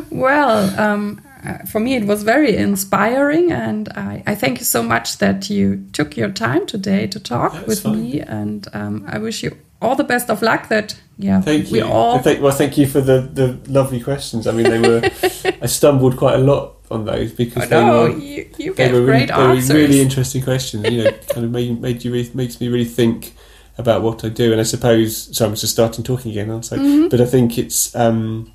well, 0.10 0.80
um, 0.80 1.22
uh, 1.44 1.58
for 1.58 1.78
me, 1.78 1.94
it 1.94 2.06
was 2.06 2.24
very 2.24 2.56
inspiring, 2.56 3.52
and 3.52 3.88
I, 3.90 4.22
I 4.26 4.34
thank 4.34 4.58
you 4.58 4.64
so 4.64 4.82
much 4.82 5.18
that 5.18 5.48
you 5.48 5.86
took 5.92 6.16
your 6.16 6.30
time 6.30 6.66
today 6.66 7.06
to 7.06 7.20
talk 7.20 7.52
That's 7.52 7.66
with 7.66 7.82
fine. 7.82 8.02
me. 8.02 8.20
And 8.20 8.66
um, 8.72 9.04
I 9.06 9.18
wish 9.18 9.44
you 9.44 9.56
all 9.80 9.94
the 9.94 10.04
best 10.04 10.28
of 10.28 10.42
luck. 10.42 10.68
That 10.68 11.00
yeah, 11.18 11.40
Thank 11.40 11.70
we 11.70 11.78
you. 11.78 11.86
all 11.86 12.18
thank, 12.18 12.42
well, 12.42 12.52
thank 12.52 12.76
you 12.76 12.86
for 12.86 13.00
the, 13.00 13.20
the 13.20 13.58
lovely 13.70 14.00
questions. 14.00 14.46
I 14.46 14.52
mean, 14.52 14.68
they 14.68 14.80
were. 14.80 15.02
I 15.62 15.66
stumbled 15.66 16.16
quite 16.16 16.34
a 16.34 16.42
lot 16.42 16.76
on 16.90 17.04
those 17.04 17.32
because 17.32 17.70
know 17.70 18.08
they 18.08 18.14
were. 18.14 18.20
you, 18.20 18.50
you 18.58 18.74
They 18.74 18.92
were 18.92 19.02
really, 19.02 19.26
they 19.26 19.34
were 19.34 19.74
really 19.74 20.00
interesting 20.00 20.42
questions. 20.42 20.88
You 20.88 21.04
know, 21.04 21.12
kind 21.30 21.44
of 21.44 21.50
made, 21.52 21.80
made 21.80 22.04
you 22.04 22.12
really, 22.12 22.30
makes 22.34 22.60
me 22.60 22.68
really 22.68 22.84
think 22.84 23.34
about 23.78 24.02
what 24.02 24.24
I 24.24 24.28
do. 24.28 24.52
And 24.52 24.60
I 24.60 24.64
suppose, 24.64 25.36
so 25.36 25.46
I'm 25.46 25.54
just 25.54 25.72
starting 25.72 26.04
talking 26.04 26.30
again, 26.30 26.50
aren't 26.50 26.72
I? 26.72 26.76
Mm-hmm. 26.76 27.08
But 27.08 27.20
I 27.20 27.26
think 27.26 27.58
it's, 27.58 27.94
um, 27.94 28.52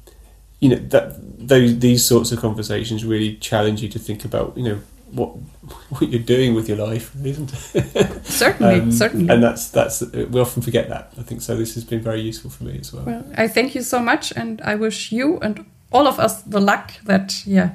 you 0.59 0.69
know, 0.69 0.75
that 0.75 1.15
those 1.47 1.79
these 1.79 2.05
sorts 2.05 2.31
of 2.31 2.39
conversations 2.39 3.03
really 3.05 3.35
challenge 3.37 3.81
you 3.81 3.89
to 3.89 3.99
think 3.99 4.25
about, 4.25 4.57
you 4.57 4.63
know, 4.63 4.79
what 5.11 5.29
what 5.89 6.09
you're 6.09 6.21
doing 6.21 6.55
with 6.55 6.67
your 6.67 6.77
life, 6.77 7.15
isn't 7.23 7.53
it? 7.73 8.25
certainly, 8.25 8.79
Um, 8.79 8.91
certainly. 8.91 9.33
And 9.33 9.43
that's 9.43 9.69
that's 9.69 10.01
we 10.01 10.39
often 10.39 10.61
forget 10.61 10.89
that. 10.89 11.13
I 11.17 11.23
think 11.23 11.41
so. 11.41 11.55
This 11.55 11.75
has 11.75 11.83
been 11.83 12.01
very 12.01 12.21
useful 12.21 12.49
for 12.49 12.63
me 12.63 12.77
as 12.79 12.93
well. 12.93 13.03
Well, 13.05 13.25
I 13.37 13.47
thank 13.47 13.75
you 13.75 13.81
so 13.81 13.99
much, 13.99 14.31
and 14.35 14.61
I 14.61 14.75
wish 14.75 15.11
you 15.11 15.39
and 15.39 15.65
all 15.91 16.07
of 16.07 16.19
us 16.19 16.41
the 16.43 16.61
luck 16.61 16.93
that 17.03 17.45
yeah 17.45 17.71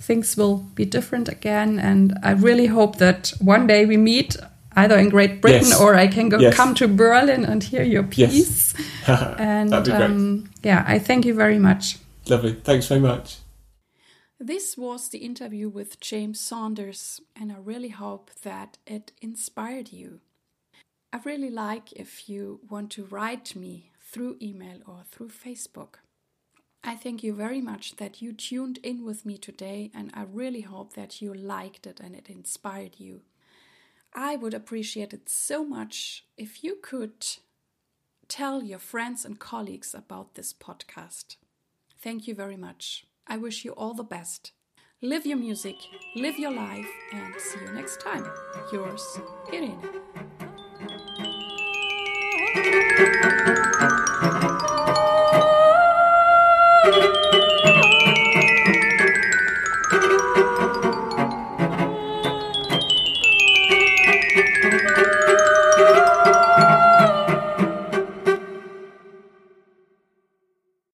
things 0.00 0.36
will 0.36 0.58
be 0.74 0.84
different 0.84 1.28
again. 1.28 1.78
And 1.78 2.18
I 2.22 2.30
really 2.32 2.66
hope 2.66 2.96
that 2.96 3.32
one 3.40 3.66
day 3.66 3.84
we 3.86 3.96
meet 3.96 4.36
either 4.82 4.98
in 4.98 5.08
Great 5.08 5.40
Britain 5.42 5.68
Yes. 5.68 5.80
or 5.80 5.94
I 5.94 6.06
can 6.08 6.28
go 6.28 6.38
Yes. 6.38 6.54
come 6.56 6.74
to 6.74 6.86
Berlin 6.88 7.44
and 7.44 7.62
hear 7.62 7.82
your 7.82 8.06
Yes. 8.14 8.30
piece. 8.32 8.74
And 9.38 9.70
That'd 9.70 9.84
be 9.86 9.90
great. 9.98 10.02
um, 10.10 10.50
yeah, 10.62 10.84
I 10.86 10.98
thank 10.98 11.24
you 11.24 11.34
very 11.34 11.58
much. 11.58 11.98
Lovely. 12.28 12.52
Thanks 12.64 12.86
very 12.88 13.00
much. 13.00 13.36
This 14.40 14.76
was 14.76 15.08
the 15.08 15.18
interview 15.18 15.68
with 15.68 15.98
James 16.00 16.38
Saunders, 16.40 17.20
and 17.34 17.50
I 17.50 17.56
really 17.72 17.88
hope 17.88 18.30
that 18.42 18.78
it 18.86 19.12
inspired 19.20 19.92
you. 19.92 20.20
I 21.12 21.18
really 21.24 21.50
like 21.50 21.92
if 21.92 22.28
you 22.28 22.60
want 22.70 22.90
to 22.92 23.04
write 23.04 23.56
me 23.56 23.90
through 24.12 24.36
email 24.40 24.78
or 24.86 25.00
through 25.10 25.30
Facebook. 25.30 25.94
I 26.84 26.94
thank 26.94 27.22
you 27.24 27.34
very 27.34 27.60
much 27.60 27.96
that 27.96 28.22
you 28.22 28.32
tuned 28.32 28.78
in 28.84 29.04
with 29.04 29.24
me 29.26 29.38
today, 29.38 29.90
and 29.94 30.10
I 30.14 30.22
really 30.22 30.60
hope 30.62 30.92
that 30.94 31.20
you 31.20 31.34
liked 31.34 31.86
it 31.86 31.98
and 32.00 32.14
it 32.14 32.28
inspired 32.30 32.94
you. 33.00 33.22
I 34.14 34.36
would 34.36 34.54
appreciate 34.54 35.12
it 35.12 35.28
so 35.28 35.64
much 35.64 36.24
if 36.36 36.64
you 36.64 36.78
could 36.82 37.26
tell 38.28 38.62
your 38.62 38.78
friends 38.78 39.24
and 39.24 39.38
colleagues 39.38 39.94
about 39.94 40.34
this 40.34 40.52
podcast. 40.52 41.36
Thank 42.00 42.26
you 42.26 42.34
very 42.34 42.56
much. 42.56 43.06
I 43.26 43.36
wish 43.36 43.64
you 43.64 43.72
all 43.72 43.94
the 43.94 44.04
best. 44.04 44.52
Live 45.00 45.26
your 45.26 45.38
music, 45.38 45.76
live 46.16 46.38
your 46.38 46.52
life, 46.52 46.88
and 47.12 47.34
see 47.38 47.60
you 47.60 47.72
next 47.72 48.00
time. 48.00 48.24
Yours, 48.72 49.20
Irene. 49.52 49.78